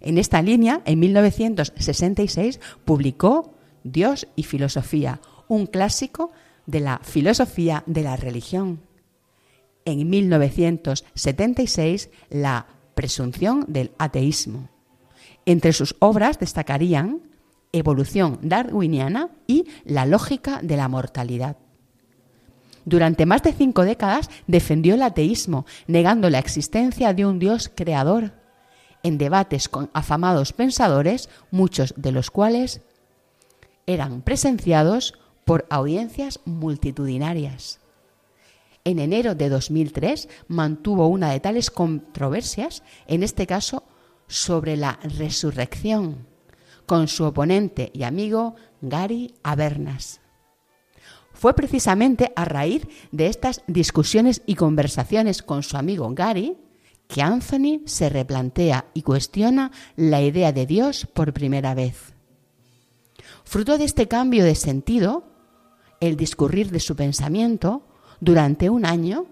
En 0.00 0.18
esta 0.18 0.42
línea, 0.42 0.82
en 0.84 0.98
1966, 0.98 2.58
publicó 2.84 3.54
Dios 3.84 4.26
y 4.34 4.42
Filosofía, 4.42 5.20
un 5.46 5.66
clásico 5.66 6.32
de 6.66 6.80
la 6.80 6.98
filosofía 7.04 7.84
de 7.86 8.02
la 8.02 8.16
religión. 8.16 8.80
En 9.84 10.10
1976, 10.10 12.10
La 12.30 12.66
presunción 12.96 13.64
del 13.68 13.92
ateísmo. 13.96 14.70
Entre 15.46 15.72
sus 15.72 15.94
obras 16.00 16.40
destacarían 16.40 17.20
Evolución 17.72 18.40
darwiniana 18.42 19.28
y 19.46 19.66
La 19.84 20.04
lógica 20.04 20.58
de 20.64 20.76
la 20.76 20.88
mortalidad. 20.88 21.56
Durante 22.84 23.26
más 23.26 23.42
de 23.42 23.52
cinco 23.52 23.84
décadas 23.84 24.30
defendió 24.46 24.94
el 24.94 25.02
ateísmo, 25.02 25.66
negando 25.86 26.30
la 26.30 26.38
existencia 26.38 27.12
de 27.12 27.26
un 27.26 27.38
Dios 27.38 27.70
creador, 27.74 28.32
en 29.02 29.18
debates 29.18 29.68
con 29.68 29.90
afamados 29.92 30.52
pensadores, 30.52 31.28
muchos 31.50 31.94
de 31.96 32.12
los 32.12 32.30
cuales 32.30 32.82
eran 33.86 34.22
presenciados 34.22 35.14
por 35.44 35.66
audiencias 35.70 36.40
multitudinarias. 36.44 37.80
En 38.84 38.98
enero 38.98 39.34
de 39.34 39.48
2003 39.48 40.28
mantuvo 40.48 41.08
una 41.08 41.30
de 41.30 41.40
tales 41.40 41.70
controversias, 41.70 42.82
en 43.06 43.22
este 43.22 43.46
caso 43.46 43.84
sobre 44.26 44.76
la 44.76 44.98
resurrección, 45.18 46.26
con 46.86 47.08
su 47.08 47.24
oponente 47.24 47.90
y 47.92 48.04
amigo 48.04 48.54
Gary 48.80 49.34
Habermas. 49.42 50.20
Fue 51.40 51.54
precisamente 51.54 52.34
a 52.36 52.44
raíz 52.44 52.86
de 53.12 53.26
estas 53.26 53.62
discusiones 53.66 54.42
y 54.44 54.56
conversaciones 54.56 55.42
con 55.42 55.62
su 55.62 55.78
amigo 55.78 56.06
Gary 56.12 56.58
que 57.08 57.22
Anthony 57.22 57.80
se 57.86 58.10
replantea 58.10 58.84
y 58.92 59.00
cuestiona 59.00 59.72
la 59.96 60.20
idea 60.20 60.52
de 60.52 60.66
Dios 60.66 61.06
por 61.06 61.32
primera 61.32 61.72
vez. 61.72 62.12
Fruto 63.44 63.78
de 63.78 63.84
este 63.84 64.06
cambio 64.06 64.44
de 64.44 64.54
sentido, 64.54 65.24
el 66.00 66.18
discurrir 66.18 66.70
de 66.70 66.78
su 66.78 66.94
pensamiento, 66.94 67.84
durante 68.20 68.68
un 68.68 68.84
año, 68.84 69.24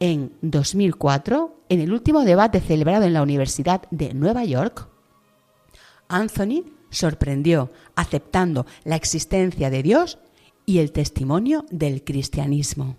en 0.00 0.32
2004, 0.40 1.54
en 1.68 1.80
el 1.80 1.92
último 1.92 2.24
debate 2.24 2.58
celebrado 2.58 3.04
en 3.04 3.12
la 3.12 3.20
Universidad 3.20 3.82
de 3.90 4.14
Nueva 4.14 4.46
York, 4.46 4.88
Anthony 6.08 6.64
sorprendió 6.88 7.70
aceptando 7.96 8.64
la 8.84 8.96
existencia 8.96 9.68
de 9.68 9.82
Dios 9.82 10.18
y 10.66 10.78
el 10.78 10.92
testimonio 10.92 11.64
del 11.70 12.04
cristianismo. 12.04 12.96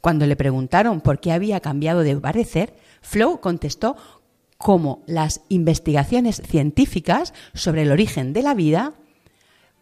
Cuando 0.00 0.26
le 0.26 0.36
preguntaron 0.36 1.00
por 1.00 1.20
qué 1.20 1.32
había 1.32 1.60
cambiado 1.60 2.00
de 2.00 2.16
parecer, 2.16 2.74
Flow 3.00 3.40
contestó 3.40 3.96
cómo 4.56 5.02
las 5.06 5.42
investigaciones 5.48 6.42
científicas 6.44 7.32
sobre 7.54 7.82
el 7.82 7.92
origen 7.92 8.32
de 8.32 8.42
la 8.42 8.54
vida 8.54 8.94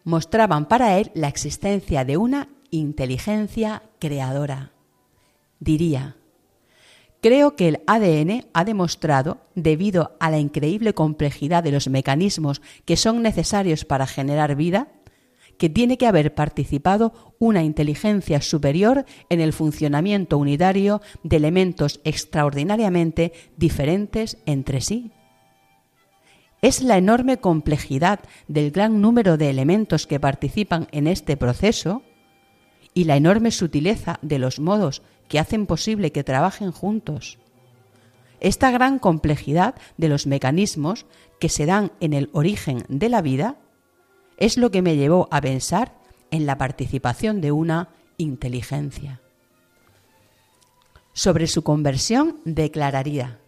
mostraban 0.03 0.67
para 0.67 0.97
él 0.99 1.11
la 1.15 1.27
existencia 1.27 2.05
de 2.05 2.17
una 2.17 2.49
inteligencia 2.69 3.83
creadora. 3.99 4.71
Diría, 5.59 6.15
creo 7.21 7.55
que 7.55 7.67
el 7.67 7.81
ADN 7.87 8.45
ha 8.53 8.63
demostrado, 8.63 9.39
debido 9.55 10.15
a 10.19 10.29
la 10.29 10.39
increíble 10.39 10.93
complejidad 10.93 11.63
de 11.63 11.71
los 11.71 11.89
mecanismos 11.89 12.61
que 12.85 12.97
son 12.97 13.23
necesarios 13.23 13.83
para 13.83 14.05
generar 14.05 14.55
vida, 14.55 14.87
que 15.57 15.69
tiene 15.69 15.97
que 15.97 16.07
haber 16.07 16.33
participado 16.35 17.35
una 17.39 17.63
inteligencia 17.63 18.41
superior 18.41 19.05
en 19.29 19.41
el 19.41 19.53
funcionamiento 19.53 20.37
unitario 20.37 21.01
de 21.23 21.37
elementos 21.37 21.99
extraordinariamente 22.03 23.33
diferentes 23.57 24.37
entre 24.45 24.81
sí. 24.81 25.11
Es 26.61 26.81
la 26.81 26.97
enorme 26.97 27.37
complejidad 27.37 28.19
del 28.47 28.71
gran 28.71 29.01
número 29.01 29.37
de 29.37 29.49
elementos 29.49 30.07
que 30.07 30.19
participan 30.19 30.87
en 30.91 31.07
este 31.07 31.37
proceso 31.37 32.01
y 32.93 33.03
la 33.03 33.15
enorme 33.15 33.51
sutileza 33.51 34.17
de 34.23 34.39
los 34.39 34.59
modos 34.59 35.03
que 35.27 35.39
hacen 35.39 35.67
posible 35.67 36.11
que 36.11 36.23
trabajen 36.23 36.71
juntos. 36.71 37.37
Esta 38.39 38.71
gran 38.71 38.97
complejidad 38.97 39.75
de 39.97 40.09
los 40.09 40.25
mecanismos 40.25 41.05
que 41.39 41.49
se 41.49 41.65
dan 41.65 41.91
en 41.99 42.13
el 42.13 42.29
origen 42.33 42.83
de 42.87 43.09
la 43.09 43.21
vida 43.21 43.57
es 44.37 44.57
lo 44.57 44.71
que 44.71 44.81
me 44.81 44.95
llevó 44.95 45.27
a 45.31 45.41
pensar 45.41 45.93
en 46.31 46.45
la 46.45 46.57
participación 46.57 47.41
de 47.41 47.51
una 47.51 47.89
inteligencia. 48.17 49.21
Sobre 51.13 51.47
su 51.47 51.63
conversión 51.63 52.39
declararía, 52.45 53.39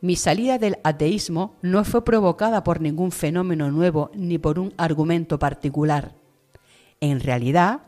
mi 0.00 0.16
salida 0.16 0.58
del 0.58 0.78
ateísmo 0.82 1.54
no 1.62 1.84
fue 1.84 2.04
provocada 2.04 2.64
por 2.64 2.80
ningún 2.80 3.12
fenómeno 3.12 3.70
nuevo 3.70 4.10
ni 4.14 4.36
por 4.36 4.58
un 4.58 4.74
argumento 4.76 5.38
particular. 5.38 6.16
En 7.00 7.20
realidad, 7.20 7.82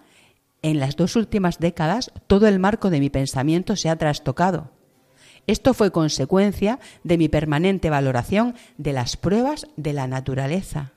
en 0.63 0.79
las 0.79 0.97
dos 0.97 1.17
últimas 1.17 1.59
décadas 1.59 2.13
todo 2.27 2.47
el 2.47 2.59
marco 2.59 2.89
de 2.89 3.01
mi 3.01 3.11
pensamiento 3.11 3.75
se 3.75 3.91
ha 3.91 3.97
trastocado. 3.97 4.71
Esto 5.47 5.75
fue 5.75 5.91
consecuencia 5.91 6.79
de 7.03 7.19
mi 7.19 7.29
permanente 7.29 7.91
valoración 7.91 8.55
de 8.79 8.93
las 8.93 9.17
pruebas 9.17 9.67
de 9.77 9.93
la 9.93 10.07
naturaleza. 10.07 10.94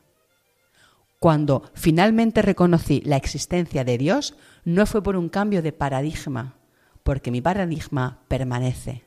Cuando 1.20 1.72
finalmente 1.74 2.41
reconocí 2.41 3.01
la 3.03 3.18
existencia 3.18 3.84
de 3.84 3.97
Dios, 3.97 4.36
no 4.65 4.86
fue 4.86 5.01
por 5.01 5.15
un 5.15 5.30
cambio 5.30 5.61
de 5.61 5.72
paradigma, 5.72 6.59
porque 7.03 7.32
mi 7.32 7.41
paradigma 7.41 8.24
permanece. 8.28 9.03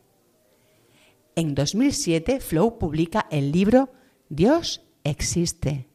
En 1.36 1.54
2007, 1.54 2.40
Flow 2.40 2.78
publica 2.78 3.26
el 3.30 3.52
libro 3.52 3.90
Dios 4.28 4.82
existe, 5.04 5.88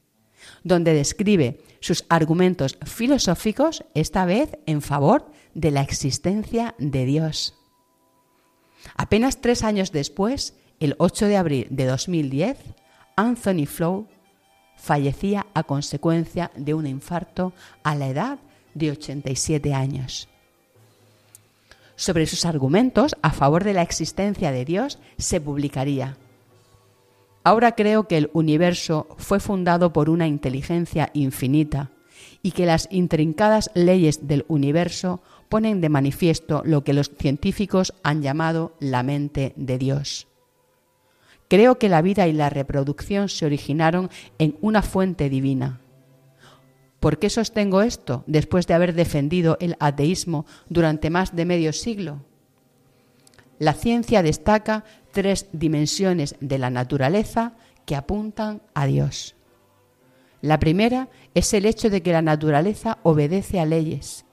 donde 0.63 0.93
describe 0.93 1.61
sus 1.82 2.05
argumentos 2.07 2.78
filosóficos, 2.86 3.84
esta 3.93 4.26
vez 4.26 4.57
en 4.66 4.82
favor 4.82 5.32
de 5.53 5.72
la 5.72 5.82
existencia 5.82 6.76
de 6.78 7.05
Dios. 7.05 7.55
Apenas 8.95 9.41
tres 9.41 9.63
años 9.63 9.91
después, 9.91 10.55
el 10.80 10.95
8 10.97 11.28
de 11.28 11.38
abril 11.38 11.68
de 11.70 11.86
2010, 11.86 12.57
Anthony 13.18 13.66
Flow 13.66 14.07
fallecía 14.76 15.45
a 15.53 15.63
consecuencia 15.63 16.51
de 16.55 16.73
un 16.73 16.88
infarto 16.88 17.53
a 17.84 17.95
la 17.95 18.07
edad 18.07 18.39
de 18.73 18.91
87 18.91 19.73
años. 19.73 20.28
Sobre 21.95 22.26
sus 22.26 22.45
argumentos 22.45 23.15
a 23.21 23.32
favor 23.32 23.63
de 23.63 23.73
la 23.73 23.82
existencia 23.82 24.51
de 24.51 24.65
Dios 24.65 24.99
se 25.17 25.39
publicaría. 25.39 26.17
Ahora 27.43 27.73
creo 27.73 28.07
que 28.07 28.17
el 28.17 28.30
universo 28.34 29.07
fue 29.17 29.39
fundado 29.39 29.93
por 29.93 30.09
una 30.09 30.28
inteligencia 30.28 31.09
infinita 31.13 31.91
y 32.41 32.51
que 32.51 32.65
las 32.65 32.88
intrincadas 32.91 33.71
leyes 33.76 34.28
del 34.28 34.45
universo 34.47 35.21
ponen 35.47 35.80
de 35.80 35.89
manifiesto 35.89 36.63
lo 36.65 36.84
que 36.84 36.93
los 36.93 37.09
científicos 37.09 37.93
han 38.03 38.21
llamado 38.21 38.73
la 38.80 39.03
mente 39.03 39.53
de 39.55 39.78
Dios. 39.78 40.28
Creo 41.47 41.77
que 41.77 41.89
la 41.89 42.01
vida 42.01 42.27
y 42.27 42.33
la 42.33 42.49
reproducción 42.49 43.29
se 43.29 43.45
originaron 43.45 44.09
en 44.39 44.57
una 44.61 44.81
fuente 44.81 45.29
divina. 45.29 45.79
¿Por 46.99 47.19
qué 47.19 47.29
sostengo 47.29 47.81
esto 47.81 48.23
después 48.25 48.65
de 48.65 48.73
haber 48.73 48.93
defendido 48.93 49.57
el 49.59 49.75
ateísmo 49.79 50.45
durante 50.69 51.11
más 51.11 51.35
de 51.35 51.45
medio 51.45 51.71
siglo? 51.71 52.23
La 53.59 53.73
ciencia 53.73 54.23
destaca 54.23 54.83
tres 55.11 55.47
dimensiones 55.51 56.35
de 56.39 56.57
la 56.57 56.69
naturaleza 56.69 57.53
que 57.85 57.95
apuntan 57.95 58.61
a 58.73 58.87
Dios. 58.87 59.35
La 60.41 60.59
primera 60.59 61.09
es 61.33 61.53
el 61.53 61.65
hecho 61.65 61.89
de 61.89 62.01
que 62.01 62.11
la 62.11 62.21
naturaleza 62.21 62.97
obedece 63.03 63.59
a 63.59 63.65
leyes. 63.65 64.25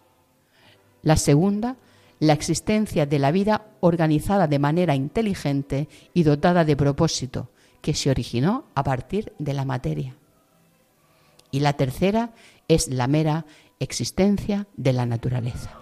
La 1.03 1.17
segunda 1.17 1.77
la 2.23 2.35
existencia 2.35 3.05
de 3.05 3.19
la 3.19 3.33
vida 3.33 3.67
organizada 3.81 4.47
de 4.47 4.61
manera 4.61 4.95
inteligente 4.95 5.89
y 6.15 6.23
dotada 6.23 6.65
de 6.65 6.77
propósito, 6.77 7.51
que 7.81 7.95
se 7.95 8.11
originó 8.11 8.67
a 8.77 8.85
partir 8.85 9.33
de 9.41 9.53
la 9.55 9.65
materia. 9.65 10.15
Y 11.51 11.59
la 11.59 11.73
tercera 11.73 12.33
es 12.69 12.87
la 12.87 13.09
mera 13.09 13.45
existencia 13.81 14.69
de 14.77 14.93
la 14.93 15.05
naturaleza. 15.05 15.82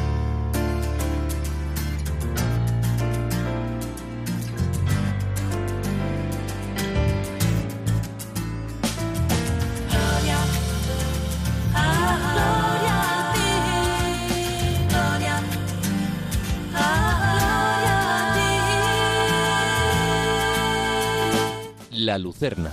La 22.11 22.17
Lucerna. 22.17 22.69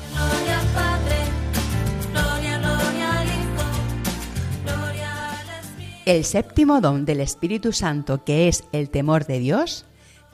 El 6.04 6.24
séptimo 6.24 6.80
don 6.80 7.04
del 7.04 7.20
Espíritu 7.20 7.72
Santo, 7.72 8.24
que 8.24 8.48
es 8.48 8.64
el 8.72 8.90
temor 8.90 9.26
de 9.26 9.38
Dios, 9.38 9.84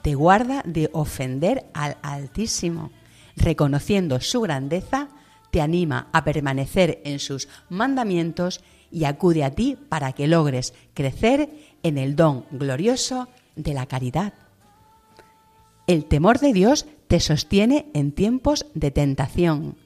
te 0.01 0.15
guarda 0.15 0.63
de 0.65 0.89
ofender 0.91 1.67
al 1.75 1.97
Altísimo. 2.01 2.89
Reconociendo 3.35 4.19
su 4.21 4.41
grandeza, 4.41 5.09
te 5.51 5.61
anima 5.61 6.07
a 6.11 6.23
permanecer 6.23 7.03
en 7.05 7.19
sus 7.19 7.47
mandamientos 7.69 8.61
y 8.89 9.03
acude 9.03 9.43
a 9.43 9.51
ti 9.51 9.77
para 9.87 10.13
que 10.13 10.25
logres 10.25 10.73
crecer 10.95 11.51
en 11.83 11.99
el 11.99 12.15
don 12.15 12.47
glorioso 12.49 13.27
de 13.55 13.75
la 13.75 13.85
caridad. 13.85 14.33
El 15.85 16.05
temor 16.05 16.39
de 16.39 16.53
Dios 16.53 16.87
te 17.07 17.19
sostiene 17.19 17.89
en 17.93 18.11
tiempos 18.11 18.65
de 18.73 18.91
tentación, 18.91 19.77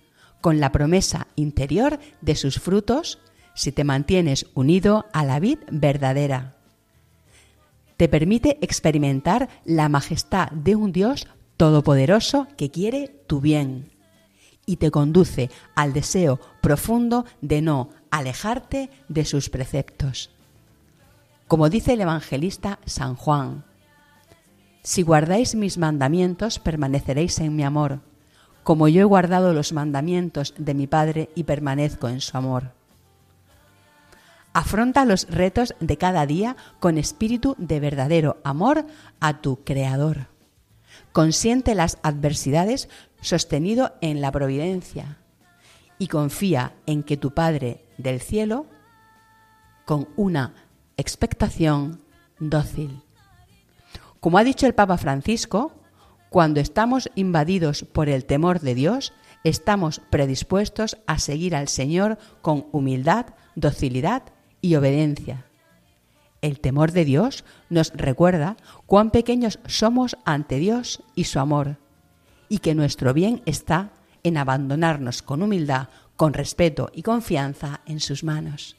con 0.41 0.59
la 0.59 0.72
promesa 0.72 1.28
interior 1.36 1.99
de 2.22 2.36
sus 2.36 2.59
frutos 2.59 3.20
si 3.55 3.72
te 3.72 3.84
mantienes 3.84 4.47
unido 4.53 5.05
a 5.11 5.26
la 5.26 5.39
vid 5.39 5.59
verdadera. 5.72 6.55
te 7.97 8.07
permite 8.07 8.57
experimentar 8.61 9.49
la 9.65 9.89
majestad 9.89 10.49
de 10.51 10.78
un 10.78 10.93
Dios 10.93 11.28
todopoderoso 11.57 12.47
que 12.55 12.72
quiere 12.72 13.09
tu 13.28 13.41
bien 13.41 13.91
y 14.65 14.78
te 14.78 14.89
conduce 14.89 15.49
al 15.76 15.91
deseo 15.91 16.39
profundo 16.61 17.26
de 17.41 17.61
no 17.61 17.89
alejarte 18.11 18.89
de 19.09 19.26
sus 19.26 19.49
preceptos. 19.49 20.30
Como 21.49 21.70
dice 21.70 21.93
el 21.93 22.01
evangelista 22.01 22.80
San 22.86 23.15
Juan, 23.15 23.65
si 24.84 25.01
guardáis 25.01 25.55
mis 25.55 25.77
mandamientos, 25.77 26.59
permaneceréis 26.59 27.39
en 27.39 27.55
mi 27.55 27.63
amor, 27.63 27.99
como 28.63 28.88
yo 28.88 29.01
he 29.01 29.05
guardado 29.05 29.53
los 29.53 29.73
mandamientos 29.73 30.53
de 30.57 30.73
mi 30.73 30.88
Padre 30.88 31.30
y 31.36 31.43
permanezco 31.43 32.07
en 32.07 32.21
su 32.21 32.38
amor. 32.38 32.71
Afronta 34.53 35.05
los 35.05 35.27
retos 35.30 35.75
de 35.80 35.97
cada 35.97 36.25
día 36.25 36.55
con 36.80 36.97
espíritu 36.97 37.55
de 37.57 37.80
verdadero 37.80 38.38
amor 38.43 38.86
a 39.19 39.41
tu 39.41 39.63
Creador. 39.63 40.27
Consiente 41.11 41.75
las 41.75 41.97
adversidades 42.01 42.89
sostenido 43.21 43.93
en 44.01 44.21
la 44.21 44.32
providencia 44.32 45.17
y 45.97 46.07
confía 46.07 46.73
en 46.86 47.03
que 47.03 47.17
tu 47.17 47.34
Padre 47.34 47.84
del 47.97 48.21
cielo, 48.21 48.65
con 49.86 50.07
una 50.15 50.53
expectación 50.97 52.01
dócil. 52.39 53.03
Como 54.20 54.38
ha 54.38 54.43
dicho 54.43 54.65
el 54.65 54.76
Papa 54.76 54.97
Francisco, 54.97 55.74
cuando 56.30 56.59
estamos 56.59 57.09
invadidos 57.15 57.84
por 57.84 58.09
el 58.09 58.26
temor 58.26 58.59
de 58.59 58.76
Dios, 58.76 59.13
estamos 59.43 60.01
predispuestos 60.09 60.97
a 61.07 61.20
seguir 61.20 61.55
al 61.55 61.67
Señor 61.67 62.17
con 62.41 62.67
humildad, 62.72 63.28
docilidad 63.55 64.24
y 64.61 64.76
obediencia. 64.76 65.45
El 66.41 66.59
temor 66.59 66.91
de 66.91 67.05
Dios 67.05 67.45
nos 67.70 67.91
recuerda 67.93 68.57
cuán 68.86 69.11
pequeños 69.11 69.59
somos 69.65 70.17
ante 70.26 70.57
Dios 70.57 71.03
y 71.15 71.26
su 71.26 71.39
amor, 71.39 71.78
y 72.47 72.59
que 72.59 72.76
nuestro 72.76 73.13
bien 73.13 73.41
está 73.45 73.91
en 74.24 74.38
abandonarnos 74.38 75.22
con 75.22 75.41
humildad, 75.41 75.89
con 76.15 76.34
respeto 76.34 76.89
y 76.93 77.03
confianza 77.03 77.82
en 77.86 77.99
sus 77.99 78.24
manos. 78.24 78.76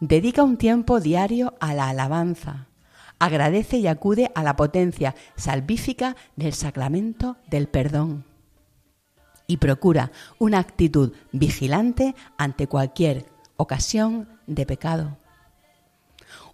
Dedica 0.00 0.42
un 0.42 0.56
tiempo 0.56 0.98
diario 0.98 1.54
a 1.60 1.74
la 1.74 1.88
alabanza. 1.88 2.66
Agradece 3.22 3.76
y 3.76 3.86
acude 3.86 4.32
a 4.34 4.42
la 4.42 4.56
potencia 4.56 5.14
salvífica 5.36 6.16
del 6.34 6.54
sacramento 6.54 7.36
del 7.46 7.68
perdón. 7.68 8.24
Y 9.46 9.58
procura 9.58 10.10
una 10.40 10.58
actitud 10.58 11.12
vigilante 11.30 12.16
ante 12.36 12.66
cualquier 12.66 13.26
ocasión 13.56 14.28
de 14.48 14.66
pecado. 14.66 15.18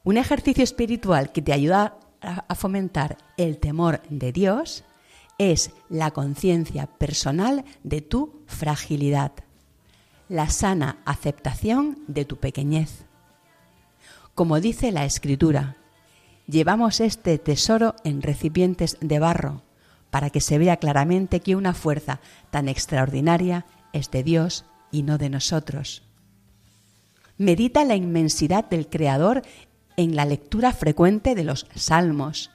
Un 0.05 0.19
ejercicio 0.19 0.63
espiritual 0.63 1.33
que 1.33 1.41
te 1.41 1.55
ayuda 1.55 1.97
a 2.21 2.55
fomentar 2.55 3.17
el 3.39 3.57
temor 3.57 4.03
de 4.11 4.31
Dios 4.33 4.85
es 5.39 5.71
la 5.89 6.11
conciencia 6.11 6.87
personal 6.87 7.65
de 7.83 8.03
tu 8.03 8.43
fragilidad, 8.47 9.33
la 10.29 10.51
sana 10.51 10.99
aceptación 11.07 12.01
de 12.09 12.27
tu 12.27 12.37
pequeñez. 12.37 13.07
Como 14.35 14.61
dice 14.61 14.93
la 14.93 15.07
Escritura, 15.07 15.78
llevamos 16.49 17.01
este 17.01 17.39
tesoro 17.39 17.95
en 18.05 18.23
recipientes 18.23 18.97
de 19.01 19.19
barro 19.19 19.63
para 20.11 20.31
que 20.31 20.41
se 20.41 20.59
vea 20.59 20.79
claramente 20.79 21.41
que 21.41 21.55
una 21.55 21.75
fuerza 21.75 22.21
tan 22.51 22.69
extraordinaria 22.69 23.67
es 23.93 24.11
de 24.11 24.23
Dios 24.23 24.65
y 24.91 25.03
no 25.03 25.19
de 25.19 25.29
nosotros. 25.29 26.03
Medita 27.37 27.85
la 27.85 27.95
inmensidad 27.95 28.65
del 28.65 28.89
Creador 28.89 29.43
en 29.97 30.17
la 30.17 30.25
lectura 30.25 30.73
frecuente 30.73 31.35
de 31.35 31.45
los 31.45 31.67
salmos. 31.75 32.51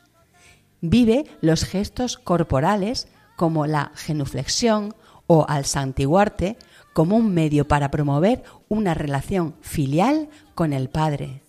Vive 0.82 1.26
los 1.42 1.64
gestos 1.64 2.18
corporales 2.18 3.08
como 3.38 3.68
la 3.68 3.92
genuflexión 3.96 4.96
o 5.28 5.46
al 5.48 5.66
santiguarte 5.66 6.58
como 6.94 7.16
un 7.16 7.34
medio 7.34 7.68
para 7.68 7.92
promover 7.92 8.44
una 8.68 8.94
relación 8.94 9.56
filial 9.62 10.30
con 10.56 10.74
el 10.74 10.90
Padre 10.90 11.43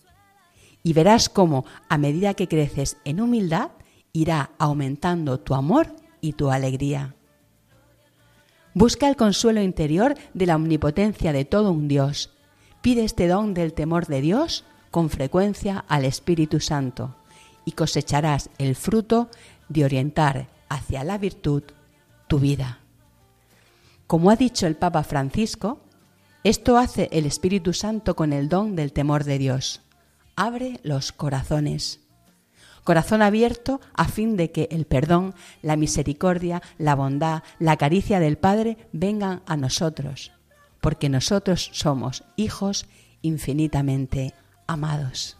y 0.84 0.92
verás 0.92 1.28
cómo 1.28 1.64
a 1.88 1.98
medida 1.98 2.34
que 2.34 2.46
creces 2.46 2.98
en 3.04 3.20
humildad 3.20 3.70
irá 4.12 4.50
aumentando 4.58 5.40
tu 5.40 5.54
amor 5.54 5.96
y 6.20 6.34
tu 6.34 6.50
alegría. 6.50 7.16
Busca 8.74 9.08
el 9.08 9.16
consuelo 9.16 9.62
interior 9.62 10.14
de 10.34 10.46
la 10.46 10.56
omnipotencia 10.56 11.32
de 11.32 11.44
todo 11.44 11.72
un 11.72 11.88
Dios. 11.88 12.30
Pide 12.82 13.04
este 13.04 13.26
don 13.26 13.54
del 13.54 13.72
temor 13.72 14.06
de 14.06 14.20
Dios 14.20 14.64
con 14.90 15.08
frecuencia 15.08 15.84
al 15.88 16.04
Espíritu 16.04 16.60
Santo 16.60 17.16
y 17.64 17.72
cosecharás 17.72 18.50
el 18.58 18.76
fruto 18.76 19.30
de 19.68 19.84
orientar 19.84 20.48
hacia 20.68 21.02
la 21.02 21.16
virtud 21.16 21.62
tu 22.28 22.38
vida. 22.38 22.80
Como 24.06 24.30
ha 24.30 24.36
dicho 24.36 24.66
el 24.66 24.76
Papa 24.76 25.02
Francisco, 25.02 25.80
esto 26.42 26.76
hace 26.76 27.08
el 27.10 27.24
Espíritu 27.24 27.72
Santo 27.72 28.14
con 28.14 28.34
el 28.34 28.50
don 28.50 28.76
del 28.76 28.92
temor 28.92 29.24
de 29.24 29.38
Dios 29.38 29.80
abre 30.36 30.80
los 30.82 31.12
corazones. 31.12 32.00
Corazón 32.84 33.22
abierto 33.22 33.80
a 33.94 34.08
fin 34.08 34.36
de 34.36 34.50
que 34.50 34.68
el 34.70 34.84
perdón, 34.84 35.34
la 35.62 35.76
misericordia, 35.76 36.62
la 36.76 36.94
bondad, 36.94 37.42
la 37.58 37.76
caricia 37.76 38.20
del 38.20 38.36
Padre 38.36 38.76
vengan 38.92 39.42
a 39.46 39.56
nosotros, 39.56 40.32
porque 40.80 41.08
nosotros 41.08 41.70
somos 41.72 42.24
hijos 42.36 42.86
infinitamente 43.22 44.34
amados. 44.66 45.38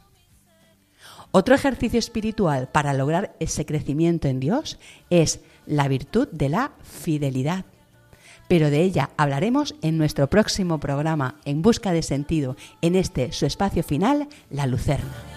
Otro 1.33 1.55
ejercicio 1.55 1.99
espiritual 1.99 2.69
para 2.69 2.95
lograr 2.95 3.37
ese 3.41 3.67
crecimiento 3.67 4.29
en 4.29 4.41
Dios 4.41 4.79
es 5.11 5.41
la 5.67 5.89
virtud 5.89 6.29
de 6.31 6.49
la 6.49 6.73
fidelidad 6.83 7.67
pero 8.55 8.71
de 8.71 8.83
ella 8.83 9.11
hablaremos 9.17 9.75
en 9.83 9.99
nuestro 9.99 10.31
próximo 10.31 10.79
programa 10.79 11.35
En 11.45 11.61
Busca 11.61 11.91
de 11.91 12.05
Sentido, 12.05 12.57
en 12.83 12.95
este 12.95 13.33
su 13.33 13.47
espacio 13.47 13.83
final, 13.83 14.29
La 14.49 14.69
Lucerna. 14.69 15.34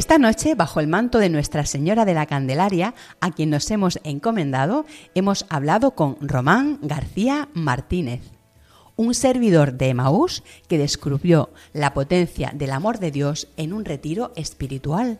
Esta 0.00 0.16
noche, 0.16 0.54
bajo 0.54 0.80
el 0.80 0.86
manto 0.86 1.18
de 1.18 1.28
Nuestra 1.28 1.66
Señora 1.66 2.06
de 2.06 2.14
la 2.14 2.24
Candelaria, 2.24 2.94
a 3.20 3.32
quien 3.32 3.50
nos 3.50 3.70
hemos 3.70 4.00
encomendado, 4.02 4.86
hemos 5.14 5.44
hablado 5.50 5.90
con 5.90 6.16
Román 6.22 6.78
García 6.80 7.50
Martínez, 7.52 8.22
un 8.96 9.12
servidor 9.12 9.74
de 9.74 9.90
Emaús 9.90 10.42
que 10.68 10.78
descubrió 10.78 11.50
la 11.74 11.92
potencia 11.92 12.50
del 12.54 12.70
amor 12.70 12.98
de 12.98 13.10
Dios 13.10 13.48
en 13.58 13.74
un 13.74 13.84
retiro 13.84 14.32
espiritual. 14.36 15.18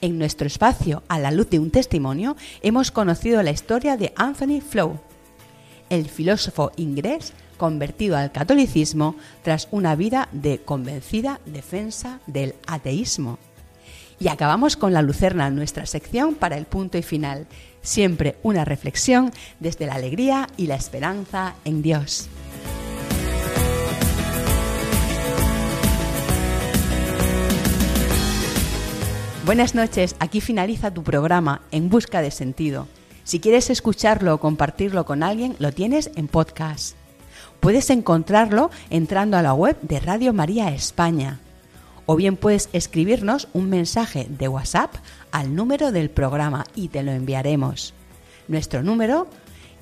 En 0.00 0.16
nuestro 0.16 0.46
espacio, 0.46 1.02
a 1.08 1.18
la 1.18 1.32
luz 1.32 1.50
de 1.50 1.58
un 1.58 1.72
testimonio, 1.72 2.36
hemos 2.62 2.92
conocido 2.92 3.42
la 3.42 3.50
historia 3.50 3.96
de 3.96 4.12
Anthony 4.14 4.60
Flow, 4.60 5.00
el 5.88 6.08
filósofo 6.08 6.70
inglés 6.76 7.32
convertido 7.60 8.16
al 8.16 8.32
catolicismo 8.32 9.16
tras 9.42 9.68
una 9.70 9.94
vida 9.94 10.30
de 10.32 10.60
convencida 10.60 11.40
defensa 11.44 12.18
del 12.26 12.54
ateísmo. 12.66 13.38
Y 14.18 14.28
acabamos 14.28 14.78
con 14.78 14.94
la 14.94 15.02
lucerna, 15.02 15.50
nuestra 15.50 15.84
sección 15.84 16.36
para 16.36 16.56
el 16.56 16.64
punto 16.64 16.96
y 16.96 17.02
final. 17.02 17.46
Siempre 17.82 18.36
una 18.42 18.64
reflexión 18.64 19.30
desde 19.58 19.84
la 19.84 19.96
alegría 19.96 20.48
y 20.56 20.68
la 20.68 20.76
esperanza 20.76 21.54
en 21.66 21.82
Dios. 21.82 22.30
Buenas 29.44 29.74
noches, 29.74 30.16
aquí 30.18 30.40
finaliza 30.40 30.94
tu 30.94 31.02
programa 31.02 31.60
En 31.72 31.90
Busca 31.90 32.22
de 32.22 32.30
Sentido. 32.30 32.88
Si 33.24 33.38
quieres 33.38 33.68
escucharlo 33.68 34.34
o 34.34 34.40
compartirlo 34.40 35.04
con 35.04 35.22
alguien, 35.22 35.56
lo 35.58 35.72
tienes 35.72 36.10
en 36.16 36.26
podcast. 36.26 36.99
Puedes 37.60 37.90
encontrarlo 37.90 38.70
entrando 38.88 39.36
a 39.36 39.42
la 39.42 39.52
web 39.52 39.76
de 39.82 40.00
Radio 40.00 40.32
María 40.32 40.70
España. 40.72 41.40
O 42.06 42.16
bien 42.16 42.36
puedes 42.36 42.70
escribirnos 42.72 43.48
un 43.52 43.68
mensaje 43.68 44.26
de 44.28 44.48
WhatsApp 44.48 44.94
al 45.30 45.54
número 45.54 45.92
del 45.92 46.10
programa 46.10 46.64
y 46.74 46.88
te 46.88 47.02
lo 47.02 47.12
enviaremos. 47.12 47.92
Nuestro 48.48 48.82
número 48.82 49.28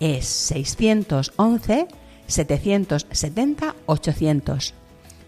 es 0.01 0.27
611 0.27 1.87
770 2.27 3.75
800. 3.87 4.75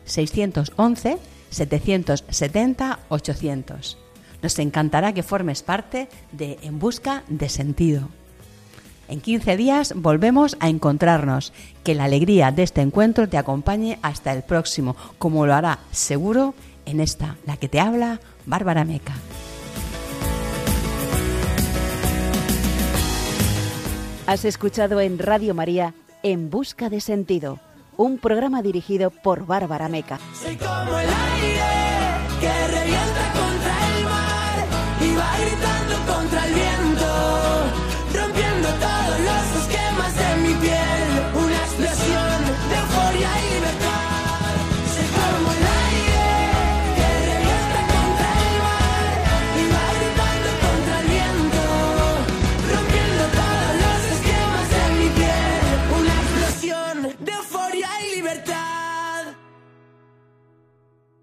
611 0.04 1.18
770 1.50 2.98
800. 3.08 3.98
Nos 4.42 4.58
encantará 4.58 5.14
que 5.14 5.22
formes 5.22 5.62
parte 5.62 6.08
de 6.32 6.58
En 6.62 6.78
Busca 6.78 7.22
de 7.28 7.48
Sentido. 7.48 8.08
En 9.10 9.20
15 9.20 9.56
días 9.56 9.92
volvemos 9.96 10.56
a 10.60 10.68
encontrarnos. 10.68 11.52
Que 11.82 11.96
la 11.96 12.04
alegría 12.04 12.52
de 12.52 12.62
este 12.62 12.80
encuentro 12.80 13.28
te 13.28 13.38
acompañe 13.38 13.98
hasta 14.02 14.32
el 14.32 14.42
próximo, 14.42 14.94
como 15.18 15.46
lo 15.46 15.54
hará 15.54 15.80
seguro 15.90 16.54
en 16.86 17.00
esta, 17.00 17.36
la 17.44 17.56
que 17.56 17.68
te 17.68 17.80
habla, 17.80 18.20
Bárbara 18.46 18.84
Meca. 18.84 19.14
Has 24.28 24.44
escuchado 24.44 25.00
en 25.00 25.18
Radio 25.18 25.54
María 25.54 25.92
En 26.22 26.48
Busca 26.48 26.88
de 26.88 27.00
Sentido, 27.00 27.58
un 27.96 28.18
programa 28.18 28.62
dirigido 28.62 29.10
por 29.10 29.44
Bárbara 29.44 29.88
Meca. 29.88 30.20
Soy 30.40 30.54
como 30.54 30.98
el 30.98 31.08
aire 31.08 32.79